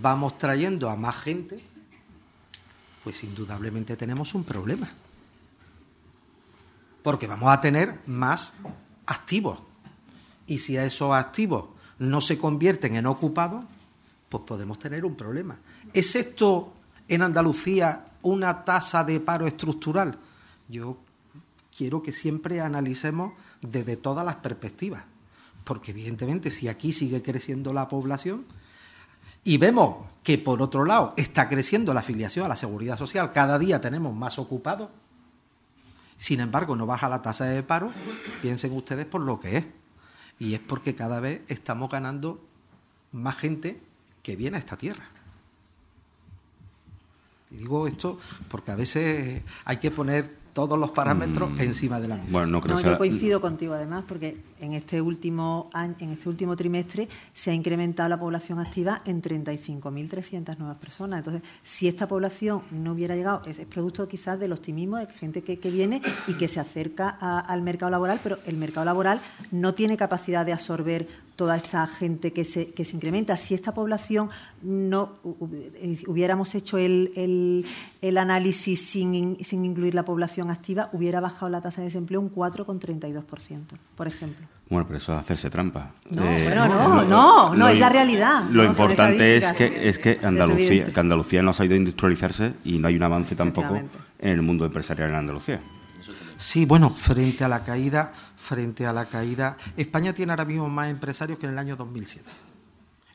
vamos 0.00 0.38
trayendo 0.38 0.88
a 0.88 0.96
más 0.96 1.16
gente, 1.16 1.62
pues 3.04 3.24
indudablemente 3.24 3.96
tenemos 3.96 4.34
un 4.34 4.44
problema. 4.44 4.88
Porque 7.02 7.26
vamos 7.26 7.50
a 7.50 7.60
tener 7.60 8.00
más 8.06 8.54
activos. 9.06 9.60
Y 10.46 10.58
si 10.58 10.76
esos 10.76 11.14
activos 11.14 11.66
no 11.98 12.20
se 12.20 12.38
convierten 12.38 12.96
en 12.96 13.06
ocupados, 13.06 13.64
pues 14.28 14.42
podemos 14.44 14.78
tener 14.78 15.04
un 15.04 15.16
problema. 15.16 15.58
¿Es 15.92 16.16
esto 16.16 16.72
en 17.08 17.22
Andalucía 17.22 18.04
una 18.22 18.64
tasa 18.64 19.04
de 19.04 19.20
paro 19.20 19.46
estructural? 19.46 20.18
Yo 20.68 20.98
quiero 21.76 22.02
que 22.02 22.12
siempre 22.12 22.60
analicemos 22.60 23.32
desde 23.62 23.96
todas 23.96 24.24
las 24.24 24.36
perspectivas, 24.36 25.04
porque 25.64 25.90
evidentemente 25.90 26.50
si 26.50 26.68
aquí 26.68 26.92
sigue 26.92 27.22
creciendo 27.22 27.72
la 27.72 27.88
población 27.88 28.44
y 29.44 29.58
vemos 29.58 30.06
que 30.22 30.38
por 30.38 30.62
otro 30.62 30.84
lado 30.84 31.14
está 31.16 31.48
creciendo 31.48 31.94
la 31.94 32.00
afiliación 32.00 32.44
a 32.44 32.48
la 32.48 32.56
seguridad 32.56 32.98
social, 32.98 33.32
cada 33.32 33.58
día 33.58 33.80
tenemos 33.80 34.14
más 34.14 34.38
ocupados, 34.38 34.90
sin 36.16 36.40
embargo 36.40 36.76
no 36.76 36.86
baja 36.86 37.08
la 37.08 37.22
tasa 37.22 37.44
de 37.46 37.62
paro, 37.62 37.92
piensen 38.42 38.72
ustedes 38.76 39.06
por 39.06 39.20
lo 39.20 39.40
que 39.40 39.58
es, 39.58 39.66
y 40.38 40.54
es 40.54 40.60
porque 40.60 40.94
cada 40.94 41.20
vez 41.20 41.42
estamos 41.48 41.90
ganando 41.90 42.40
más 43.12 43.36
gente 43.36 43.80
que 44.22 44.36
viene 44.36 44.56
a 44.56 44.60
esta 44.60 44.76
tierra. 44.76 45.08
Y 47.50 47.56
digo 47.56 47.86
esto 47.86 48.20
porque 48.48 48.70
a 48.70 48.76
veces 48.76 49.42
hay 49.64 49.78
que 49.78 49.90
poner 49.90 50.36
todos 50.52 50.78
los 50.78 50.90
parámetros 50.90 51.50
mm. 51.52 51.60
encima 51.60 52.00
de 52.00 52.08
la 52.08 52.16
mesa. 52.16 52.32
Bueno, 52.32 52.48
no 52.48 52.60
creo 52.60 52.80
Yo 52.80 52.98
coincido 52.98 53.40
contigo 53.40 53.74
además 53.74 54.04
porque 54.06 54.36
en 54.60 54.72
este 54.72 55.00
último 55.00 55.70
año, 55.72 55.96
en 56.00 56.10
este 56.12 56.28
último 56.28 56.56
trimestre 56.56 57.08
se 57.32 57.50
ha 57.50 57.54
incrementado 57.54 58.08
la 58.08 58.18
población 58.18 58.58
activa 58.58 59.02
en 59.04 59.22
35.300 59.22 60.58
nuevas 60.58 60.76
personas. 60.78 61.18
Entonces, 61.18 61.42
si 61.62 61.88
esta 61.88 62.08
población 62.08 62.62
no 62.70 62.92
hubiera 62.92 63.16
llegado, 63.16 63.42
es, 63.46 63.58
producto 63.66 64.06
quizás 64.08 64.38
del 64.38 64.52
optimismo 64.52 64.96
de 64.96 65.06
gente 65.06 65.42
que, 65.42 65.70
viene 65.70 66.00
y 66.26 66.34
que 66.34 66.48
se 66.48 66.60
acerca 66.60 67.08
al 67.08 67.62
mercado 67.62 67.90
laboral, 67.90 68.20
pero 68.22 68.38
el 68.46 68.56
mercado 68.56 68.84
laboral 68.84 69.20
no 69.50 69.74
tiene 69.74 69.96
capacidad 69.96 70.46
de 70.46 70.52
absorber 70.52 71.06
toda 71.38 71.56
esta 71.56 71.86
gente 71.86 72.32
que 72.32 72.44
se, 72.44 72.74
incrementa. 72.92 73.36
Si 73.36 73.54
esta 73.54 73.72
población 73.72 74.28
no 74.60 75.20
hubiéramos 75.22 76.56
hecho 76.56 76.78
el, 76.78 77.64
el, 78.02 78.18
análisis 78.18 78.80
sin, 78.80 79.36
sin, 79.44 79.64
incluir 79.64 79.94
la 79.94 80.04
población 80.04 80.50
activa, 80.50 80.90
hubiera 80.92 81.20
bajado 81.20 81.48
la 81.48 81.60
tasa 81.60 81.80
de 81.80 81.86
desempleo 81.86 82.20
un 82.20 82.34
4,32%, 82.34 83.62
por 83.94 84.08
ejemplo. 84.08 84.47
Bueno, 84.70 84.86
pero 84.86 84.98
eso 84.98 85.14
es 85.14 85.20
hacerse 85.20 85.48
trampa. 85.48 85.92
No, 86.10 86.24
eh, 86.24 86.52
no, 86.54 87.04
no, 87.04 87.54
no, 87.54 87.68
es 87.68 87.78
la 87.78 87.88
realidad. 87.88 88.44
Lo 88.50 88.64
importante 88.64 89.36
es 89.36 89.52
que, 89.52 89.88
es 89.88 89.98
que 89.98 90.18
Andalucía, 90.22 90.84
que 90.92 91.00
Andalucía 91.00 91.42
no 91.42 91.52
ha 91.58 91.64
ido 91.64 91.74
a 91.74 91.78
industrializarse 91.78 92.54
y 92.64 92.78
no 92.78 92.88
hay 92.88 92.96
un 92.96 93.02
avance 93.02 93.34
tampoco 93.34 93.76
en 93.76 94.28
el 94.28 94.42
mundo 94.42 94.66
empresarial 94.66 95.10
en 95.10 95.16
Andalucía. 95.16 95.60
Sí, 96.36 96.66
bueno, 96.66 96.94
frente 96.94 97.44
a 97.44 97.48
la 97.48 97.64
caída, 97.64 98.12
frente 98.36 98.86
a 98.86 98.92
la 98.92 99.06
caída, 99.06 99.56
España 99.76 100.12
tiene 100.12 100.32
ahora 100.32 100.44
mismo 100.44 100.68
más 100.68 100.90
empresarios 100.90 101.38
que 101.38 101.46
en 101.46 101.52
el 101.52 101.58
año 101.58 101.74
2007 101.74 102.30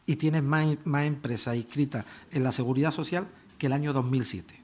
y 0.05 0.15
tiene 0.15 0.41
más, 0.41 0.75
más 0.86 1.05
empresas 1.05 1.55
inscritas 1.55 2.03
en 2.31 2.43
la 2.43 2.51
seguridad 2.51 2.91
social 2.91 3.27
que 3.57 3.67
el 3.67 3.73
año 3.73 3.93
2007. 3.93 4.59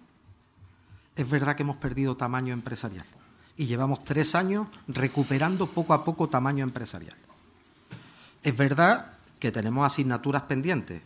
Es 1.15 1.29
verdad 1.29 1.55
que 1.55 1.63
hemos 1.63 1.77
perdido 1.77 2.17
tamaño 2.17 2.53
empresarial 2.53 3.05
y 3.59 3.65
llevamos 3.65 4.05
tres 4.05 4.35
años 4.35 4.67
recuperando 4.87 5.67
poco 5.67 5.93
a 5.93 6.05
poco 6.05 6.29
tamaño 6.29 6.63
empresarial. 6.63 7.17
Es 8.41 8.55
verdad 8.55 9.11
que 9.37 9.51
tenemos 9.51 9.85
asignaturas 9.85 10.43
pendientes. 10.43 11.01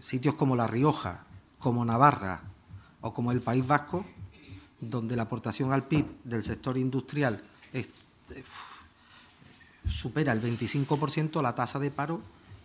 Sitios 0.00 0.36
como 0.36 0.54
La 0.54 0.68
Rioja, 0.68 1.24
como 1.58 1.84
Navarra 1.84 2.42
o 3.00 3.12
como 3.12 3.32
el 3.32 3.40
País 3.40 3.66
Vasco 3.66 4.06
donde 4.80 5.16
la 5.16 5.22
aportación 5.22 5.72
al 5.72 5.82
PIB 5.88 6.06
del 6.22 6.44
sector 6.44 6.78
industrial 6.78 7.42
supera 9.88 10.32
el 10.32 10.40
25%, 10.40 11.42
la 11.42 11.56
tasa 11.56 11.80
de 11.80 11.90
paro 11.90 12.20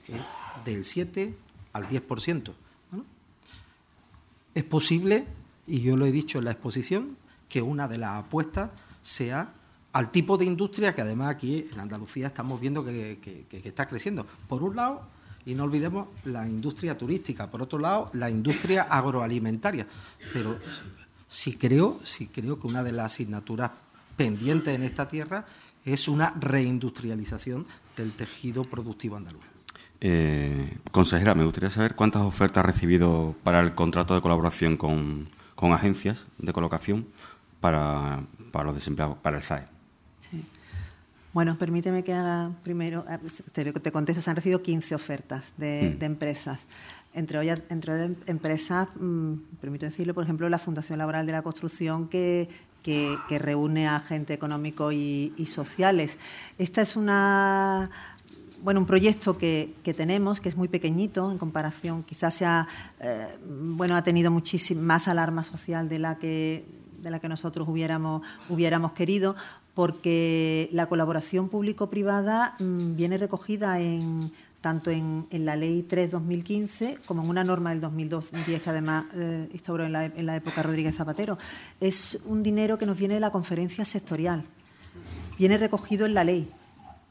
es 0.08 0.22
del 0.64 0.86
7 0.86 1.36
al 1.74 1.90
10%. 1.90 2.54
Es 4.54 4.64
posible, 4.66 5.26
y 5.66 5.82
yo 5.82 5.98
lo 5.98 6.06
he 6.06 6.12
dicho 6.12 6.38
en 6.38 6.46
la 6.46 6.52
exposición, 6.52 7.18
que 7.54 7.62
una 7.62 7.88
de 7.88 8.00
las 8.00 8.18
apuestas 8.18 8.72
sea 9.04 9.54
al 9.92 10.10
tipo 10.10 10.40
de 10.40 10.46
industria 10.46 10.96
que 10.96 11.02
además 11.02 11.30
aquí 11.30 11.68
en 11.72 11.80
Andalucía 11.82 12.26
estamos 12.26 12.60
viendo 12.60 12.84
que, 12.84 13.46
está 13.52 13.86
creciendo. 13.86 14.26
Por 14.48 14.64
un 14.64 14.76
lado, 14.76 15.04
y 15.46 15.54
no 15.54 15.66
olvidemos 15.66 16.08
la 16.26 16.50
industria 16.50 16.98
turística, 16.98 17.52
por 17.52 17.62
otro 17.62 17.78
lado, 17.78 18.10
la 18.14 18.32
industria 18.32 18.88
agroalimentaria. 18.90 19.86
Pero 20.34 20.58
sí 21.30 21.56
creo, 21.56 22.00
sí 22.04 22.26
creo 22.26 22.60
que 22.60 22.66
una 22.66 22.84
de 22.84 22.92
las 22.92 23.14
asignaturas 23.14 23.70
pendientes 24.18 24.74
en 24.74 24.82
esta 24.82 25.08
tierra 25.08 25.46
es 25.86 26.08
una 26.08 26.32
reindustrialización 26.32 27.68
del 27.96 28.14
tejido 28.14 28.64
productivo 28.64 29.18
andaluz. 29.18 29.44
Eh, 30.02 30.76
consejera, 30.92 31.36
me 31.36 31.44
gustaría 31.44 31.70
saber 31.70 31.94
cuántas 31.94 32.24
ofertas 32.24 32.64
ha 32.64 32.68
recibido 32.68 33.36
para 33.44 33.60
el 33.60 33.76
contrato 33.76 34.16
de 34.16 34.22
colaboración 34.22 34.76
con, 34.76 35.30
agencias 35.72 36.26
de 36.40 36.52
colocación 36.52 37.06
para, 37.64 38.22
los 38.66 38.76
desempleados, 38.76 39.18
para 39.20 39.38
el 39.38 39.42
SAE. 39.42 39.64
Sí. 40.20 40.44
Bueno, 41.32 41.56
permíteme 41.58 42.04
que 42.04 42.14
haga 42.14 42.52
primero, 42.62 43.06
eh, 43.10 43.18
te, 43.54 43.72
te 43.72 43.92
contesto, 43.92 44.22
se 44.22 44.30
han 44.30 44.36
recibido 44.36 44.62
15 44.62 44.94
ofertas 44.94 45.54
de, 45.56 45.94
mm. 45.96 46.00
de 46.00 46.06
empresas 46.06 46.60
entre, 47.14 47.48
entre 47.70 48.16
empresas, 48.26 48.88
mm, 49.00 49.34
permito 49.62 49.86
decirlo, 49.86 50.14
por 50.14 50.24
ejemplo, 50.24 50.50
la 50.50 50.60
Fundación 50.60 50.98
Laboral 50.98 51.26
de 51.26 51.32
la 51.32 51.42
Construcción, 51.42 52.08
que, 52.08 52.50
que, 52.82 53.40
reúne 53.40 53.88
a 53.88 53.96
agentes 53.96 54.36
económicos 54.36 54.94
y, 54.94 55.46
sociales. 55.48 56.18
Esta 56.58 56.82
es 56.82 56.98
una 56.98 57.90
bueno, 58.62 58.80
un 58.80 58.86
proyecto 58.86 59.38
que, 59.38 59.74
que, 59.84 59.94
tenemos, 59.94 60.40
que 60.40 60.48
es 60.48 60.56
muy 60.56 60.70
pequeñito 60.70 61.30
en 61.32 61.38
comparación, 61.38 62.04
quizás 62.04 62.34
sea, 62.34 62.66
eh, 63.02 63.28
bueno, 63.46 63.98
ha 63.98 64.04
tenido 64.04 64.32
muchísima 64.32 64.82
más 64.82 65.10
alarma 65.10 65.44
social 65.44 65.90
de 65.90 66.00
la 66.00 66.18
que 66.18 66.64
de 67.04 67.12
la 67.12 67.20
que 67.20 67.30
nosotros 67.30 67.68
hubiéramos, 67.68 68.22
hubiéramos 68.50 68.94
querido, 68.94 69.36
porque 69.74 70.70
la 70.72 70.88
colaboración 70.88 71.50
público-privada 71.50 72.56
mm, 72.60 72.96
viene 72.96 73.18
recogida 73.18 73.80
en 73.80 74.32
tanto 74.62 74.92
en, 74.92 75.28
la 75.30 75.58
Ley 75.58 75.86
3-2015 75.90 77.00
como 77.06 77.22
en 77.22 77.30
una 77.30 77.44
norma 77.44 77.72
del 77.72 77.82
2010 77.82 78.62
que 78.62 78.70
además 78.70 79.06
eh, 79.14 79.50
instauró 79.52 79.86
en 79.86 79.92
la, 79.92 80.06
en 80.06 80.26
la, 80.26 80.38
época 80.38 80.64
Rodríguez 80.64 80.96
Zapatero. 80.96 81.38
Es 81.82 82.22
un 82.26 82.44
dinero 82.44 82.78
que 82.78 82.86
nos 82.86 82.98
viene 82.98 83.16
de 83.16 83.20
la 83.20 83.30
conferencia 83.30 83.84
sectorial, 83.84 84.46
viene 85.38 85.58
recogido 85.58 86.06
en 86.06 86.14
la 86.14 86.24
ley 86.24 86.50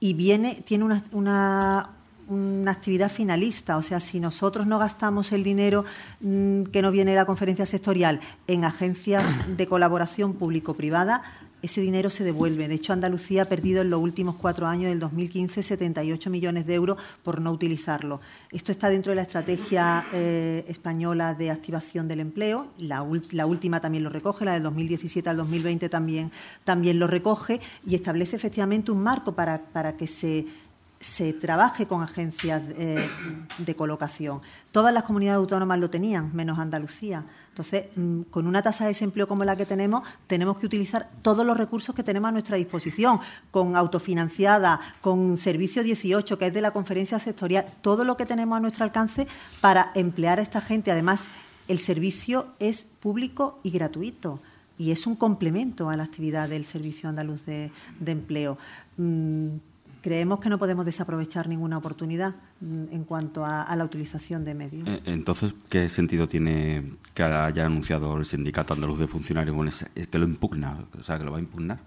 y 0.01 0.15
viene, 0.15 0.63
tiene 0.67 0.85
una, 1.13 1.91
una 2.29 2.71
actividad 2.73 3.11
finalista, 3.11 3.77
o 3.77 3.83
sea, 3.83 4.01
si 4.01 4.21
nosotros 4.21 4.67
no 4.67 4.79
gastamos 4.79 5.33
el 5.33 5.45
dinero 5.45 5.85
mm, 6.21 6.65
que 6.65 6.83
nos 6.83 6.93
viene 6.93 7.13
de 7.13 7.17
la 7.17 7.27
conferencia 7.27 7.67
sectorial 7.67 8.21
en 8.47 8.65
agencias 8.65 9.57
de 9.57 9.67
colaboración 9.67 10.35
público-privada, 10.35 11.23
ese 11.63 11.81
dinero 11.81 12.11
se 12.11 12.25
devuelve. 12.25 12.69
De 12.69 12.75
hecho, 12.75 12.93
Andalucía 12.93 13.43
ha 13.43 13.45
perdido 13.47 13.83
en 13.83 13.91
los 13.91 14.01
últimos 14.01 14.35
cuatro 14.35 14.67
años 14.67 14.91
del 14.91 14.99
2015 14.99 15.63
78 15.63 16.29
millones 16.29 16.67
de 16.67 16.75
euros 16.75 16.99
por 17.23 17.41
no 17.41 17.53
utilizarlo. 17.53 18.21
Esto 18.51 18.73
está 18.73 18.89
dentro 18.89 19.13
de 19.13 19.17
la 19.17 19.23
estrategia 19.23 20.05
eh, 20.13 20.65
española 20.69 21.35
de 21.35 21.51
activación 21.51 22.09
del 22.09 22.21
empleo. 22.21 22.67
La, 22.79 23.03
última 23.03 23.81
también 23.81 24.03
lo 24.03 24.11
recoge, 24.11 24.45
la 24.45 24.55
del 24.55 24.65
2017 24.65 25.31
al 25.31 25.37
2020 25.37 25.89
también, 25.89 26.33
también 26.65 26.99
lo 26.99 27.07
recoge 27.07 27.61
y 27.87 27.95
establece 27.95 28.37
efectivamente 28.37 28.91
un 28.91 29.03
marco 29.03 29.33
para, 29.33 29.63
para 29.73 29.97
que 29.97 30.09
se 30.09 30.47
se 31.03 31.33
trabaje 31.33 31.87
con 31.87 32.03
agencias 32.03 32.63
eh, 32.79 33.05
de 33.59 33.77
colocación. 33.77 34.41
Todas 34.71 34.95
las 34.95 35.03
comunidades 35.03 35.39
autónomas 35.39 35.79
lo 35.79 35.91
tenían, 35.91 36.35
menos 36.35 36.59
Andalucía. 36.59 37.25
Entonces, 37.49 37.89
mm, 37.97 38.23
con 38.31 38.47
una 38.47 38.63
tasa 38.63 38.85
de 38.85 38.89
desempleo 38.89 39.27
como 39.27 39.45
la 39.45 39.57
que 39.57 39.67
tenemos, 39.67 40.07
tenemos 40.27 40.59
que 40.59 40.67
utilizar 40.67 41.11
todos 41.21 41.45
los 41.45 41.59
recursos 41.59 41.95
que 41.95 42.03
tenemos 42.03 42.29
a 42.29 42.33
nuestra 42.33 42.57
disposición, 42.57 43.21
con 43.51 43.77
autofinanciada, 43.77 44.81
con 45.01 45.37
Servicio 45.37 45.83
18, 45.83 46.39
que 46.39 46.47
es 46.47 46.55
de 46.55 46.61
la 46.61 46.71
conferencia 46.71 47.19
sectorial, 47.19 47.67
todo 47.83 48.05
lo 48.05 48.17
que 48.17 48.25
tenemos 48.25 48.57
a 48.57 48.61
nuestro 48.61 48.85
alcance 48.85 49.27
para 49.61 49.91
emplear 49.95 50.39
a 50.39 50.43
esta 50.43 50.61
gente. 50.61 50.93
Además, 50.93 51.29
el 51.69 51.79
servicio 51.79 52.47
es 52.61 52.85
público 52.85 53.59
y 53.63 53.71
gratuito 53.71 54.41
y 54.79 54.91
es 54.91 55.07
un 55.07 55.17
complemento 55.17 55.91
a 55.91 55.97
la 55.97 56.05
actividad 56.05 56.49
del 56.49 56.65
Servicio 56.65 57.09
Andaluz 57.09 57.45
de, 57.45 57.71
Empleo. 58.05 58.59
Mm, 58.97 59.57
creemos 60.03 60.41
que 60.41 60.51
no 60.51 60.59
podemos 60.59 60.85
desaprovechar 60.85 61.49
ninguna 61.49 61.79
oportunidad 61.79 62.35
mm, 62.61 62.85
en 62.91 63.05
cuanto 63.05 63.47
a, 63.47 63.75
la 63.75 63.85
utilización 63.85 64.45
de 64.45 64.55
medios. 64.55 64.89
Eh, 64.89 65.01
entonces, 65.07 65.55
¿qué 65.71 65.89
sentido 65.89 66.29
tiene 66.29 66.93
que 67.15 67.23
haya 67.23 67.65
anunciado 67.65 68.17
el 68.19 68.27
Sindicato 68.27 68.75
Andaluz 68.75 68.99
de 68.99 69.07
Funcionarios 69.07 69.85
que 70.11 70.19
lo 70.19 70.27
impugna, 70.27 70.85
o 70.99 71.05
sea, 71.05 71.17
que 71.19 71.25
lo 71.25 71.33
va 71.33 71.39
a 71.39 71.41
impugnar? 71.41 71.79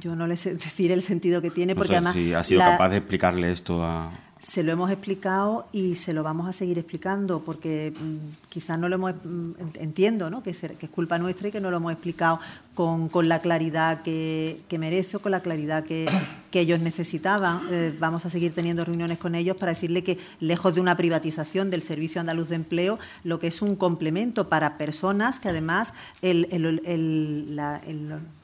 Yo 0.00 0.16
no 0.16 0.26
le 0.26 0.36
sé 0.36 0.54
decir 0.54 0.92
el 0.92 1.02
sentido 1.02 1.42
que 1.42 1.50
tiene, 1.50 1.74
porque 1.74 1.96
además... 1.96 2.14
Si 2.14 2.32
ha 2.32 2.44
sido 2.44 2.60
capaz 2.60 2.88
de 2.90 2.98
explicarle 2.98 3.52
esto 3.52 3.84
a... 3.84 4.10
Se 4.40 4.64
lo 4.64 4.72
hemos 4.72 4.90
explicado 4.90 5.68
y 5.70 5.94
se 5.94 6.12
lo 6.12 6.24
vamos 6.24 6.48
a 6.48 6.52
seguir 6.52 6.76
explicando, 6.76 7.44
porque 7.44 7.92
mm, 7.96 8.48
quizás 8.48 8.78
no 8.78 8.88
lo 8.88 8.96
hemos... 8.96 9.14
Mm, 9.24 9.52
entiendo, 9.74 10.30
¿no? 10.30 10.42
Es, 10.44 10.60
que 10.60 10.86
es 10.86 10.90
culpa 10.90 11.18
nuestra 11.18 11.48
y 11.48 11.52
que 11.52 11.60
no 11.60 11.70
lo 11.70 11.76
hemos 11.76 11.92
explicado 11.92 12.40
con, 12.74 13.08
con 13.08 13.28
la 13.28 13.38
claridad 13.38 14.02
que, 14.02 14.60
que, 14.68 14.78
merece 14.78 15.18
o 15.18 15.20
con 15.20 15.32
la 15.32 15.40
claridad 15.40 15.84
que, 15.84 16.08
que 16.50 16.60
ellos 16.60 16.80
necesitaban. 16.80 17.60
Eh, 17.70 17.94
vamos 17.98 18.24
a 18.24 18.30
seguir 18.30 18.54
teniendo 18.54 18.84
reuniones 18.84 19.18
con 19.18 19.34
ellos 19.34 19.56
para 19.56 19.72
decirle 19.72 20.02
que, 20.02 20.18
lejos 20.40 20.74
de 20.74 20.80
una 20.80 20.96
privatización 20.96 21.70
del 21.70 21.82
Servicio 21.82 22.20
Andaluz 22.20 22.48
de 22.48 22.56
Empleo, 22.56 22.98
lo 23.24 23.38
que 23.38 23.48
es 23.48 23.60
un 23.60 23.76
complemento 23.76 24.48
para 24.48 24.78
personas 24.78 25.38
que 25.38 25.48
además 25.48 25.92
el, 26.22 26.48
el, 26.50 27.56
la, 27.56 27.80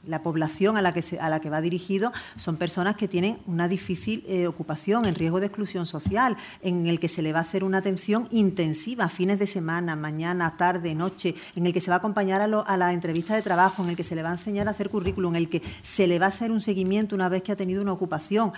la, 0.05 0.23
población 0.23 0.77
a 0.77 0.81
la, 0.81 0.93
que 0.93 1.01
se, 1.01 1.19
a 1.19 1.29
la 1.29 1.39
que 1.39 1.49
va 1.49 1.61
dirigido 1.61 2.11
son 2.35 2.57
personas 2.57 2.95
que 2.95 3.07
tienen 3.07 3.39
una 3.47 3.67
difícil 3.67 4.23
eh, 4.27 4.47
ocupación, 4.47 5.05
en 5.05 5.15
riesgo 5.15 5.39
de 5.39 5.47
exclusión 5.47 5.85
social, 5.85 6.37
en 6.61 6.87
el 6.87 6.99
que 6.99 7.09
se 7.09 7.21
le 7.21 7.31
va 7.31 7.39
a 7.39 7.43
hacer 7.43 7.63
una 7.63 7.79
atención 7.79 8.27
intensiva, 8.31 9.09
fines 9.09 9.39
de 9.39 9.47
semana, 9.47 9.95
mañana, 9.95 10.55
tarde, 10.57 10.93
noche, 10.93 11.35
en 11.55 11.65
el 11.65 11.73
que 11.73 11.81
se 11.81 11.89
va 11.89 11.95
a 11.95 11.99
acompañar 11.99 12.41
a, 12.41 12.45
a 12.45 12.77
la 12.77 12.93
entrevista 12.93 13.35
de 13.35 13.41
trabajo, 13.41 13.83
en 13.83 13.89
el 13.89 13.95
que 13.95 14.03
se 14.03 14.18
le 14.19 14.23
va 14.23 14.29
a 14.31 14.33
enseñar 14.33 14.67
a 14.67 14.71
hacer 14.71 14.89
currículum, 14.89 15.33
en 15.35 15.43
el 15.43 15.49
que 15.49 15.61
se 15.81 16.05
le 16.05 16.19
va 16.19 16.25
a 16.25 16.29
hacer 16.29 16.51
un 16.51 16.59
seguimiento 16.59 17.15
una 17.15 17.29
vez 17.29 17.41
que 17.41 17.53
ha 17.53 17.55
tenido 17.55 17.81
una 17.81 17.93
ocupación. 17.93 18.51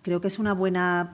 Creo 0.00 0.20
que 0.22 0.28
es 0.28 0.38
una 0.38 0.54
buena, 0.54 1.12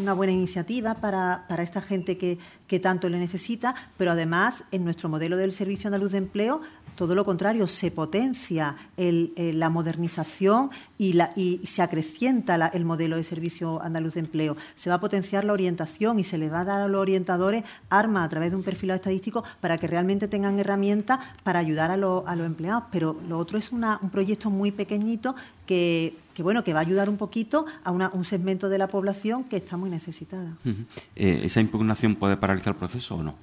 una 0.00 0.14
buena 0.14 0.32
iniciativa 0.32 0.94
para, 0.94 1.44
para 1.46 1.62
esta 1.62 1.82
gente 1.82 2.16
que, 2.16 2.38
que 2.66 2.80
tanto 2.80 3.08
le 3.10 3.18
necesita, 3.18 3.74
pero 3.98 4.12
además 4.12 4.64
en 4.72 4.82
nuestro 4.82 5.10
modelo 5.10 5.36
del 5.36 5.52
Servicio 5.52 5.88
Andaluz 5.88 6.12
de 6.12 6.18
Empleo 6.18 6.62
todo 6.96 7.14
lo 7.14 7.24
contrario, 7.24 7.66
se 7.66 7.90
potencia 7.90 8.76
la 8.96 9.70
modernización 9.70 10.70
y, 10.98 11.60
se 11.64 11.82
acrecienta 11.82 12.70
el 12.72 12.84
modelo 12.84 13.16
de 13.16 13.24
servicio 13.24 13.82
andaluz 13.82 14.14
de 14.14 14.20
empleo. 14.20 14.56
Se 14.74 14.90
va 14.90 14.96
a 14.96 15.00
potenciar 15.00 15.44
la 15.44 15.52
orientación 15.52 16.18
y 16.18 16.24
se 16.24 16.38
le 16.38 16.48
va 16.48 16.60
a 16.60 16.64
dar 16.64 16.80
a 16.80 16.88
los 16.88 17.00
orientadores 17.00 17.64
armas 17.88 18.26
a 18.26 18.28
través 18.28 18.50
de 18.50 18.56
un 18.56 18.62
perfil 18.62 18.90
estadístico 18.90 19.44
para 19.60 19.78
que 19.78 19.86
realmente 19.86 20.28
tengan 20.28 20.58
herramientas 20.58 21.20
para 21.42 21.58
ayudar 21.58 21.90
a, 21.90 21.96
los 21.96 22.24
empleados. 22.46 22.84
Pero 22.90 23.16
lo 23.28 23.38
otro 23.38 23.58
es 23.58 23.72
un 23.72 24.10
proyecto 24.10 24.50
muy 24.50 24.70
pequeññito 24.70 25.34
que, 25.66 26.16
bueno, 26.38 26.64
que 26.64 26.72
va 26.72 26.80
a 26.80 26.82
ayudar 26.82 27.08
un 27.08 27.16
poquito 27.16 27.66
a 27.84 27.90
un 27.92 28.24
segmento 28.24 28.68
de 28.68 28.78
la 28.78 28.88
población 28.88 29.44
que 29.44 29.56
está 29.56 29.76
muy 29.76 29.90
necesitada. 29.90 30.56
Eh, 31.16 31.42
¿Esa 31.44 31.60
impugnación 31.60 32.16
puede 32.16 32.36
paralizar 32.36 32.72
el 32.72 32.78
proceso 32.78 33.16
o 33.16 33.22
no? 33.22 33.34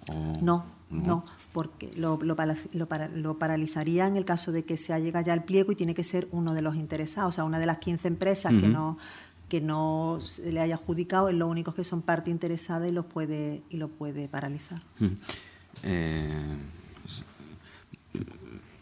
No, 0.41 0.65
no, 0.89 1.25
porque 1.51 1.91
lo, 1.97 2.17
lo, 2.21 2.35
paralizaría 3.37 4.07
en 4.07 4.15
el 4.15 4.23
caso 4.23 4.53
de 4.53 4.63
que 4.63 4.77
se 4.77 4.99
llega 5.01 5.21
ya 5.21 5.33
al 5.33 5.43
pliego 5.43 5.71
y 5.73 5.75
tiene 5.75 5.93
que 5.93 6.03
ser 6.03 6.29
uno 6.31 6.53
de 6.53 6.61
los 6.61 6.75
interesados, 6.75 7.29
o 7.29 7.35
sea, 7.35 7.43
una 7.43 7.59
de 7.59 7.65
las 7.65 7.79
15 7.79 8.07
empresas 8.07 8.53
que 8.53 8.67
no 8.67 8.97
que 9.49 9.61
no 9.61 10.19
se 10.21 10.51
le 10.51 10.59
haya 10.59 10.75
adjudicado 10.75 11.29
es 11.29 11.35
lo 11.35 11.47
único 11.47 11.73
que 11.73 11.83
son 11.83 12.01
parte 12.01 12.29
interesada 12.31 12.87
y 12.87 12.91
los 12.91 13.05
puede 13.05 13.61
y 13.69 13.77
lo 13.77 13.87
puede 13.87 14.27
paralizar. 14.27 14.81
Eh, 15.83 16.55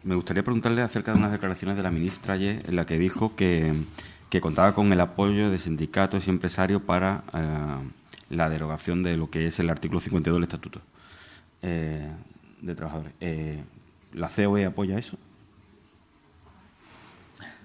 me 0.04 0.16
gustaría 0.16 0.44
preguntarle 0.44 0.82
acerca 0.82 1.12
de 1.12 1.20
unas 1.20 1.32
declaraciones 1.32 1.78
de 1.78 1.84
la 1.84 1.92
ministra 1.92 2.34
ayer 2.34 2.64
en 2.68 2.76
la 2.76 2.86
que 2.86 2.98
dijo 2.98 3.36
que, 3.36 3.74
que 4.30 4.42
contaba 4.42 4.74
con 4.74 4.92
el 4.92 5.02
apoyo 5.02 5.50
de 5.50 5.60
sindicatos 5.60 6.28
y 6.28 6.30
empresarios 6.30 6.82
para 6.82 7.24
eh, 7.34 7.90
la 8.30 8.50
derogación 8.50 9.04
de 9.04 9.18
lo 9.18 9.30
que 9.30 9.46
es 9.48 9.60
el 9.60 9.70
artículo 9.70 10.00
52 10.00 10.38
del 10.38 10.44
estatuto. 10.44 10.82
Eh, 11.68 12.12
de 12.62 12.76
trabajadores. 12.76 13.14
Eh, 13.20 13.64
¿La 14.14 14.30
COE 14.30 14.66
apoya 14.66 15.00
eso? 15.00 15.18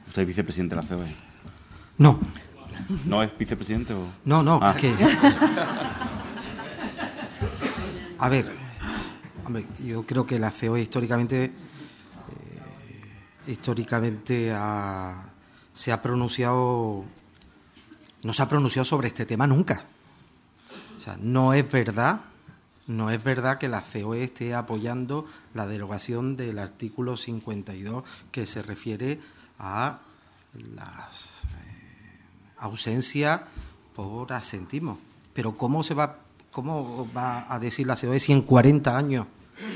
¿Usted 0.08 0.22
es 0.22 0.28
vicepresidente 0.28 0.74
de 0.74 0.80
la 0.80 0.88
COE? 0.88 1.14
No. 1.98 2.18
¿No 3.04 3.22
es 3.22 3.36
vicepresidente 3.36 3.92
o...? 3.92 4.06
No, 4.24 4.42
no, 4.42 4.58
ah. 4.62 4.74
A 8.18 8.28
ver, 8.30 8.50
yo 9.84 10.06
creo 10.06 10.26
que 10.26 10.38
la 10.38 10.50
COE 10.50 10.80
históricamente... 10.80 11.44
Eh, 11.44 11.52
históricamente 13.48 14.50
se 15.74 15.92
ha 15.92 16.02
pronunciado... 16.02 17.04
No 18.22 18.32
se 18.32 18.42
ha 18.42 18.48
pronunciado 18.48 18.86
sobre 18.86 19.08
este 19.08 19.26
tema 19.26 19.46
nunca. 19.46 19.84
O 20.96 21.00
sea, 21.02 21.18
no 21.20 21.52
es 21.52 21.70
verdad 21.70 22.29
no 22.90 23.10
es 23.10 23.22
verdad 23.22 23.58
que 23.58 23.68
la 23.68 23.82
COE 23.82 24.24
esté 24.24 24.52
apoyando 24.52 25.24
la 25.54 25.68
derogación 25.68 26.36
del 26.36 26.58
artículo 26.58 27.16
52 27.16 28.02
que 28.32 28.46
se 28.46 28.62
refiere 28.62 29.20
a 29.60 30.00
las 30.74 31.44
eh, 31.44 32.18
ausencias 32.58 33.42
por 33.94 34.32
asentismo. 34.32 34.98
Pero 35.32 35.56
¿cómo 35.56 35.84
se 35.84 35.94
va, 35.94 36.16
cómo 36.50 37.08
va 37.16 37.46
a 37.48 37.60
decir 37.60 37.86
la 37.86 37.94
COE 37.94 38.18
si 38.18 38.32
en 38.32 38.42
40 38.42 38.96
años 38.96 39.26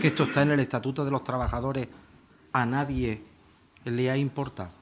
que 0.01 0.09
esto 0.09 0.25
está 0.25 0.43
en 0.43 0.51
el 0.51 0.59
Estatuto 0.61 1.05
de 1.05 1.13
los 1.13 1.23
Trabajadores 1.23 1.87
a 2.53 2.67
nadie 2.67 3.23
le 3.85 4.11
ha 4.11 4.17
importado? 4.17 4.73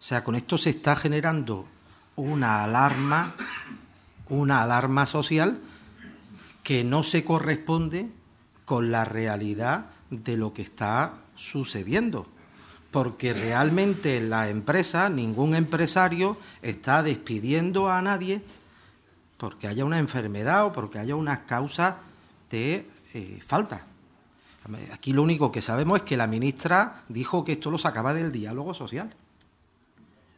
O 0.00 0.02
sea, 0.02 0.24
con 0.24 0.34
esto 0.34 0.56
se 0.56 0.70
está 0.70 0.96
generando 0.96 1.66
una 2.16 2.64
alarma, 2.64 3.34
una 4.30 4.62
alarma 4.62 5.04
social 5.04 5.60
que 6.66 6.82
no 6.82 7.04
se 7.04 7.24
corresponde 7.24 8.08
con 8.64 8.90
la 8.90 9.04
realidad 9.04 9.86
de 10.10 10.36
lo 10.36 10.52
que 10.52 10.62
está 10.62 11.12
sucediendo. 11.36 12.26
Porque 12.90 13.32
realmente 13.32 14.20
la 14.20 14.48
empresa, 14.48 15.08
ningún 15.08 15.54
empresario 15.54 16.36
está 16.62 17.04
despidiendo 17.04 17.88
a 17.88 18.02
nadie 18.02 18.42
porque 19.36 19.68
haya 19.68 19.84
una 19.84 20.00
enfermedad 20.00 20.66
o 20.66 20.72
porque 20.72 20.98
haya 20.98 21.14
una 21.14 21.46
causa 21.46 21.98
de 22.50 22.84
eh, 23.14 23.38
falta. 23.46 23.86
Aquí 24.92 25.12
lo 25.12 25.22
único 25.22 25.52
que 25.52 25.62
sabemos 25.62 25.98
es 25.98 26.02
que 26.02 26.16
la 26.16 26.26
ministra 26.26 27.04
dijo 27.08 27.44
que 27.44 27.52
esto 27.52 27.70
lo 27.70 27.78
sacaba 27.78 28.12
del 28.12 28.32
diálogo 28.32 28.74
social 28.74 29.14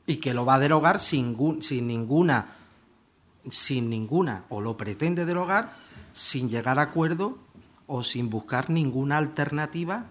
y 0.07 0.16
que 0.16 0.35
lo 0.35 0.45
va 0.45 0.57
a 0.57 0.59
derogar 0.59 1.01
sin 1.01 1.35
ninguna, 1.87 2.49
sin 3.51 3.89
ninguna, 3.89 4.45
o 4.51 4.61
lo 4.61 4.76
pretende 4.76 5.24
derogar 5.24 5.88
sin 6.19 6.49
llegar 6.51 6.81
a 6.81 6.83
acuerdo 6.83 7.39
o 7.87 8.03
sin 8.03 8.29
buscar 8.29 8.71
ninguna 8.71 9.19
alternativa 9.19 10.07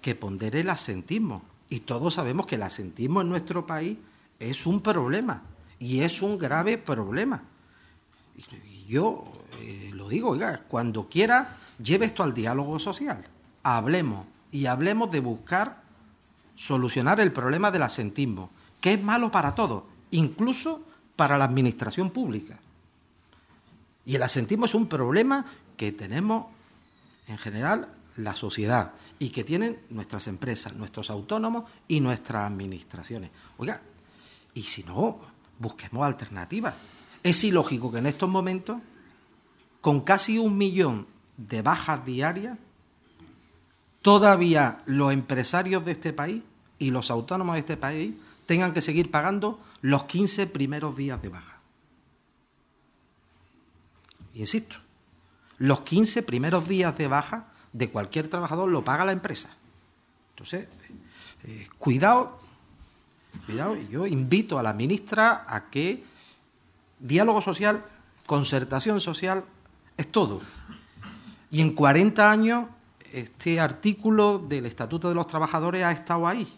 que 0.00 0.16
pondere 0.16 0.60
el 0.60 0.70
asentismo. 0.70 1.42
Y 1.68 1.80
todos 1.80 2.14
sabemos 2.14 2.46
que 2.46 2.56
el 2.56 2.64
asentismo 2.64 3.20
en 3.20 3.28
nuestro 3.28 3.64
país 3.64 3.96
es 4.40 4.66
un 4.66 4.80
problema 4.80 5.44
y 5.78 6.00
es 6.00 6.20
un 6.20 6.36
grave 6.36 6.78
problema. 6.78 7.44
Y 8.36 8.86
yo 8.88 9.22
eh, 9.60 9.92
lo 9.94 10.08
digo, 10.08 10.30
oiga, 10.30 10.64
cuando 10.66 11.08
quiera, 11.08 11.56
lleve 11.80 12.06
esto 12.06 12.24
al 12.24 12.34
diálogo 12.34 12.80
social. 12.80 13.24
Hablemos 13.62 14.26
y 14.50 14.66
hablemos 14.66 15.12
de 15.12 15.20
buscar 15.20 15.80
solucionar 16.56 17.20
el 17.20 17.32
problema 17.32 17.70
del 17.70 17.84
asentismo, 17.84 18.50
que 18.80 18.94
es 18.94 19.02
malo 19.02 19.30
para 19.30 19.54
todos, 19.54 19.84
incluso 20.10 20.82
para 21.14 21.38
la 21.38 21.44
administración 21.44 22.10
pública. 22.10 22.58
Y 24.04 24.16
el 24.16 24.22
asentismo 24.22 24.66
es 24.66 24.74
un 24.74 24.88
problema 24.88 25.44
que 25.76 25.92
tenemos 25.92 26.46
en 27.28 27.38
general 27.38 27.88
la 28.16 28.34
sociedad 28.34 28.92
y 29.18 29.30
que 29.30 29.44
tienen 29.44 29.78
nuestras 29.90 30.26
empresas, 30.26 30.74
nuestros 30.74 31.10
autónomos 31.10 31.64
y 31.88 32.00
nuestras 32.00 32.50
administraciones. 32.50 33.30
Oiga, 33.56 33.80
y 34.54 34.62
si 34.62 34.84
no, 34.84 35.18
busquemos 35.58 36.04
alternativas. 36.04 36.74
Es 37.22 37.44
ilógico 37.44 37.90
que 37.92 37.98
en 37.98 38.06
estos 38.06 38.28
momentos, 38.28 38.78
con 39.80 40.00
casi 40.00 40.38
un 40.38 40.58
millón 40.58 41.06
de 41.36 41.62
bajas 41.62 42.04
diarias, 42.04 42.58
todavía 44.02 44.82
los 44.86 45.12
empresarios 45.12 45.84
de 45.84 45.92
este 45.92 46.12
país 46.12 46.42
y 46.78 46.90
los 46.90 47.10
autónomos 47.10 47.54
de 47.54 47.60
este 47.60 47.76
país 47.76 48.14
tengan 48.46 48.72
que 48.72 48.80
seguir 48.80 49.10
pagando 49.10 49.60
los 49.80 50.04
15 50.04 50.48
primeros 50.48 50.96
días 50.96 51.22
de 51.22 51.28
baja. 51.28 51.51
Insisto, 54.34 54.76
los 55.58 55.82
15 55.82 56.22
primeros 56.22 56.66
días 56.68 56.96
de 56.96 57.08
baja 57.08 57.46
de 57.72 57.90
cualquier 57.90 58.28
trabajador 58.28 58.68
lo 58.68 58.84
paga 58.84 59.04
la 59.04 59.12
empresa. 59.12 59.50
Entonces, 60.30 60.68
eh, 61.44 61.68
cuidado, 61.78 62.38
cuidado, 63.46 63.76
yo 63.90 64.06
invito 64.06 64.58
a 64.58 64.62
la 64.62 64.72
ministra 64.72 65.44
a 65.46 65.70
que 65.70 66.04
diálogo 66.98 67.42
social, 67.42 67.84
concertación 68.26 69.00
social, 69.00 69.44
es 69.96 70.10
todo. 70.10 70.40
Y 71.50 71.60
en 71.60 71.74
40 71.74 72.30
años 72.30 72.66
este 73.12 73.60
artículo 73.60 74.38
del 74.38 74.66
Estatuto 74.66 75.08
de 75.08 75.14
los 75.14 75.26
Trabajadores 75.26 75.84
ha 75.84 75.92
estado 75.92 76.26
ahí. 76.26 76.50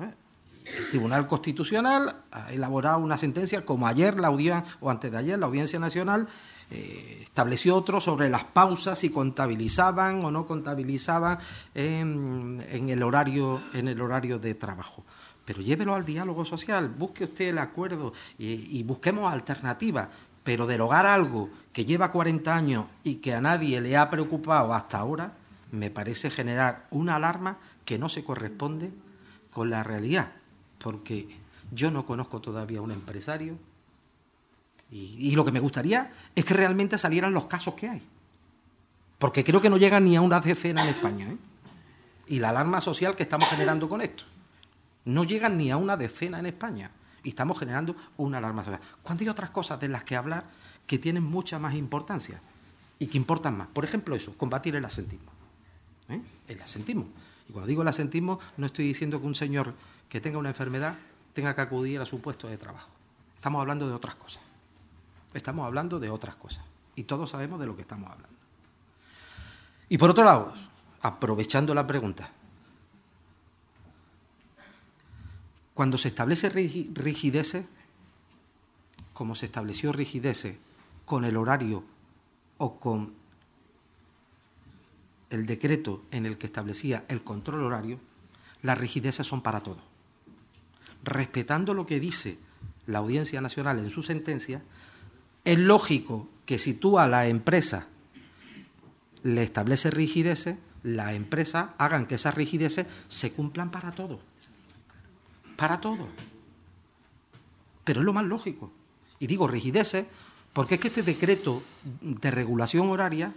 el 0.00 0.90
Tribunal 0.90 1.26
Constitucional 1.26 2.22
ha 2.32 2.52
elaborado 2.52 2.98
una 2.98 3.18
sentencia, 3.18 3.66
como 3.66 3.86
ayer 3.86 4.18
la 4.18 4.28
audiencia, 4.28 4.64
o 4.80 4.90
antes 4.90 5.12
de 5.12 5.18
ayer, 5.18 5.38
la 5.38 5.46
Audiencia 5.46 5.78
Nacional 5.78 6.26
eh, 6.70 7.20
estableció 7.22 7.76
otro 7.76 8.00
sobre 8.00 8.28
las 8.30 8.44
pausas, 8.44 8.98
si 8.98 9.10
contabilizaban 9.10 10.24
o 10.24 10.30
no 10.30 10.46
contabilizaban 10.46 11.38
en, 11.74 12.64
el 12.70 13.02
horario, 13.02 13.60
en 13.74 13.88
el 13.88 14.00
horario 14.00 14.38
de 14.38 14.54
trabajo. 14.54 15.04
Pero 15.44 15.60
llévelo 15.60 15.94
al 15.94 16.04
diálogo 16.04 16.44
social, 16.44 16.88
busque 16.88 17.24
usted 17.24 17.48
el 17.48 17.58
acuerdo 17.58 18.12
y, 18.38 18.78
y 18.78 18.82
busquemos 18.82 19.32
alternativas, 19.32 20.08
pero 20.42 20.66
derogar 20.66 21.06
algo 21.06 21.50
que 21.72 21.84
lleva 21.84 22.12
40 22.12 22.54
años 22.54 22.86
y 23.02 23.16
que 23.16 23.34
a 23.34 23.40
nadie 23.40 23.80
le 23.80 23.96
ha 23.96 24.08
preocupado 24.10 24.72
hasta 24.72 24.98
ahora, 24.98 25.34
me 25.70 25.90
parece 25.90 26.30
generar 26.30 26.86
una 26.90 27.16
alarma 27.16 27.58
que 27.84 27.98
no 27.98 28.08
se 28.08 28.24
corresponde 28.24 28.92
con 29.50 29.70
la 29.70 29.82
realidad, 29.82 30.32
porque 30.78 31.28
yo 31.72 31.90
no 31.90 32.06
conozco 32.06 32.40
todavía 32.40 32.78
a 32.78 32.82
un 32.82 32.92
empresario 32.92 33.58
y, 34.94 35.34
lo 35.34 35.44
que 35.44 35.50
me 35.50 35.58
gustaría 35.58 36.12
es 36.36 36.44
que 36.44 36.54
realmente 36.54 36.96
salieran 36.98 37.34
los 37.34 37.46
casos 37.46 37.74
que 37.74 37.88
hay, 37.88 38.02
porque 39.18 39.42
creo 39.42 39.60
que 39.60 39.68
no 39.68 39.76
llegan 39.76 40.04
ni 40.04 40.14
a 40.14 40.20
una 40.20 40.40
decena 40.40 40.84
en 40.84 40.90
España, 40.90 41.26
¿eh? 41.30 41.36
y 42.28 42.38
la 42.38 42.50
alarma 42.50 42.80
social 42.80 43.16
que 43.16 43.24
estamos 43.24 43.48
generando 43.48 43.88
con 43.88 44.00
esto, 44.00 44.24
no 45.04 45.24
llegan 45.24 45.58
ni 45.58 45.72
a 45.72 45.76
una 45.76 45.96
decena 45.96 46.38
en 46.38 46.46
España, 46.46 46.92
y 47.24 47.30
estamos 47.30 47.58
generando 47.58 47.96
una 48.18 48.38
alarma 48.38 48.62
social. 48.62 48.80
Cuando 49.02 49.22
hay 49.22 49.28
otras 49.30 49.50
cosas 49.50 49.80
de 49.80 49.88
las 49.88 50.04
que 50.04 50.14
hablar 50.14 50.44
que 50.86 50.98
tienen 50.98 51.24
mucha 51.24 51.58
más 51.58 51.74
importancia 51.74 52.40
y 53.00 53.08
que 53.08 53.18
importan 53.18 53.56
más, 53.56 53.66
por 53.68 53.84
ejemplo 53.84 54.14
eso, 54.14 54.36
combatir 54.36 54.76
el 54.76 54.84
asentismo. 54.84 55.32
¿eh? 56.08 56.20
El 56.46 56.62
asentismo. 56.62 57.08
Y 57.48 57.52
cuando 57.52 57.66
digo 57.66 57.82
el 57.82 57.88
asentismo, 57.88 58.38
no 58.58 58.66
estoy 58.66 58.86
diciendo 58.86 59.20
que 59.20 59.26
un 59.26 59.34
señor 59.34 59.74
que 60.08 60.20
tenga 60.20 60.38
una 60.38 60.50
enfermedad 60.50 60.94
tenga 61.32 61.54
que 61.54 61.62
acudir 61.62 62.00
a 62.00 62.06
su 62.06 62.20
puesto 62.20 62.46
de 62.46 62.58
trabajo. 62.58 62.90
Estamos 63.34 63.60
hablando 63.60 63.88
de 63.88 63.94
otras 63.94 64.14
cosas. 64.14 64.42
Estamos 65.34 65.66
hablando 65.66 66.00
de 66.00 66.10
otras 66.10 66.36
cosas. 66.36 66.64
Y 66.94 67.04
todos 67.04 67.30
sabemos 67.30 67.60
de 67.60 67.66
lo 67.66 67.76
que 67.76 67.82
estamos 67.82 68.10
hablando. 68.10 68.38
Y 69.88 69.98
por 69.98 70.10
otro 70.10 70.24
lado, 70.24 70.54
aprovechando 71.02 71.74
la 71.74 71.86
pregunta, 71.86 72.30
cuando 75.74 75.98
se 75.98 76.08
establece 76.08 76.48
rigidez, 76.48 77.64
como 79.12 79.34
se 79.34 79.46
estableció 79.46 79.92
rigidez 79.92 80.56
con 81.04 81.24
el 81.24 81.36
horario 81.36 81.84
o 82.58 82.78
con 82.78 83.12
el 85.30 85.46
decreto 85.46 86.02
en 86.12 86.26
el 86.26 86.38
que 86.38 86.46
establecía 86.46 87.04
el 87.08 87.24
control 87.24 87.62
horario, 87.62 87.98
las 88.62 88.78
rigideces 88.78 89.26
son 89.26 89.42
para 89.42 89.62
todo. 89.62 89.78
Respetando 91.02 91.74
lo 91.74 91.86
que 91.86 92.00
dice 92.00 92.38
la 92.86 93.00
Audiencia 93.00 93.40
Nacional 93.40 93.78
en 93.78 93.90
su 93.90 94.02
sentencia, 94.02 94.62
es 95.44 95.58
lógico 95.58 96.28
que 96.46 96.58
si 96.58 96.74
tú 96.74 96.98
a 96.98 97.06
la 97.06 97.28
empresa 97.28 97.86
le 99.22 99.42
establece 99.42 99.90
rigideces, 99.90 100.56
la 100.82 101.14
empresa 101.14 101.74
hagan 101.78 102.06
que 102.06 102.16
esas 102.16 102.34
rigideces 102.34 102.86
se 103.08 103.32
cumplan 103.32 103.70
para 103.70 103.90
todo. 103.92 104.20
Para 105.56 105.80
todo. 105.80 106.08
Pero 107.84 108.00
es 108.00 108.06
lo 108.06 108.12
más 108.12 108.24
lógico. 108.24 108.70
Y 109.18 109.26
digo 109.26 109.46
rigideces 109.46 110.06
porque 110.52 110.76
es 110.76 110.80
que 110.80 110.88
este 110.88 111.02
decreto 111.02 111.62
de 112.00 112.30
regulación 112.30 112.88
horaria 112.88 113.34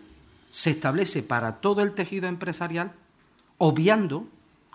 se 0.49 0.71
establece 0.71 1.23
para 1.23 1.57
todo 1.57 1.81
el 1.81 1.93
tejido 1.93 2.27
empresarial, 2.27 2.93
obviando, 3.57 4.27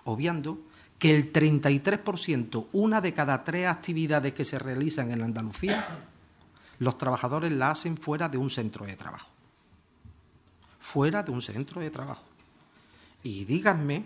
obviando 0.03 0.59
que 0.99 1.15
el 1.15 1.31
33%, 1.33 2.67
una 2.73 3.01
de 3.01 3.13
cada 3.13 3.43
tres 3.43 3.67
actividades 3.67 4.33
que 4.33 4.45
se 4.45 4.59
realizan 4.59 5.11
en 5.11 5.23
Andalucía, 5.23 5.85
los 6.79 6.97
trabajadores 6.97 7.51
la 7.51 7.71
hacen 7.71 7.97
fuera 7.97 8.29
de 8.29 8.37
un 8.37 8.49
centro 8.49 8.85
de 8.85 8.95
trabajo. 8.95 9.29
Fuera 10.79 11.23
de 11.23 11.31
un 11.31 11.41
centro 11.41 11.81
de 11.81 11.89
trabajo. 11.89 12.23
Y 13.23 13.45
díganme, 13.45 14.03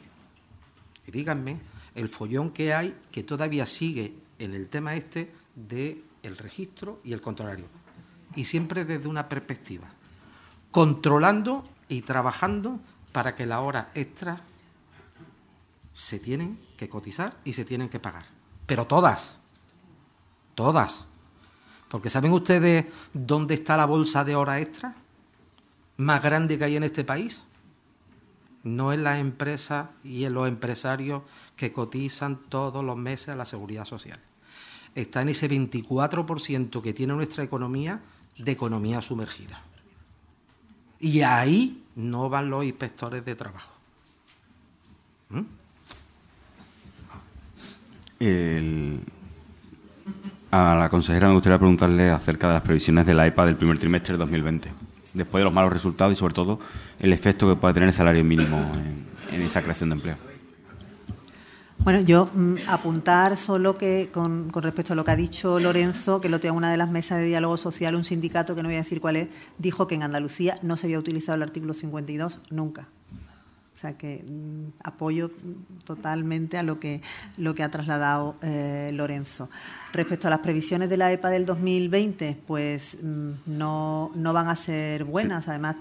y 1.07 1.11
díganme, 1.11 1.59
el 1.95 2.09
follón 2.09 2.51
que 2.51 2.73
hay 2.73 2.95
que 3.11 3.23
todavía 3.23 3.65
sigue 3.65 4.13
en 4.37 4.53
el 4.53 4.67
tema 4.67 4.95
este 4.95 5.33
del 5.55 6.03
el 6.23 6.37
registro 6.37 6.99
y 7.03 7.13
el 7.13 7.21
controlario. 7.21 7.65
Y 8.35 8.45
siempre 8.45 8.85
desde 8.85 9.07
una 9.07 9.27
perspectiva 9.27 9.87
controlando 10.71 11.67
y 11.89 12.01
trabajando 12.01 12.79
para 13.11 13.35
que 13.35 13.45
la 13.45 13.61
hora 13.61 13.89
extra 13.95 14.41
se 15.93 16.19
tienen 16.19 16.59
que 16.77 16.89
cotizar 16.89 17.35
y 17.43 17.53
se 17.53 17.65
tienen 17.65 17.89
que 17.89 17.99
pagar. 17.99 18.25
Pero 18.67 18.85
todas, 18.85 19.39
todas. 20.53 21.07
Porque 21.87 22.09
¿saben 22.09 22.33
ustedes 22.33 22.85
dónde 23.13 23.53
está 23.53 23.77
la 23.77 23.85
bolsa 23.85 24.23
de 24.23 24.35
hora 24.35 24.59
extra 24.59 24.95
más 25.97 26.21
grande 26.21 26.57
que 26.57 26.65
hay 26.65 26.75
en 26.75 26.83
este 26.83 27.03
país? 27.03 27.43
No 28.63 28.91
en 28.91 29.03
las 29.03 29.19
empresas 29.19 29.89
y 30.03 30.25
en 30.25 30.33
los 30.33 30.47
empresarios 30.47 31.23
que 31.55 31.71
cotizan 31.71 32.37
todos 32.49 32.83
los 32.83 32.97
meses 32.97 33.29
a 33.29 33.35
la 33.35 33.45
seguridad 33.45 33.85
social. 33.85 34.19
Está 34.95 35.21
en 35.21 35.29
ese 35.29 35.49
24% 35.49 36.81
que 36.81 36.93
tiene 36.93 37.13
nuestra 37.13 37.43
economía 37.43 38.01
de 38.37 38.51
economía 38.51 39.01
sumergida. 39.01 39.61
Y 40.99 41.21
ahí 41.21 41.83
no 41.95 42.29
van 42.29 42.49
los 42.49 42.65
inspectores 42.65 43.23
de 43.23 43.35
trabajo. 43.35 43.73
¿Mm? 45.29 45.41
A 50.51 50.75
la 50.75 50.89
consejera 50.89 51.27
me 51.27 51.33
gustaría 51.33 51.57
preguntarle 51.57 52.09
acerca 52.09 52.47
de 52.47 52.53
las 52.53 52.61
previsiones 52.61 53.05
de 53.05 53.13
la 53.13 53.27
EPA 53.27 53.45
del 53.45 53.57
primer 53.57 53.77
trimestre 53.77 54.13
de 54.13 54.19
2020, 54.19 54.71
después 55.13 55.41
de 55.41 55.45
los 55.45 55.53
malos 55.53 55.73
resultados 55.73 56.13
y 56.13 56.15
sobre 56.15 56.33
todo 56.33 56.59
el 56.99 57.11
efecto 57.11 57.49
que 57.49 57.55
puede 57.55 57.73
tener 57.73 57.87
el 57.87 57.93
salario 57.93 58.23
mínimo 58.23 58.57
en 59.31 59.41
esa 59.41 59.61
creación 59.61 59.89
de 59.89 59.95
empleo. 59.95 60.15
Bueno, 61.79 62.01
yo 62.01 62.29
mm, 62.33 62.55
apuntar 62.67 63.37
solo 63.37 63.77
que 63.77 64.09
con, 64.11 64.51
respecto 64.51 64.93
a 64.93 64.95
lo 64.95 65.05
que 65.05 65.11
ha 65.11 65.15
dicho 65.15 65.59
Lorenzo, 65.59 66.19
que 66.19 66.27
lo 66.27 66.39
tengo 66.39 66.53
en 66.53 66.57
una 66.57 66.71
de 66.71 66.77
las 66.77 66.89
mesas 66.89 67.19
de 67.19 67.25
diálogo 67.25 67.57
social, 67.57 67.95
un 67.95 68.03
sindicato, 68.03 68.55
que 68.55 68.63
no 68.63 68.69
voy 68.69 68.75
a 68.75 68.79
decir 68.79 68.99
cuál 68.99 69.15
es, 69.15 69.27
dijo 69.57 69.87
que 69.87 69.95
en 69.95 70.03
Andalucía 70.03 70.55
no 70.61 70.75
se 70.75 70.87
había 70.87 70.99
utilizado 70.99 71.35
el 71.35 71.43
artículo 71.43 71.73
52 71.73 72.39
nunca. 72.49 72.87
O 73.77 73.79
sea 73.79 73.95
que 73.95 74.25
mm, 74.27 74.71
apoyo 74.83 75.29
totalmente 75.85 76.57
a 76.57 76.63
lo 76.63 76.79
que, 76.79 77.03
lo 77.37 77.53
que 77.53 77.61
ha 77.61 77.69
trasladado 77.69 78.35
eh, 78.41 78.89
Lorenzo. 78.91 79.51
Respecto 79.93 80.25
a 80.25 80.31
las 80.31 80.39
previsiones 80.39 80.89
de 80.89 80.97
la 80.97 81.11
EPA 81.11 81.29
del 81.29 81.45
2020, 81.45 82.41
pues 82.47 82.97
mm, 82.99 83.33
no, 83.45 84.09
no 84.15 84.33
van 84.33 84.47
a 84.47 84.55
ser 84.55 85.03
buenas. 85.03 85.47
Además, 85.47 85.75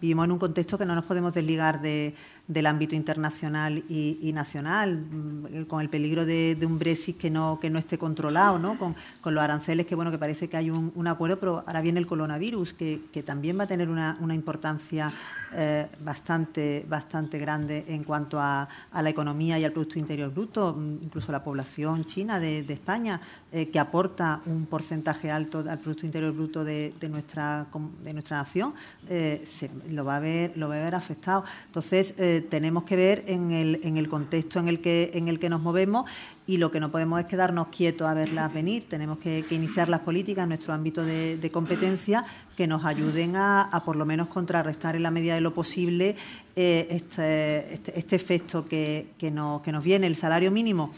vivimos 0.00 0.24
en 0.24 0.32
un 0.32 0.38
contexto 0.40 0.76
que 0.76 0.86
no 0.86 0.96
nos 0.96 1.04
podemos 1.04 1.32
desligar 1.34 1.80
de 1.80 2.16
del 2.48 2.66
ámbito 2.66 2.94
internacional 2.94 3.82
y, 3.88 4.30
nacional, 4.32 4.98
mm, 4.98 5.64
con 5.64 5.80
el 5.80 5.88
peligro 5.88 6.24
de, 6.24 6.56
un 6.66 6.78
Brexit 6.78 7.16
que 7.16 7.30
no, 7.30 7.58
que 7.60 7.70
no 7.70 7.78
esté 7.78 7.98
controlado, 7.98 8.58
¿no? 8.58 8.78
Con, 8.78 8.94
los 9.24 9.42
aranceles, 9.42 9.86
que 9.86 9.96
bueno, 9.96 10.12
que 10.12 10.18
parece 10.18 10.48
que 10.48 10.56
hay 10.56 10.70
un, 10.70 11.06
acuerdo, 11.08 11.40
pero 11.40 11.64
ahora 11.66 11.80
viene 11.80 11.98
el 11.98 12.06
coronavirus, 12.06 12.74
que, 12.74 13.22
también 13.24 13.58
va 13.58 13.64
a 13.64 13.66
tener 13.66 13.88
una, 13.88 14.16
importancia 14.32 15.10
eh, 15.54 15.88
bastante, 16.04 16.86
bastante 16.88 17.38
grande 17.38 17.84
en 17.88 18.04
cuanto 18.04 18.38
a, 18.40 18.68
la 18.92 19.10
economía 19.10 19.58
y 19.58 19.64
al 19.64 19.72
Producto 19.72 19.98
Interior 19.98 20.32
Bruto, 20.32 20.74
mm, 20.74 21.02
incluso 21.02 21.32
la 21.32 21.42
población 21.42 22.04
china 22.04 22.38
de, 22.38 22.60
España, 22.68 23.20
eh, 23.50 23.68
que 23.70 23.80
aporta 23.80 24.40
un 24.46 24.66
porcentaje 24.66 25.30
alto 25.30 25.64
al 25.68 25.78
Producto 25.78 26.06
Interior 26.06 26.32
Bruto 26.32 26.62
de, 26.62 26.92
nuestra, 27.10 27.66
de 28.04 28.12
nuestra 28.12 28.36
nación, 28.38 28.74
eh, 29.08 29.44
se, 29.44 29.70
lo, 29.90 30.04
va 30.04 30.16
a 30.16 30.20
ver, 30.20 30.52
lo 30.56 30.68
va 30.68 30.76
a 30.76 30.80
ver 30.80 30.94
afectado. 30.94 31.44
Entonces, 31.66 32.14
tenemos 32.40 32.84
que 32.84 32.96
ver 32.96 33.24
en 33.26 33.50
el, 33.50 33.80
en 33.82 33.96
el 33.96 34.08
contexto 34.08 34.58
en 34.58 34.68
el, 34.68 34.80
que, 34.80 35.10
en 35.14 35.28
el 35.28 35.38
que 35.38 35.48
nos 35.48 35.60
movemos 35.60 36.10
y 36.46 36.58
lo 36.58 36.70
que 36.70 36.80
no 36.80 36.90
podemos 36.90 37.18
es 37.20 37.26
quedarnos 37.26 37.68
quietos 37.68 38.08
a 38.08 38.14
verlas 38.14 38.52
venir. 38.52 38.88
Tenemos 38.88 39.18
que, 39.18 39.44
iniciar 39.50 39.88
las 39.88 40.00
políticas 40.00 40.44
en 40.44 40.50
nuestro 40.50 40.72
ámbito 40.72 41.04
de, 41.04 41.50
competencia 41.52 42.24
que 42.56 42.66
nos 42.66 42.84
ayuden 42.84 43.36
a, 43.36 43.82
por 43.84 43.96
lo 43.96 44.06
menos 44.06 44.28
contrarrestar 44.28 44.96
en 44.96 45.02
la 45.02 45.10
medida 45.10 45.34
de 45.34 45.40
lo 45.40 45.54
posible 45.54 46.16
eh, 46.54 46.86
este, 46.90 47.74
este, 47.74 47.98
este, 47.98 48.16
efecto 48.16 48.64
que, 48.64 49.08
que, 49.18 49.30
nos, 49.30 49.62
que 49.62 49.72
nos 49.72 49.82
viene. 49.82 50.06
El 50.06 50.16
salario 50.16 50.50
mínimo. 50.50 50.90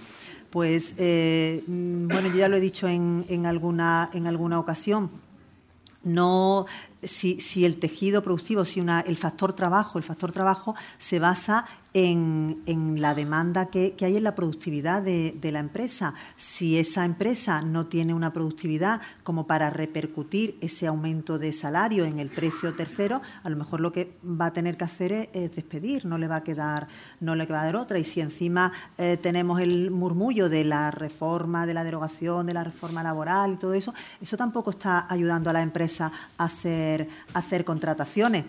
Pues 0.50 0.94
eh, 0.98 1.62
mm, 1.66 2.08
bueno, 2.08 2.28
yo 2.28 2.36
ya 2.36 2.48
lo 2.48 2.56
he 2.56 2.60
dicho 2.60 2.88
en, 2.88 3.24
en, 3.28 3.46
alguna, 3.46 4.10
en 4.12 4.26
alguna 4.26 4.58
ocasión. 4.58 5.10
No, 6.04 6.66
si, 7.02 7.64
el 7.64 7.76
tejido 7.76 8.22
productivo, 8.22 8.64
si 8.64 8.80
una, 8.80 9.00
el 9.00 9.16
factor 9.16 9.52
trabajo, 9.52 9.98
el 9.98 10.04
factor 10.04 10.32
trabajo 10.32 10.74
se 10.98 11.18
basa 11.18 11.66
en, 11.94 13.00
la 13.00 13.14
demanda 13.14 13.66
que, 13.66 13.94
hay 14.00 14.16
en 14.16 14.24
la 14.24 14.34
productividad 14.34 15.02
de, 15.02 15.50
la 15.50 15.60
empresa. 15.60 16.14
Si 16.36 16.78
esa 16.78 17.04
empresa 17.04 17.62
no 17.62 17.86
tiene 17.86 18.14
una 18.14 18.32
productividad 18.32 19.00
como 19.22 19.46
para 19.46 19.70
repercutir 19.70 20.58
ese 20.60 20.86
aumento 20.86 21.38
de 21.38 21.52
salario 21.52 22.04
en 22.04 22.18
el 22.18 22.28
precio 22.28 22.74
tercero, 22.74 23.22
a 23.42 23.50
lo 23.50 23.56
mejor 23.56 23.80
lo 23.80 23.92
que 23.92 24.16
va 24.24 24.46
a 24.46 24.52
tener 24.52 24.76
que 24.76 24.84
hacer 24.84 25.30
es, 25.32 25.54
despedir, 25.54 26.04
no 26.04 26.18
le 26.18 26.28
va 26.28 26.36
a 26.36 26.44
quedar, 26.44 26.88
no 27.20 27.34
le 27.34 27.46
va 27.46 27.62
a 27.62 27.64
dar 27.66 27.76
otra. 27.76 27.98
Y 27.98 28.04
si 28.04 28.20
encima 28.20 28.72
eh, 28.98 29.18
tenemos 29.20 29.60
el 29.60 29.90
murmullo 29.90 30.48
de 30.48 30.64
la 30.64 30.90
reforma, 30.90 31.66
de 31.66 31.74
la 31.74 31.84
derogación, 31.84 32.46
de 32.46 32.54
la 32.54 32.64
reforma 32.64 33.02
laboral 33.02 33.54
y 33.54 33.56
todo 33.56 33.74
eso, 33.74 33.94
eso 34.20 34.36
tampoco 34.36 34.70
está 34.70 35.06
ayudando 35.08 35.50
a 35.50 35.52
la 35.52 35.62
empresa 35.62 36.12
a 36.36 36.44
hacer, 36.44 36.87
hacer 37.34 37.64
contrataciones. 37.64 38.44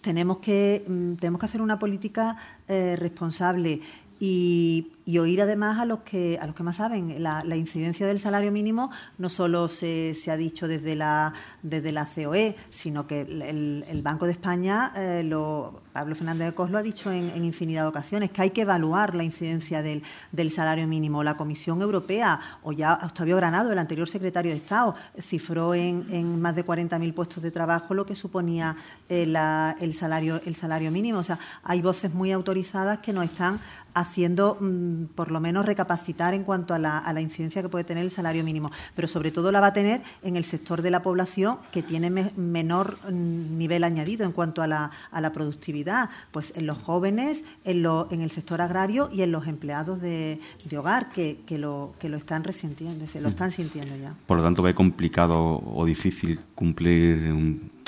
Tenemos 0.00 0.38
que, 0.38 0.84
mm, 0.86 1.14
tenemos 1.14 1.40
que 1.40 1.46
hacer 1.46 1.62
una 1.62 1.78
política 1.78 2.36
eh, 2.68 2.96
responsable 2.96 3.80
y, 4.18 4.92
oír 5.18 5.40
además 5.40 5.78
a 5.78 5.84
los 5.84 6.00
que 6.00 6.38
a 6.40 6.46
los 6.46 6.54
que 6.54 6.62
más 6.62 6.76
saben. 6.76 7.22
La, 7.22 7.56
incidencia 7.56 8.06
del 8.06 8.18
salario 8.18 8.50
mínimo 8.52 8.90
no 9.18 9.28
solo 9.28 9.68
se, 9.68 10.14
se, 10.14 10.30
ha 10.30 10.36
dicho 10.36 10.68
desde 10.68 10.94
la 10.94 11.32
desde 11.62 11.92
la 11.92 12.06
COE 12.06 12.56
sino 12.70 13.06
que 13.06 13.20
el, 13.22 14.02
Banco 14.02 14.26
de 14.26 14.32
España 14.32 14.92
eh, 14.96 15.22
lo 15.24 15.82
Pablo 15.96 16.14
Fernández 16.14 16.48
de 16.48 16.52
Cos 16.54 16.70
lo 16.70 16.76
ha 16.76 16.82
dicho 16.82 17.10
en, 17.10 17.42
infinidad 17.42 17.84
de 17.84 17.88
ocasiones 17.88 18.30
que 18.30 18.42
hay 18.42 18.50
que 18.50 18.60
evaluar 18.60 19.14
la 19.14 19.24
incidencia 19.24 19.82
del, 19.82 20.02
salario 20.50 20.86
mínimo. 20.86 21.24
La 21.24 21.38
Comisión 21.38 21.80
Europea 21.80 22.38
o 22.64 22.72
ya 22.72 22.98
Octavio 23.02 23.34
Granado 23.36 23.72
el 23.72 23.78
anterior 23.78 24.06
secretario 24.06 24.50
de 24.50 24.58
Estado 24.58 24.94
cifró 25.18 25.72
en, 25.72 26.38
más 26.38 26.54
de 26.54 26.66
40.000 26.66 27.14
puestos 27.14 27.42
de 27.42 27.50
trabajo 27.50 27.94
lo 27.94 28.04
que 28.04 28.14
suponía 28.14 28.76
el, 29.08 29.34
eh, 29.36 29.74
el 29.80 29.94
salario 29.94 30.90
mínimo. 30.90 31.20
O 31.20 31.24
sea 31.24 31.38
hay 31.64 31.80
voces 31.80 32.12
muy 32.12 32.30
autorizadas 32.30 32.98
que 32.98 33.14
nos 33.14 33.24
están 33.24 33.58
haciendo 33.96 34.58
mm, 34.60 35.06
por 35.14 35.30
lo 35.30 35.40
menos 35.40 35.64
recapacitar 35.64 36.34
en 36.34 36.44
cuanto 36.44 36.74
a 36.74 36.78
la, 36.78 37.20
incidencia 37.20 37.62
que 37.62 37.70
puede 37.70 37.84
tener 37.84 38.04
el 38.04 38.10
salario 38.10 38.44
mínimo, 38.44 38.70
pero 38.94 39.08
sobre 39.08 39.30
todo 39.30 39.50
la 39.50 39.60
va 39.60 39.68
a 39.68 39.72
tener 39.72 40.02
en 40.22 40.36
el 40.36 40.44
sector 40.44 40.82
de 40.82 40.90
la 40.90 41.02
población 41.02 41.58
que 41.72 41.82
tiene 41.82 42.10
menor 42.10 42.98
mm, 43.10 43.56
nivel 43.56 43.84
añadido 43.84 44.26
en 44.26 44.32
cuanto 44.32 44.60
a 44.60 44.66
la, 44.66 44.90
productividad, 45.32 45.85
pues 46.30 46.52
en 46.56 46.66
los 46.66 46.78
jóvenes, 46.78 47.44
en, 47.64 47.84
en 48.10 48.20
el 48.22 48.30
sector 48.30 48.60
agrario 48.60 49.08
y 49.12 49.22
en 49.22 49.32
los 49.32 49.46
empleados 49.46 50.00
de, 50.00 50.40
hogar 50.76 51.08
que, 51.08 51.38
lo, 51.58 51.94
que 51.98 52.08
lo 52.08 52.16
están 52.16 52.44
resintiendo, 52.44 53.06
se 53.06 53.20
lo 53.20 53.28
están 53.28 53.50
sintiendo 53.50 53.96
ya. 53.96 54.14
Por 54.26 54.38
lo 54.38 54.42
tanto, 54.42 54.62
ve 54.62 54.74
complicado 54.74 55.62
o 55.64 55.84
difícil 55.84 56.40
cumplir 56.54 57.34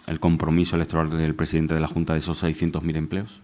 el 0.07 0.21
compromiso 0.21 0.77
electoral 0.77 1.11
del 1.11 1.35
presidente 1.35 1.75
de 1.75 1.81
la 1.81 1.89
Junta 1.89 2.15
de 2.15 2.21
esos 2.21 2.43
600.000 2.43 2.97
empleos. 2.97 3.41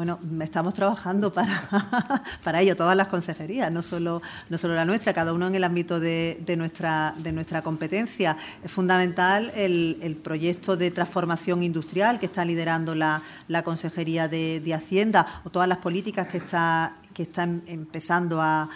Bueno, 0.00 0.18
estamos 0.40 0.72
trabajando 0.72 1.30
para, 1.30 1.60
para 2.42 2.62
ello, 2.62 2.74
todas 2.74 2.96
las 2.96 3.08
consejerías, 3.08 3.70
no 3.70 3.82
solo, 3.82 4.22
no 4.48 4.56
solo 4.56 4.74
la 4.74 4.86
nuestra, 4.86 5.12
cada 5.12 5.34
uno 5.34 5.46
en 5.46 5.54
el 5.54 5.62
ámbito 5.62 6.00
de, 6.00 6.42
nuestra, 6.56 7.12
de 7.18 7.32
nuestra 7.32 7.60
competencia. 7.60 8.38
Es 8.64 8.72
fundamental 8.72 9.52
el, 9.54 10.18
proyecto 10.24 10.78
de 10.78 10.90
transformación 10.90 11.62
industrial 11.62 12.18
que 12.18 12.24
está 12.24 12.46
liderando 12.46 12.94
la, 12.94 13.20
Consejería 13.62 14.26
de, 14.26 14.74
Hacienda 14.74 15.42
o 15.44 15.50
todas 15.50 15.68
las 15.68 15.76
políticas 15.76 16.28
que 16.28 16.38
está, 16.38 16.96
que 17.12 17.24
están 17.24 17.62
empezando 17.66 18.40
a, 18.40 18.70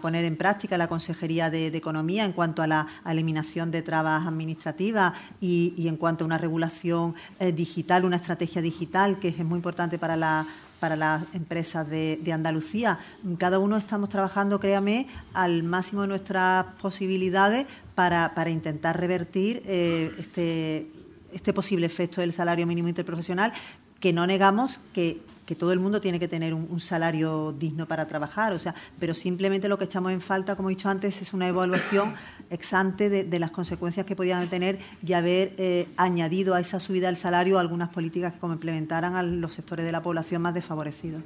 poner 0.00 0.24
en 0.24 0.36
práctica 0.36 0.78
la 0.78 0.88
Consejería 0.88 1.50
de, 1.50 1.66
Economía 1.68 2.24
en 2.24 2.32
cuanto 2.32 2.62
a 2.62 2.66
la 2.66 2.86
eliminación 3.06 3.70
de 3.70 3.82
trabas 3.82 4.26
administrativas 4.26 5.12
y, 5.40 5.86
en 5.86 5.96
cuanto 5.96 6.24
a 6.24 6.26
una 6.26 6.38
regulación 6.38 7.14
eh, 7.38 7.52
digital, 7.52 8.04
una 8.04 8.16
estrategia 8.16 8.62
digital 8.62 9.18
que 9.18 9.28
es 9.28 9.38
muy 9.44 9.56
importante 9.56 9.98
para 9.98 10.16
la 10.16 10.46
las 10.94 11.22
empresas 11.32 11.88
de, 11.88 12.32
Andalucía. 12.32 13.00
Cada 13.38 13.58
uno 13.58 13.76
estamos 13.76 14.08
trabajando, 14.08 14.60
créame, 14.60 15.08
al 15.32 15.64
máximo 15.64 16.02
de 16.02 16.08
nuestras 16.08 16.66
posibilidades 16.80 17.66
para, 17.96 18.30
intentar 18.48 19.00
revertir 19.00 19.62
eh, 19.64 20.12
este, 20.18 20.86
este 21.32 21.52
posible 21.52 21.86
efecto 21.86 22.20
del 22.20 22.32
salario 22.32 22.66
mínimo 22.68 22.86
interprofesional, 22.86 23.52
que 23.98 24.12
no 24.12 24.26
negamos 24.28 24.78
que 24.92 25.20
que 25.46 25.54
todo 25.54 25.72
el 25.72 25.78
mundo 25.78 26.00
tiene 26.00 26.18
que 26.18 26.26
tener 26.26 26.52
un, 26.52 26.80
salario 26.80 27.52
digno 27.52 27.86
para 27.86 28.06
trabajar, 28.06 28.52
o 28.52 28.58
sea, 28.58 28.74
pero 28.98 29.14
simplemente 29.14 29.68
lo 29.68 29.78
que 29.78 29.84
echamos 29.84 30.12
en 30.12 30.20
falta, 30.20 30.56
como 30.56 30.68
he 30.68 30.74
dicho 30.74 30.90
antes, 30.90 31.22
es 31.22 31.32
una 31.32 31.48
evaluación 31.48 32.12
ex 32.50 32.74
ante 32.74 33.08
de, 33.08 33.38
las 33.38 33.52
consecuencias 33.52 34.04
que 34.04 34.16
podían 34.16 34.46
tener 34.48 34.78
y 35.06 35.12
haber 35.12 35.54
eh, 35.56 35.88
añadido 35.96 36.54
a 36.54 36.60
esa 36.60 36.80
subida 36.80 37.06
del 37.06 37.16
salario 37.16 37.58
algunas 37.58 37.90
políticas 37.90 38.34
que 38.34 38.40
complementaran 38.40 39.14
a 39.14 39.22
los 39.22 39.52
sectores 39.52 39.86
de 39.86 39.92
la 39.92 40.02
población 40.02 40.42
más 40.42 40.52
desfavorecidos. 40.52 41.22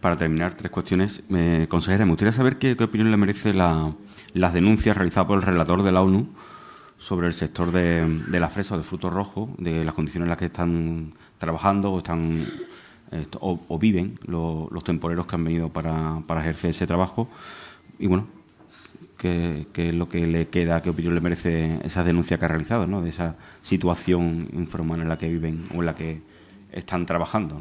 Para 0.00 0.16
terminar, 0.16 0.54
tres 0.54 0.70
cuestiones. 0.70 1.22
consejera, 1.68 2.04
me 2.04 2.10
gustaría 2.10 2.32
saber 2.32 2.58
qué, 2.58 2.76
opinión 2.82 3.10
le 3.10 3.16
merece 3.16 3.54
las 3.54 4.52
denuncias 4.52 4.96
realizadas 4.96 5.26
por 5.26 5.38
el 5.38 5.42
relator 5.42 5.82
de 5.82 5.92
la 5.92 6.02
ONU 6.02 6.28
sobre 6.98 7.26
el 7.26 7.34
sector 7.34 7.72
de, 7.72 8.06
de 8.28 8.40
la 8.40 8.48
fresa 8.48 8.74
o 8.74 8.78
de 8.78 8.84
frutos 8.84 9.12
rojos, 9.12 9.50
de 9.58 9.84
las 9.84 9.94
condiciones 9.94 10.26
en 10.26 10.30
las 10.30 10.38
que 10.38 10.46
están 10.46 11.14
trabajando 11.38 11.92
o 11.92 11.98
están 11.98 12.46
o, 13.40 13.78
viven 13.78 14.18
los 14.26 14.84
temporeros 14.84 15.26
que 15.26 15.34
han 15.36 15.44
venido 15.44 15.68
para, 15.68 16.22
para 16.26 16.40
ejercer 16.40 16.70
ese 16.70 16.86
trabajo. 16.86 17.28
Y 17.98 18.06
bueno, 18.06 18.26
¿qué, 19.16 19.66
es 19.74 19.94
lo 19.94 20.08
que 20.08 20.26
le 20.26 20.48
queda, 20.48 20.82
qué 20.82 20.90
opinión 20.90 21.14
le 21.14 21.20
merece 21.20 21.80
esa 21.84 22.04
denuncia 22.04 22.38
que 22.38 22.44
ha 22.44 22.48
realizado, 22.48 22.86
¿no? 22.86 23.02
de 23.02 23.10
esa 23.10 23.36
situación 23.62 24.48
informal 24.52 25.00
en 25.00 25.08
la 25.08 25.18
que 25.18 25.28
viven 25.28 25.66
o 25.74 25.80
en 25.80 25.86
la 25.86 25.94
que 25.94 26.20
están 26.72 27.06
trabajando? 27.06 27.60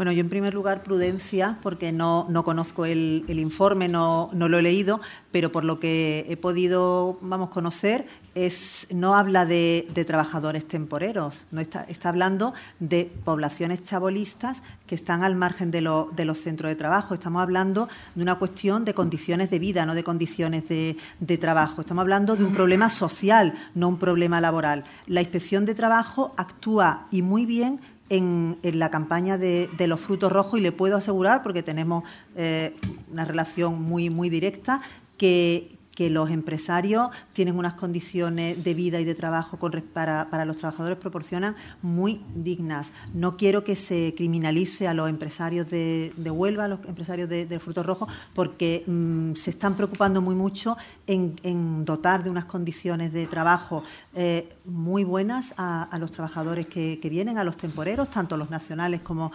Bueno, 0.00 0.12
yo 0.12 0.22
en 0.22 0.30
primer 0.30 0.54
lugar 0.54 0.82
prudencia, 0.82 1.58
porque 1.62 1.92
no, 1.92 2.24
no 2.30 2.42
conozco 2.42 2.86
el, 2.86 3.22
informe, 3.28 3.86
no, 3.86 4.30
no, 4.32 4.48
lo 4.48 4.56
he 4.56 4.62
leído, 4.62 4.98
pero 5.30 5.52
por 5.52 5.62
lo 5.62 5.78
que 5.78 6.24
he 6.26 6.38
podido, 6.38 7.18
vamos, 7.20 7.50
conocer, 7.50 8.06
es, 8.34 8.86
no 8.94 9.14
habla 9.14 9.44
de, 9.44 9.86
trabajadores 10.06 10.66
temporeros, 10.66 11.44
no 11.50 11.60
está, 11.60 11.82
está, 11.82 12.08
hablando 12.08 12.54
de 12.78 13.12
poblaciones 13.24 13.82
chabolistas 13.82 14.62
que 14.86 14.94
están 14.94 15.22
al 15.22 15.36
margen 15.36 15.70
de, 15.70 15.86
de, 16.12 16.24
los 16.24 16.38
centros 16.38 16.70
de 16.70 16.76
trabajo. 16.76 17.12
Estamos 17.12 17.42
hablando 17.42 17.86
de 18.14 18.22
una 18.22 18.36
cuestión 18.36 18.86
de 18.86 18.94
condiciones 18.94 19.50
de 19.50 19.58
vida, 19.58 19.84
no 19.84 19.94
de 19.94 20.02
condiciones 20.02 20.66
de, 20.70 20.96
de 21.18 21.36
trabajo. 21.36 21.82
Estamos 21.82 22.00
hablando 22.00 22.36
de 22.36 22.44
un 22.44 22.54
problema 22.54 22.88
social, 22.88 23.52
no 23.74 23.88
un 23.88 23.98
problema 23.98 24.40
laboral. 24.40 24.82
La 25.06 25.20
inspección 25.20 25.66
de 25.66 25.74
trabajo 25.74 26.32
actúa 26.38 27.06
y 27.10 27.20
muy 27.20 27.44
bien 27.44 27.80
en, 28.10 28.58
la 28.62 28.90
campaña 28.90 29.38
de, 29.38 29.68
los 29.86 30.00
frutos 30.00 30.30
rojos 30.30 30.60
y 30.60 30.62
le 30.62 30.72
puedo 30.72 30.96
asegurar, 30.96 31.42
porque 31.42 31.62
tenemos 31.62 32.04
eh, 32.36 32.76
una 33.10 33.24
relación 33.24 33.80
muy, 33.80 34.10
muy 34.10 34.28
directa, 34.28 34.82
que, 35.16 35.68
que 35.94 36.08
los 36.08 36.30
empresarios 36.30 37.10
tienen 37.34 37.58
unas 37.58 37.74
condiciones 37.74 38.64
de 38.64 38.72
vida 38.72 39.00
y 39.00 39.04
de 39.04 39.14
trabajo 39.14 39.58
para, 39.92 40.30
para, 40.30 40.44
los 40.46 40.56
trabajadores 40.56 40.96
proporcionan 40.96 41.56
muy 41.82 42.22
dignas. 42.34 42.90
No 43.12 43.36
quiero 43.36 43.64
que 43.64 43.76
se 43.76 44.14
criminalice 44.16 44.88
a 44.88 44.94
los 44.94 45.10
empresarios 45.10 45.68
de, 45.68 46.12
Huelva, 46.16 46.64
a 46.64 46.68
los 46.68 46.84
empresarios 46.86 47.28
de, 47.28 47.44
de 47.44 47.60
Frutos 47.60 47.84
Rojos, 47.84 48.08
porque 48.34 48.82
mm, 48.86 49.34
se 49.34 49.50
están 49.50 49.74
preocupando 49.74 50.22
muy 50.22 50.34
mucho 50.34 50.76
en, 51.10 51.84
dotar 51.84 52.22
de 52.22 52.30
unas 52.30 52.44
condiciones 52.44 53.12
de 53.12 53.26
trabajo 53.26 53.82
eh, 54.14 54.48
muy 54.64 55.04
buenas 55.04 55.54
a, 55.56 55.96
los 55.98 56.10
trabajadores 56.10 56.66
que, 56.66 56.98
vienen, 57.10 57.38
a 57.38 57.44
los 57.44 57.56
temporeros, 57.56 58.10
tanto 58.10 58.36
los 58.36 58.50
nacionales 58.50 59.00
como, 59.00 59.32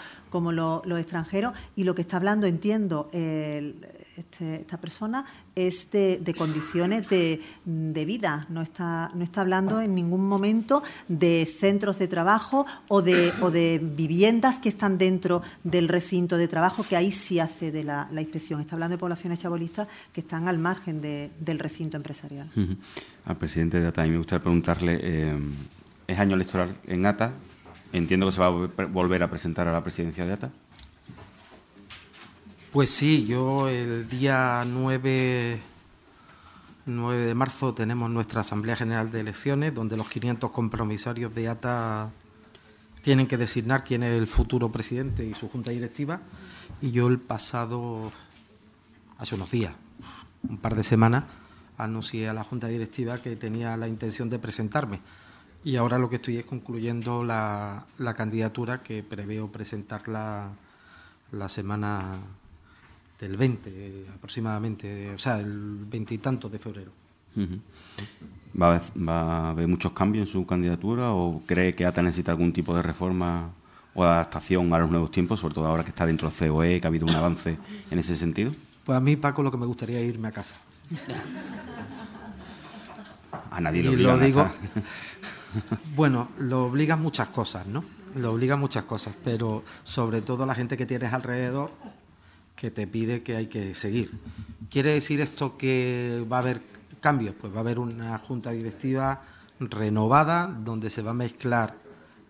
los, 0.52 1.00
extranjeros. 1.00 1.54
Y 1.76 1.84
lo 1.84 1.94
que 1.96 2.02
está 2.02 2.18
hablando, 2.18 2.48
entiendo, 2.48 3.10
este, 3.12 4.62
esta 4.62 4.78
persona 4.78 5.26
es 5.56 5.92
de, 5.92 6.36
condiciones 6.38 7.08
de, 7.10 7.42
vida, 8.06 8.46
no 8.50 8.62
está, 8.62 9.10
no 9.14 9.24
está 9.24 9.42
hablando 9.42 9.82
en 9.82 9.96
ningún 9.96 10.28
momento 10.28 10.84
de 11.08 11.46
centros 11.46 11.98
de 12.00 12.08
trabajo 12.08 12.66
o 12.88 13.02
de, 13.02 13.32
de 13.52 13.82
viviendas 13.82 14.60
que 14.60 14.70
están 14.70 14.98
dentro 14.98 15.42
del 15.64 15.88
recinto 15.88 16.38
de 16.38 16.48
trabajo, 16.48 16.86
que 16.88 16.96
ahí 16.96 17.12
sí 17.12 17.40
hace 17.40 17.72
de 17.72 17.84
la, 17.84 18.08
inspección. 18.18 18.62
Está 18.62 18.76
hablando 18.76 18.96
de 18.96 19.00
poblaciones 19.00 19.40
chabolistas 19.40 19.88
que 20.14 20.22
están 20.22 20.48
al 20.48 20.60
margen 20.60 21.02
del 21.02 21.60
recinto 21.66 21.98
empresarial. 21.98 22.48
Al 23.26 23.38
presidente 23.38 23.80
de 23.80 23.88
ATA, 23.88 24.04
a 24.04 24.06
mí 24.06 24.12
me 24.12 24.18
gustaría 24.18 24.44
preguntarle, 24.44 25.00
eh, 25.02 25.38
¿es 26.08 26.20
año 26.20 26.36
electoral 26.36 26.76
en 26.86 27.06
ATA? 27.06 27.34
Entiendo 27.92 28.28
que 28.28 28.34
se 28.34 28.42
va 28.42 28.48
a 28.48 28.86
volver 28.86 29.24
a 29.24 29.30
presentar 29.30 29.68
a 29.68 29.72
la 29.72 29.82
presidencia 29.82 30.26
de 30.26 30.34
ATA. 30.34 30.52
Pues 32.72 32.92
sí, 32.92 33.26
yo 33.26 33.70
el 33.70 34.08
día 34.10 34.64
9, 34.68 35.60
9 36.86 37.26
de 37.26 37.34
marzo 37.34 37.74
tenemos 37.74 38.10
nuestra 38.10 38.42
Asamblea 38.42 38.76
General 38.76 39.10
de 39.12 39.22
Elecciones, 39.22 39.74
donde 39.74 39.98
los 39.98 40.10
500 40.10 40.52
compromisarios 40.52 41.34
de 41.34 41.48
ATA 41.48 42.12
tienen 43.02 43.28
que 43.28 43.38
designar 43.38 43.84
quién 43.84 44.04
es 44.04 44.18
el 44.18 44.28
futuro 44.28 44.72
presidente 44.72 45.26
y 45.26 45.34
su 45.34 45.48
junta 45.48 45.72
directiva. 45.72 46.20
Y 46.82 46.92
yo 46.92 47.08
el 47.08 47.18
pasado, 47.18 48.12
hace 49.18 49.36
unos 49.36 49.52
días, 49.52 49.74
un 50.50 50.58
par 50.58 50.76
de 50.76 50.84
semanas, 50.84 51.24
anuncié 51.78 52.30
a 52.30 52.34
la 52.34 52.44
junta 52.44 52.68
directiva 52.68 53.18
que 53.18 53.36
tenía 53.36 53.78
la 53.78 53.88
intención 53.88 54.30
de 54.30 54.40
presentarme. 54.40 55.00
Y 55.64 55.78
ahora 55.78 55.98
lo 55.98 56.10
que 56.10 56.18
estoy 56.18 56.38
es 56.38 56.46
concluyendo 56.46 57.24
la, 57.24 57.86
la 57.98 58.14
candidatura 58.14 58.84
que 58.84 59.02
preveo 59.04 59.52
presentarla 59.52 60.52
la 61.32 61.50
semana 61.50 62.14
del 63.20 63.38
20 63.38 64.06
aproximadamente, 64.16 65.14
o 65.14 65.18
sea, 65.18 65.40
el 65.40 65.86
veintitantos 65.86 66.52
de 66.52 66.60
febrero. 66.60 66.92
¿Va 68.60 68.82
a, 69.08 69.50
haber, 69.50 69.68
muchos 69.68 69.92
cambios 69.92 70.28
en 70.28 70.32
su 70.32 70.46
candidatura 70.46 71.12
o 71.12 71.42
cree 71.46 71.76
que 71.76 71.86
ATA 71.86 72.02
necesita 72.02 72.32
algún 72.32 72.54
tipo 72.54 72.74
de 72.76 72.82
reforma 72.82 73.50
o 73.94 74.04
adaptación 74.04 74.74
a 74.74 74.80
los 74.80 74.90
nuevos 74.90 75.12
tiempos, 75.12 75.40
sobre 75.40 75.56
todo 75.56 75.68
ahora 75.68 75.84
que 75.84 75.90
está 75.90 76.06
dentro 76.06 76.30
del 76.30 76.50
COE, 76.50 76.80
que 76.80 76.88
ha 76.88 76.90
habido 76.90 77.06
un 77.06 77.16
avance 77.16 77.58
en 77.92 78.00
ese 78.00 78.16
sentido? 78.16 78.52
Pues 78.86 78.98
a 78.98 79.02
mí, 79.02 79.16
Paco, 79.16 79.44
lo 79.44 79.52
que 79.52 79.58
me 79.58 79.66
gustaría 79.66 80.00
es 80.00 80.08
irme 80.08 80.30
a 80.30 80.32
casa. 80.32 80.56
A 83.52 83.62
nadie 83.62 83.84
lo 83.84 84.18
digo. 84.18 84.50
bueno, 85.96 86.30
lo 86.40 86.66
obligan 86.66 87.02
muchas 87.02 87.30
cosas, 87.30 87.66
¿no? 87.68 87.84
Lo 88.16 88.34
obligan 88.34 88.60
muchas 88.60 88.86
cosas, 88.86 89.14
pero 89.24 89.64
sobre 89.84 90.22
todo 90.22 90.46
la 90.46 90.56
gente 90.56 90.78
que 90.78 90.86
tienes 90.86 91.14
alrededor 91.14 91.72
que 92.56 92.72
te 92.72 92.88
pide 92.88 93.22
que 93.22 93.36
hay 93.36 93.48
que 93.48 93.76
seguir. 93.76 94.12
¿Quiere 94.70 94.94
decir 94.94 95.20
esto 95.20 95.58
que 95.58 96.26
va 96.32 96.38
a 96.38 96.40
haber 96.40 96.62
cambios? 97.02 97.36
Pues 97.40 97.54
va 97.54 97.58
a 97.58 97.62
haber 97.62 97.80
una 97.80 98.18
junta 98.18 98.52
directiva 98.52 99.22
renovada 99.60 100.48
donde 100.48 100.90
se 100.90 101.02
va 101.02 101.12
a 101.12 101.16
mezclar 101.16 101.76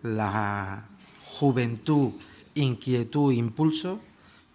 la 0.02 0.84
juventud, 1.38 2.12
inquietud, 2.54 3.32
impulso 3.32 4.00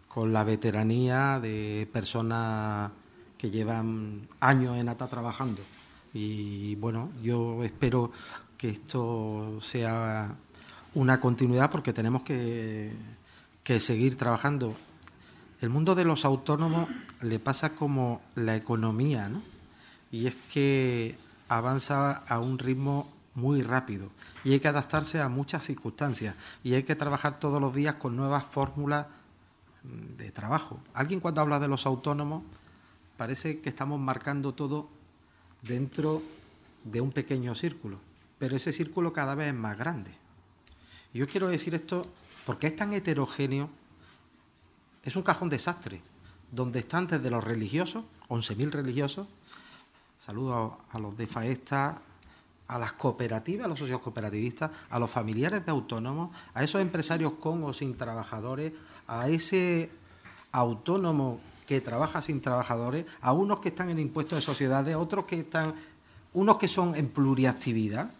con 0.07 0.33
la 0.33 0.43
veteranía 0.43 1.39
de 1.39 1.87
personas 1.91 2.91
que 3.41 3.49
llevan 3.49 4.27
años 4.39 4.77
en 4.77 4.87
ATA 4.87 5.07
trabajando. 5.07 5.63
Y 6.13 6.75
bueno, 6.75 7.09
yo 7.23 7.63
espero 7.63 8.11
que 8.55 8.69
esto 8.69 9.57
sea 9.61 10.35
una 10.93 11.19
continuidad 11.19 11.71
porque 11.71 11.91
tenemos 11.91 12.21
que, 12.21 12.91
que 13.63 13.79
seguir 13.79 14.15
trabajando. 14.15 14.75
El 15.59 15.71
mundo 15.71 15.95
de 15.95 16.05
los 16.05 16.23
autónomos 16.23 16.87
le 17.21 17.39
pasa 17.39 17.73
como 17.73 18.21
la 18.35 18.55
economía, 18.55 19.27
¿no? 19.27 19.41
y 20.11 20.27
es 20.27 20.35
que 20.53 21.17
avanza 21.49 22.11
a 22.11 22.37
un 22.37 22.59
ritmo 22.59 23.09
muy 23.33 23.63
rápido 23.63 24.09
y 24.43 24.51
hay 24.51 24.59
que 24.59 24.67
adaptarse 24.67 25.19
a 25.19 25.29
muchas 25.29 25.65
circunstancias 25.65 26.35
y 26.63 26.75
hay 26.75 26.83
que 26.83 26.95
trabajar 26.95 27.39
todos 27.39 27.59
los 27.59 27.73
días 27.73 27.95
con 27.95 28.15
nuevas 28.15 28.43
fórmulas 28.43 29.07
de 29.83 30.29
trabajo. 30.29 30.79
Alguien 30.93 31.19
cuando 31.19 31.41
habla 31.41 31.59
de 31.59 31.67
los 31.67 31.87
autónomos 31.87 32.43
parece 33.21 33.61
que 33.61 33.69
estamos 33.69 33.99
marcando 33.99 34.55
todo 34.55 34.89
dentro 35.61 36.23
de 36.83 37.01
un 37.01 37.11
pequeño 37.11 37.53
círculo, 37.53 37.99
pero 38.39 38.55
ese 38.55 38.73
círculo 38.73 39.13
cada 39.13 39.35
vez 39.35 39.49
es 39.49 39.53
más 39.53 39.77
grande. 39.77 40.09
Yo 41.13 41.27
quiero 41.27 41.47
decir 41.47 41.75
esto 41.75 42.01
porque 42.47 42.65
es 42.65 42.75
tan 42.75 42.93
heterogéneo, 42.93 43.69
es 45.03 45.15
un 45.15 45.21
cajón 45.21 45.49
desastre, 45.49 46.01
donde 46.51 46.79
están 46.79 47.05
desde 47.05 47.29
los 47.29 47.43
religiosos, 47.43 48.05
11.000 48.27 48.71
religiosos, 48.71 49.27
Saludo 50.17 50.79
a, 50.91 50.97
los 50.97 51.15
de 51.15 51.27
FAESTA, 51.27 52.01
a 52.69 52.79
las 52.79 52.93
cooperativas, 52.93 53.65
a 53.65 53.69
los 53.69 53.77
socios 53.77 54.01
cooperativistas, 54.01 54.71
a 54.89 54.97
los 54.97 55.11
familiares 55.11 55.63
de 55.63 55.69
autónomos, 55.69 56.35
a 56.55 56.63
esos 56.63 56.81
empresarios 56.81 57.33
con 57.33 57.63
o 57.65 57.71
sin 57.71 57.95
trabajadores, 57.95 58.73
a 59.07 59.29
ese 59.29 59.91
autónomo 60.51 61.39
que 61.71 61.79
trabaja 61.79 62.21
sin 62.21 62.41
trabajadores, 62.41 63.05
a 63.21 63.31
unos 63.31 63.61
que 63.61 63.69
están 63.69 63.89
en 63.89 63.97
impuestos 63.97 64.37
de 64.37 64.41
sociedades, 64.41 64.93
otros 64.97 65.23
que 65.23 65.39
están, 65.39 65.73
unos 66.33 66.57
que 66.57 66.67
son 66.67 66.97
en 66.97 67.07
pluriactividad, 67.07 68.11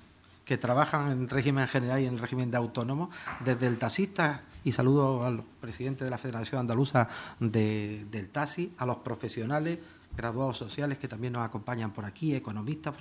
que 0.46 0.58
trabajan 0.58 1.12
en 1.12 1.28
régimen 1.28 1.68
general 1.68 2.00
y 2.00 2.06
en 2.06 2.18
régimen 2.18 2.50
de 2.50 2.56
autónomos, 2.56 3.10
desde 3.44 3.68
el 3.68 3.78
taxista, 3.78 4.44
y 4.64 4.72
saludo 4.72 5.26
al 5.26 5.44
presidente 5.60 6.06
de 6.06 6.10
la 6.10 6.18
Federación 6.18 6.62
Andaluza 6.62 7.10
del 7.42 8.30
taxi, 8.32 8.72
a 8.78 8.86
los 8.86 9.00
profesionales, 9.00 9.80
graduados 10.16 10.56
sociales 10.56 10.98
que 10.98 11.10
también 11.10 11.34
nos 11.34 11.44
acompañan 11.44 11.92
por 11.92 12.06
aquí, 12.06 12.34
economistas. 12.34 12.96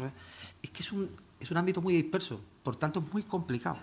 Es 0.60 0.70
que 0.70 0.82
es 0.82 0.90
un, 0.90 1.10
es 1.38 1.48
un 1.52 1.58
ámbito 1.58 1.80
muy 1.80 1.94
disperso, 1.94 2.40
por 2.64 2.74
tanto 2.74 2.98
es 2.98 3.12
muy 3.12 3.22
complicado. 3.22 3.78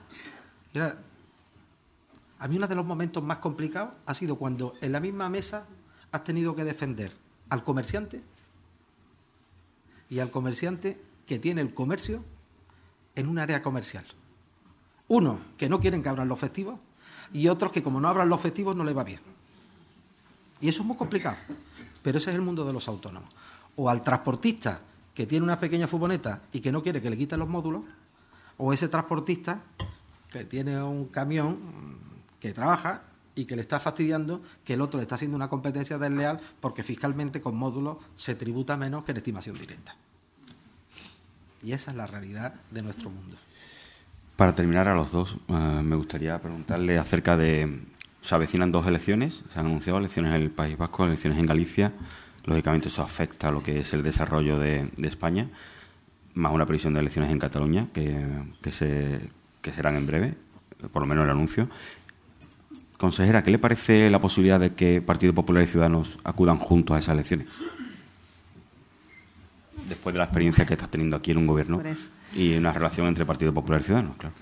a 2.39 2.47
mí 2.49 2.57
uno 2.57 2.68
de 2.68 2.76
los 2.76 2.86
momentos 2.86 3.24
más 3.24 3.38
complicados 3.38 3.93
ha 4.05 4.13
sido 4.13 4.36
cuando 4.36 4.74
en 4.82 4.91
la 4.91 4.99
misma 4.99 5.30
mesa 5.30 5.65
has 6.12 6.24
tenido 6.24 6.55
que 6.55 6.64
defender 6.64 7.12
al 7.49 7.64
comerciante 7.64 8.22
y 10.10 10.20
al 10.20 10.32
comerciante 10.32 10.99
que 11.26 11.39
tiene 11.39 11.62
el 11.62 11.74
comercio 11.74 12.24
en 13.16 13.28
un 13.28 13.39
área 13.39 13.62
comercial. 13.62 14.05
Uno, 15.08 15.39
que 15.58 15.70
no 15.70 15.80
quieren 15.80 16.03
que 16.03 16.10
abran 16.10 16.28
los 16.28 16.39
festivos, 16.39 16.80
y 17.34 17.47
otros 17.47 17.72
que 17.72 17.84
como 17.84 17.99
no 17.99 18.08
abran 18.08 18.30
los 18.30 18.39
festivos 18.39 18.76
no 18.76 18.84
les 18.84 18.95
va 18.95 19.03
bien. 19.03 19.20
Y 20.62 20.70
eso 20.70 20.82
es 20.82 20.88
muy 20.88 20.97
complicado. 20.97 21.38
Pero 22.01 22.18
ese 22.18 22.30
es 22.30 22.36
el 22.36 22.41
mundo 22.41 22.66
de 22.66 22.74
los 22.74 22.88
autónomos. 22.88 23.30
O 23.76 23.89
al 23.89 24.03
transportista 24.03 24.80
que 25.14 25.26
tiene 25.26 25.43
una 25.43 25.60
pequeña 25.60 25.88
furgoneta 25.88 26.41
y 26.53 26.62
que 26.62 26.72
no 26.72 26.82
quiere 26.82 27.01
que 27.01 27.10
le 27.10 27.18
quiten 27.18 27.39
los 27.39 27.49
módulos, 27.49 27.84
o 28.58 28.74
ese 28.74 28.88
transportista 28.88 29.62
que 30.32 30.45
tiene 30.45 30.82
un 30.82 31.08
camión 31.08 31.58
que 32.39 32.53
trabaja 32.53 33.03
y 33.38 33.46
que 33.46 33.56
le 33.56 33.62
está 33.62 33.80
fastidiando 33.80 34.42
que 34.66 34.74
el 34.74 34.82
otro 34.82 34.98
le 34.98 35.04
está 35.04 35.16
haciendo 35.16 35.38
una 35.38 35.48
competencia 35.48 35.98
desleal 35.98 36.42
porque 36.60 36.84
fiscalmente 36.84 37.40
con 37.40 37.56
módulos 37.56 37.98
se 38.16 38.36
tributa 38.36 38.76
menos 38.76 39.06
que 39.06 39.12
en 39.12 39.18
estimación 39.18 39.56
directa. 39.58 39.96
Y 41.64 41.72
esa 41.72 41.92
es 41.92 41.98
la 41.98 42.08
realidad 42.08 42.56
de 42.72 42.82
nuestro 42.82 43.10
mundo. 43.10 43.38
Para 44.36 44.54
terminar 44.54 44.88
a 44.88 44.96
los 44.96 45.12
dos, 45.12 45.38
eh, 45.48 45.54
me 45.54 45.96
gustaría 45.96 46.40
preguntarle 46.42 46.98
acerca 46.98 47.38
de 47.38 47.82
se 48.22 48.36
avecinan 48.36 48.72
dos 48.72 48.88
elecciones, 48.88 49.44
se 49.54 49.60
han 49.60 49.68
anunciado 49.68 50.00
elecciones 50.00 50.36
en 50.36 50.42
el 50.42 50.52
País 50.52 50.78
Vasco, 50.78 51.06
elecciones 51.06 51.40
en 51.40 51.46
Galicia. 51.46 51.94
Lógicamente 52.46 52.88
eso 52.88 53.04
afecta 53.04 53.50
a 53.50 53.52
lo 53.52 53.62
que 53.62 53.80
es 53.80 53.94
el 53.94 54.04
desarrollo 54.04 54.58
de, 54.58 54.90
España, 55.04 55.50
más 56.34 56.52
una 56.54 56.66
previsión 56.66 56.94
de 56.94 57.02
elecciones 57.02 57.32
en 57.32 57.40
Cataluña 57.40 57.88
que, 57.94 58.26
que 58.62 58.72
serán 59.72 59.96
en 59.96 60.08
breve, 60.08 60.34
por 60.92 61.02
lo 61.02 61.08
menos 61.08 61.26
el 61.26 61.32
anuncio. 61.32 61.70
Consejera, 62.98 63.43
¿qué 63.43 63.52
le 63.52 63.60
parece 63.60 64.10
la 64.10 64.20
posibilidad 64.20 64.60
de 64.60 64.74
que 64.74 65.02
Partido 65.02 65.34
Popular 65.34 65.64
y 65.64 65.68
Ciudadanos 65.68 66.18
acudan 66.24 66.58
juntos 66.58 66.95
a 66.95 67.00
esas 67.00 67.14
elecciones? 67.14 67.48
Después 69.88 70.14
de 70.14 70.20
la 70.20 70.26
experiencia 70.26 70.66
que 70.66 70.74
estás 70.74 70.89
teniendo 70.89 71.16
aquí 71.16 71.32
en 71.32 71.38
un 71.38 71.48
gobierno 71.48 71.82
y 72.34 72.56
una 72.56 72.72
relación 72.72 73.08
entre 73.08 73.26
Partido 73.26 73.54
Popular 73.54 73.82
y 73.82 73.84
Ciudadanos, 73.84 74.18
claro 74.18 74.34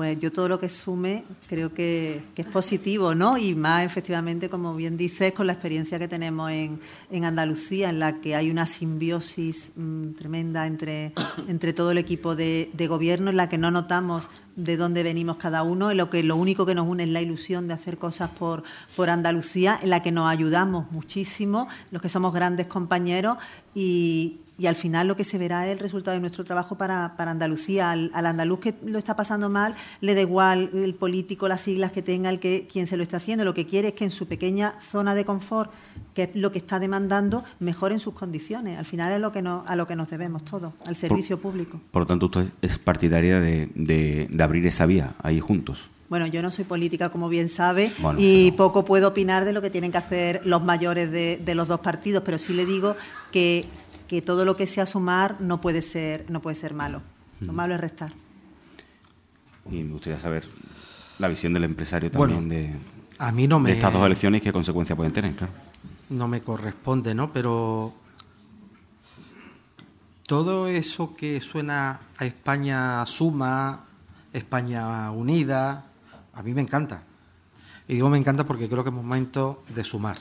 pues 0.00 0.18
yo 0.18 0.32
todo 0.32 0.48
lo 0.48 0.58
que 0.58 0.70
sume 0.70 1.24
creo 1.46 1.74
que, 1.74 2.22
es 2.34 2.46
positivo, 2.46 3.14
¿no? 3.14 3.36
Y 3.36 3.54
más 3.54 3.84
efectivamente, 3.84 4.48
como 4.48 4.74
bien 4.74 4.96
dices, 4.96 5.34
con 5.34 5.46
la 5.46 5.52
experiencia 5.52 5.98
que 5.98 6.08
tenemos 6.08 6.50
en, 6.50 6.80
Andalucía, 7.22 7.90
en 7.90 7.98
la 7.98 8.18
que 8.18 8.34
hay 8.34 8.50
una 8.50 8.64
simbiosis 8.64 9.72
mm, 9.76 10.12
tremenda 10.12 10.66
entre, 10.66 11.12
entre 11.48 11.74
todo 11.74 11.90
el 11.90 11.98
equipo 11.98 12.34
de, 12.34 12.70
gobierno, 12.88 13.28
en 13.28 13.36
la 13.36 13.50
que 13.50 13.58
no 13.58 13.70
notamos 13.70 14.30
de 14.56 14.78
dónde 14.78 15.02
venimos 15.02 15.36
cada 15.36 15.62
uno, 15.64 15.90
en 15.90 15.98
lo 15.98 16.08
que 16.08 16.22
lo 16.22 16.36
único 16.36 16.64
que 16.64 16.74
nos 16.74 16.88
une 16.88 17.02
es 17.02 17.10
la 17.10 17.20
ilusión 17.20 17.68
de 17.68 17.74
hacer 17.74 17.98
cosas 17.98 18.30
por, 18.30 18.62
por 18.96 19.10
Andalucía, 19.10 19.78
en 19.82 19.90
la 19.90 20.02
que 20.02 20.12
nos 20.12 20.30
ayudamos 20.30 20.90
muchísimo, 20.92 21.68
los 21.90 22.00
que 22.00 22.08
somos 22.08 22.32
grandes 22.32 22.68
compañeros 22.68 23.36
y, 23.74 24.40
y 24.60 24.66
al 24.66 24.76
final 24.76 25.08
lo 25.08 25.16
que 25.16 25.24
se 25.24 25.38
verá 25.38 25.66
es 25.66 25.72
el 25.72 25.78
resultado 25.78 26.14
de 26.14 26.20
nuestro 26.20 26.44
trabajo 26.44 26.76
para, 26.76 27.14
Andalucía. 27.16 27.92
Al, 27.92 28.10
andaluz 28.12 28.60
que 28.60 28.74
lo 28.84 28.98
está 28.98 29.16
pasando 29.16 29.48
mal, 29.48 29.74
le 30.02 30.14
da 30.14 30.20
igual 30.20 30.68
el 30.74 30.94
político, 30.94 31.48
las 31.48 31.62
siglas 31.62 31.92
que 31.92 32.02
tenga, 32.02 32.28
el 32.28 32.40
que 32.40 32.68
quien 32.70 32.86
se 32.86 32.98
lo 32.98 33.02
está 33.02 33.16
haciendo. 33.16 33.42
Lo 33.46 33.54
que 33.54 33.64
quiere 33.64 33.88
es 33.88 33.94
que 33.94 34.04
en 34.04 34.10
su 34.10 34.28
pequeña 34.28 34.74
zona 34.78 35.14
de 35.14 35.24
confort, 35.24 35.72
que 36.12 36.24
es 36.24 36.30
lo 36.34 36.52
que 36.52 36.58
está 36.58 36.78
demandando, 36.78 37.42
mejoren 37.58 38.00
sus 38.00 38.12
condiciones. 38.12 38.78
Al 38.78 38.84
final 38.84 39.10
es 39.12 39.20
lo 39.22 39.32
que 39.32 39.38
a 39.38 39.76
lo 39.76 39.86
que 39.86 39.96
nos 39.96 40.10
debemos 40.10 40.44
todos, 40.44 40.74
al 40.84 40.94
servicio 40.94 41.40
público. 41.40 41.80
Por 41.90 42.02
lo 42.02 42.06
tanto, 42.06 42.26
usted 42.26 42.52
es 42.60 42.76
partidaria 42.76 43.40
de, 43.40 44.28
abrir 44.38 44.66
esa 44.66 44.84
vía 44.84 45.14
ahí 45.22 45.40
juntos. 45.40 45.88
Bueno, 46.10 46.26
yo 46.26 46.42
no 46.42 46.50
soy 46.50 46.64
política, 46.64 47.08
como 47.08 47.30
bien 47.30 47.48
sabe, 47.48 47.92
y 48.18 48.50
poco 48.52 48.84
puedo 48.84 49.08
opinar 49.08 49.46
de 49.46 49.54
lo 49.54 49.62
que 49.62 49.70
tienen 49.70 49.92
que 49.92 49.98
hacer 49.98 50.42
los 50.44 50.62
mayores 50.62 51.10
de, 51.10 51.40
de, 51.42 51.54
los 51.54 51.68
dos 51.68 51.80
partidos, 51.80 52.24
pero 52.24 52.36
sí 52.36 52.52
le 52.52 52.66
digo 52.66 52.96
que 53.30 53.64
que 54.10 54.22
todo 54.22 54.44
lo 54.44 54.56
que 54.56 54.66
sea 54.66 54.86
sumar 54.86 55.36
no 55.40 55.60
puede 55.60 55.82
ser, 55.82 56.28
no 56.28 56.42
puede 56.42 56.56
ser 56.56 56.74
malo. 56.74 57.00
Lo 57.42 57.52
mm. 57.52 57.54
malo 57.54 57.74
es 57.76 57.80
restar. 57.80 58.12
Y 59.70 59.84
me 59.84 59.92
gustaría 59.92 60.18
saber 60.18 60.48
la 61.20 61.28
visión 61.28 61.52
del 61.54 61.62
empresario 61.62 62.10
también 62.10 62.48
de, 62.48 62.74
a 63.20 63.30
mí 63.30 63.46
no 63.46 63.60
me, 63.60 63.70
estas 63.70 63.92
dos 63.92 64.04
elecciones 64.04 64.40
y 64.40 64.42
qué 64.42 64.52
consecuencias 64.52 64.96
pueden 64.96 65.12
tener, 65.12 65.36
claro. 65.36 65.52
No 66.08 66.26
me 66.26 66.40
corresponde, 66.40 67.14
¿no? 67.14 67.32
Pero 67.32 67.94
todo 70.26 70.66
eso 70.66 71.14
que 71.14 71.40
suena 71.40 72.00
a 72.18 72.26
España 72.26 73.06
suma, 73.06 73.84
España 74.32 75.12
unida, 75.12 75.86
a 76.34 76.42
mí 76.42 76.52
me 76.52 76.62
encanta. 76.62 77.00
Y 77.86 77.94
digo 77.94 78.10
me 78.10 78.18
encanta 78.18 78.44
porque 78.44 78.68
creo 78.68 78.82
que 78.82 78.90
es 78.90 78.96
momento 78.96 79.62
de 79.72 79.84
sumar 79.84 80.18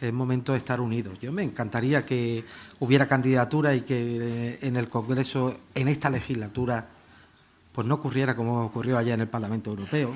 es 0.00 0.12
momento 0.12 0.52
de 0.52 0.58
estar 0.58 0.80
unidos. 0.80 1.18
Yo 1.20 1.32
me 1.32 1.42
encantaría 1.42 2.06
que 2.06 2.44
hubiera 2.78 3.06
candidatura 3.06 3.74
y 3.74 3.82
que 3.82 4.52
eh, 4.52 4.58
en 4.62 4.76
el 4.76 4.88
Congreso, 4.88 5.56
en 5.74 5.88
esta 5.88 6.08
legislatura, 6.08 6.88
pues 7.72 7.86
no 7.86 7.96
ocurriera 7.96 8.34
como 8.34 8.64
ocurrió 8.64 8.96
allá 8.96 9.14
en 9.14 9.20
el 9.20 9.28
Parlamento 9.28 9.70
Europeo, 9.70 10.14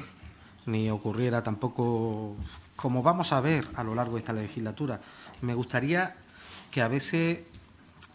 ni 0.67 0.91
ocurriera 0.91 1.43
tampoco 1.43 2.37
como 2.77 3.03
vamos 3.03 3.33
a 3.33 3.41
ver 3.41 3.67
a 3.75 3.85
lo 3.85 3.95
largo 3.95 4.15
de 4.15 4.21
esta 4.21 4.33
legislatura. 4.33 5.01
Me 5.43 5.55
gustaría 5.55 6.17
que 6.71 6.83
a 6.83 6.89
veces 6.89 7.41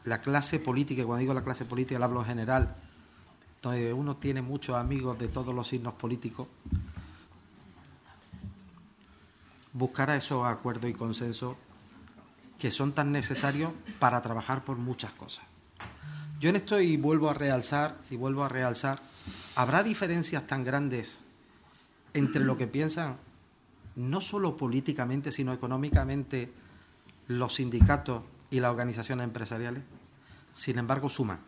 la 0.04 0.22
clase 0.22 0.60
política, 0.60 1.06
cuando 1.06 1.22
digo 1.22 1.34
la 1.34 1.44
clase 1.44 1.66
política, 1.66 2.00
la 2.00 2.06
hablo 2.06 2.22
en 2.22 2.28
general, 2.28 2.76
donde 3.62 3.94
uno 3.94 4.18
tiene 4.18 4.42
muchos 4.42 4.76
amigos 4.76 5.20
de 5.20 5.28
todos 5.28 5.54
los 5.54 5.68
signos 5.68 5.94
políticos, 5.94 6.48
buscara 9.74 10.16
esos 10.16 10.46
acuerdos 10.46 10.90
y 10.90 10.94
consensos 10.94 11.56
que 12.58 12.72
son 12.72 12.92
tan 12.92 13.12
necesarios 13.12 13.72
para 14.00 14.22
trabajar 14.22 14.66
por 14.66 14.78
muchas 14.78 15.12
cosas. 15.12 15.46
Yo 16.40 16.50
en 16.50 16.56
esto 16.56 16.80
y 16.80 16.98
vuelvo 16.98 17.30
a 17.30 17.34
realzar 17.34 17.98
y 18.10 18.16
vuelvo 18.16 18.44
a 18.44 18.50
realzar, 18.50 19.02
¿habrá 19.56 19.84
diferencias 19.84 20.46
tan 20.48 20.64
grandes 20.64 21.22
entre 22.14 22.44
lo 22.44 22.58
que 22.58 22.68
piensan 22.68 23.18
no 23.96 24.22
solo 24.22 24.56
políticamente, 24.56 25.32
sino 25.32 25.54
económicamente 25.54 26.52
los 27.28 27.56
sindicatos 27.56 28.24
y 28.50 28.60
las 28.60 28.72
organizaciones 28.72 29.24
empresariales? 29.26 29.84
Sin 30.54 30.78
embargo, 30.78 31.10
suman. 31.10 31.40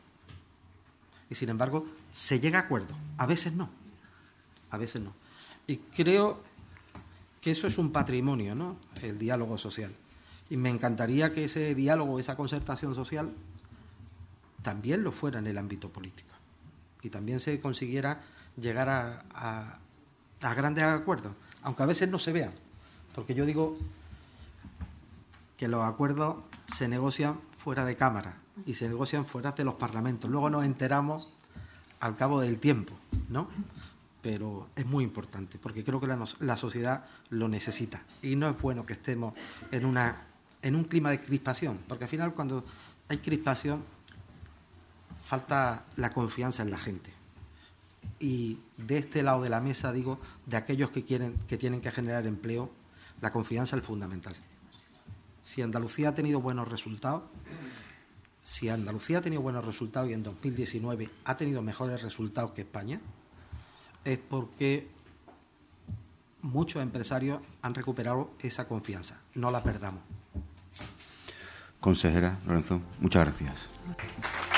Y 1.29 1.35
sin 1.35 1.49
embargo, 1.49 1.85
se 2.11 2.39
llega 2.39 2.59
a 2.59 2.63
acuerdo. 2.63 2.93
A 3.17 3.25
veces 3.25 3.53
no. 3.53 3.69
A 4.69 4.77
veces 4.77 5.01
no. 5.01 5.13
Y 5.67 5.77
creo 5.77 6.43
que 7.41 7.51
eso 7.51 7.67
es 7.67 7.77
un 7.79 7.91
patrimonio, 7.91 8.53
¿no? 8.55 8.77
El 9.01 9.17
diálogo 9.17 9.57
social. 9.57 9.91
Y 10.49 10.57
me 10.57 10.69
encantaría 10.69 11.33
que 11.33 11.45
ese 11.45 11.73
diálogo, 11.73 12.19
esa 12.19 12.37
concertación 12.37 12.93
social, 12.93 13.33
también 14.61 15.03
lo 15.03 15.11
fuera 15.11 15.39
en 15.39 15.47
el 15.47 15.57
ámbito 15.57 15.89
político. 15.89 16.29
Y 17.01 17.09
también 17.09 17.39
se 17.39 17.59
consiguiera 17.59 18.21
llegar 18.57 18.89
a, 18.89 19.79
grandes 20.55 20.83
acuerdos, 20.83 21.33
aunque 21.63 21.83
a 21.83 21.87
veces 21.87 22.09
no 22.09 22.19
se 22.19 22.31
vean. 22.31 22.51
Porque 23.15 23.33
yo 23.33 23.45
digo 23.45 23.75
que 25.57 25.67
los 25.67 25.83
acuerdos 25.83 26.37
se 26.73 26.87
negocian 26.87 27.39
fuera 27.57 27.85
de 27.85 27.95
Cámara 27.95 28.37
y 28.65 28.75
se 28.75 28.87
negocian 28.87 29.25
fuera 29.25 29.53
de 29.53 29.63
los 29.63 29.75
parlamentos. 29.75 30.29
Luego 30.29 30.51
nos 30.51 30.63
enteramos 30.63 31.29
al 31.99 32.15
cabo 32.15 32.39
del 32.39 32.59
tiempo, 32.59 32.93
¿no? 33.29 33.47
Pero 34.21 34.69
es 34.75 34.85
muy 34.85 35.03
importante 35.03 35.57
porque 35.57 35.83
creo 35.83 35.99
que 35.99 36.07
la, 36.07 36.57
sociedad 36.57 37.05
lo 37.29 37.47
necesita 37.47 38.03
y 38.21 38.35
no 38.35 38.49
es 38.49 38.61
bueno 38.61 38.85
que 38.85 38.93
estemos 38.93 39.33
en, 39.71 39.85
una, 39.85 40.25
en 40.61 40.75
un 40.75 40.83
clima 40.83 41.09
de 41.09 41.21
crispación, 41.21 41.79
porque 41.87 42.05
al 42.05 42.09
final 42.09 42.33
cuando 42.33 42.63
hay 43.09 43.17
crispación 43.17 43.83
falta 45.23 45.85
la 45.95 46.09
confianza 46.09 46.63
en 46.63 46.71
la 46.71 46.77
gente. 46.77 47.13
Y 48.19 48.59
de 48.77 48.97
este 48.97 49.23
lado 49.23 49.41
de 49.41 49.49
la 49.49 49.61
mesa 49.61 49.91
digo, 49.91 50.19
de 50.45 50.57
aquellos 50.57 50.91
que, 50.91 51.03
quieren, 51.03 51.35
que 51.47 51.57
tienen 51.57 51.81
que 51.81 51.91
generar 51.91 52.27
empleo, 52.27 52.71
la 53.21 53.31
confianza 53.31 53.77
es 53.77 53.83
fundamental. 53.83 54.35
Si 55.41 55.61
Andalucía 55.61 56.09
ha 56.09 56.13
tenido 56.13 56.41
buenos 56.41 56.67
resultados, 56.67 57.23
si 58.43 58.69
Andalucía 58.69 59.19
ha 59.19 59.21
tenido 59.21 59.41
buenos 59.41 59.63
resultados 59.65 60.09
y 60.09 60.13
en 60.13 60.23
2019 60.23 61.09
ha 61.25 61.37
tenido 61.37 61.61
mejores 61.61 62.01
resultados 62.01 62.51
que 62.51 62.61
España, 62.61 62.99
es 64.05 64.17
porque 64.17 64.87
muchos 66.41 66.81
empresarios 66.81 67.41
han 67.61 67.73
recuperado 67.73 68.31
esa 68.39 68.67
confianza. 68.67 69.21
No 69.35 69.51
la 69.51 69.63
perdamos. 69.63 70.01
Consejera 71.79 72.37
Lorenzo, 72.45 72.81
muchas 72.99 73.25
gracias. 73.25 74.50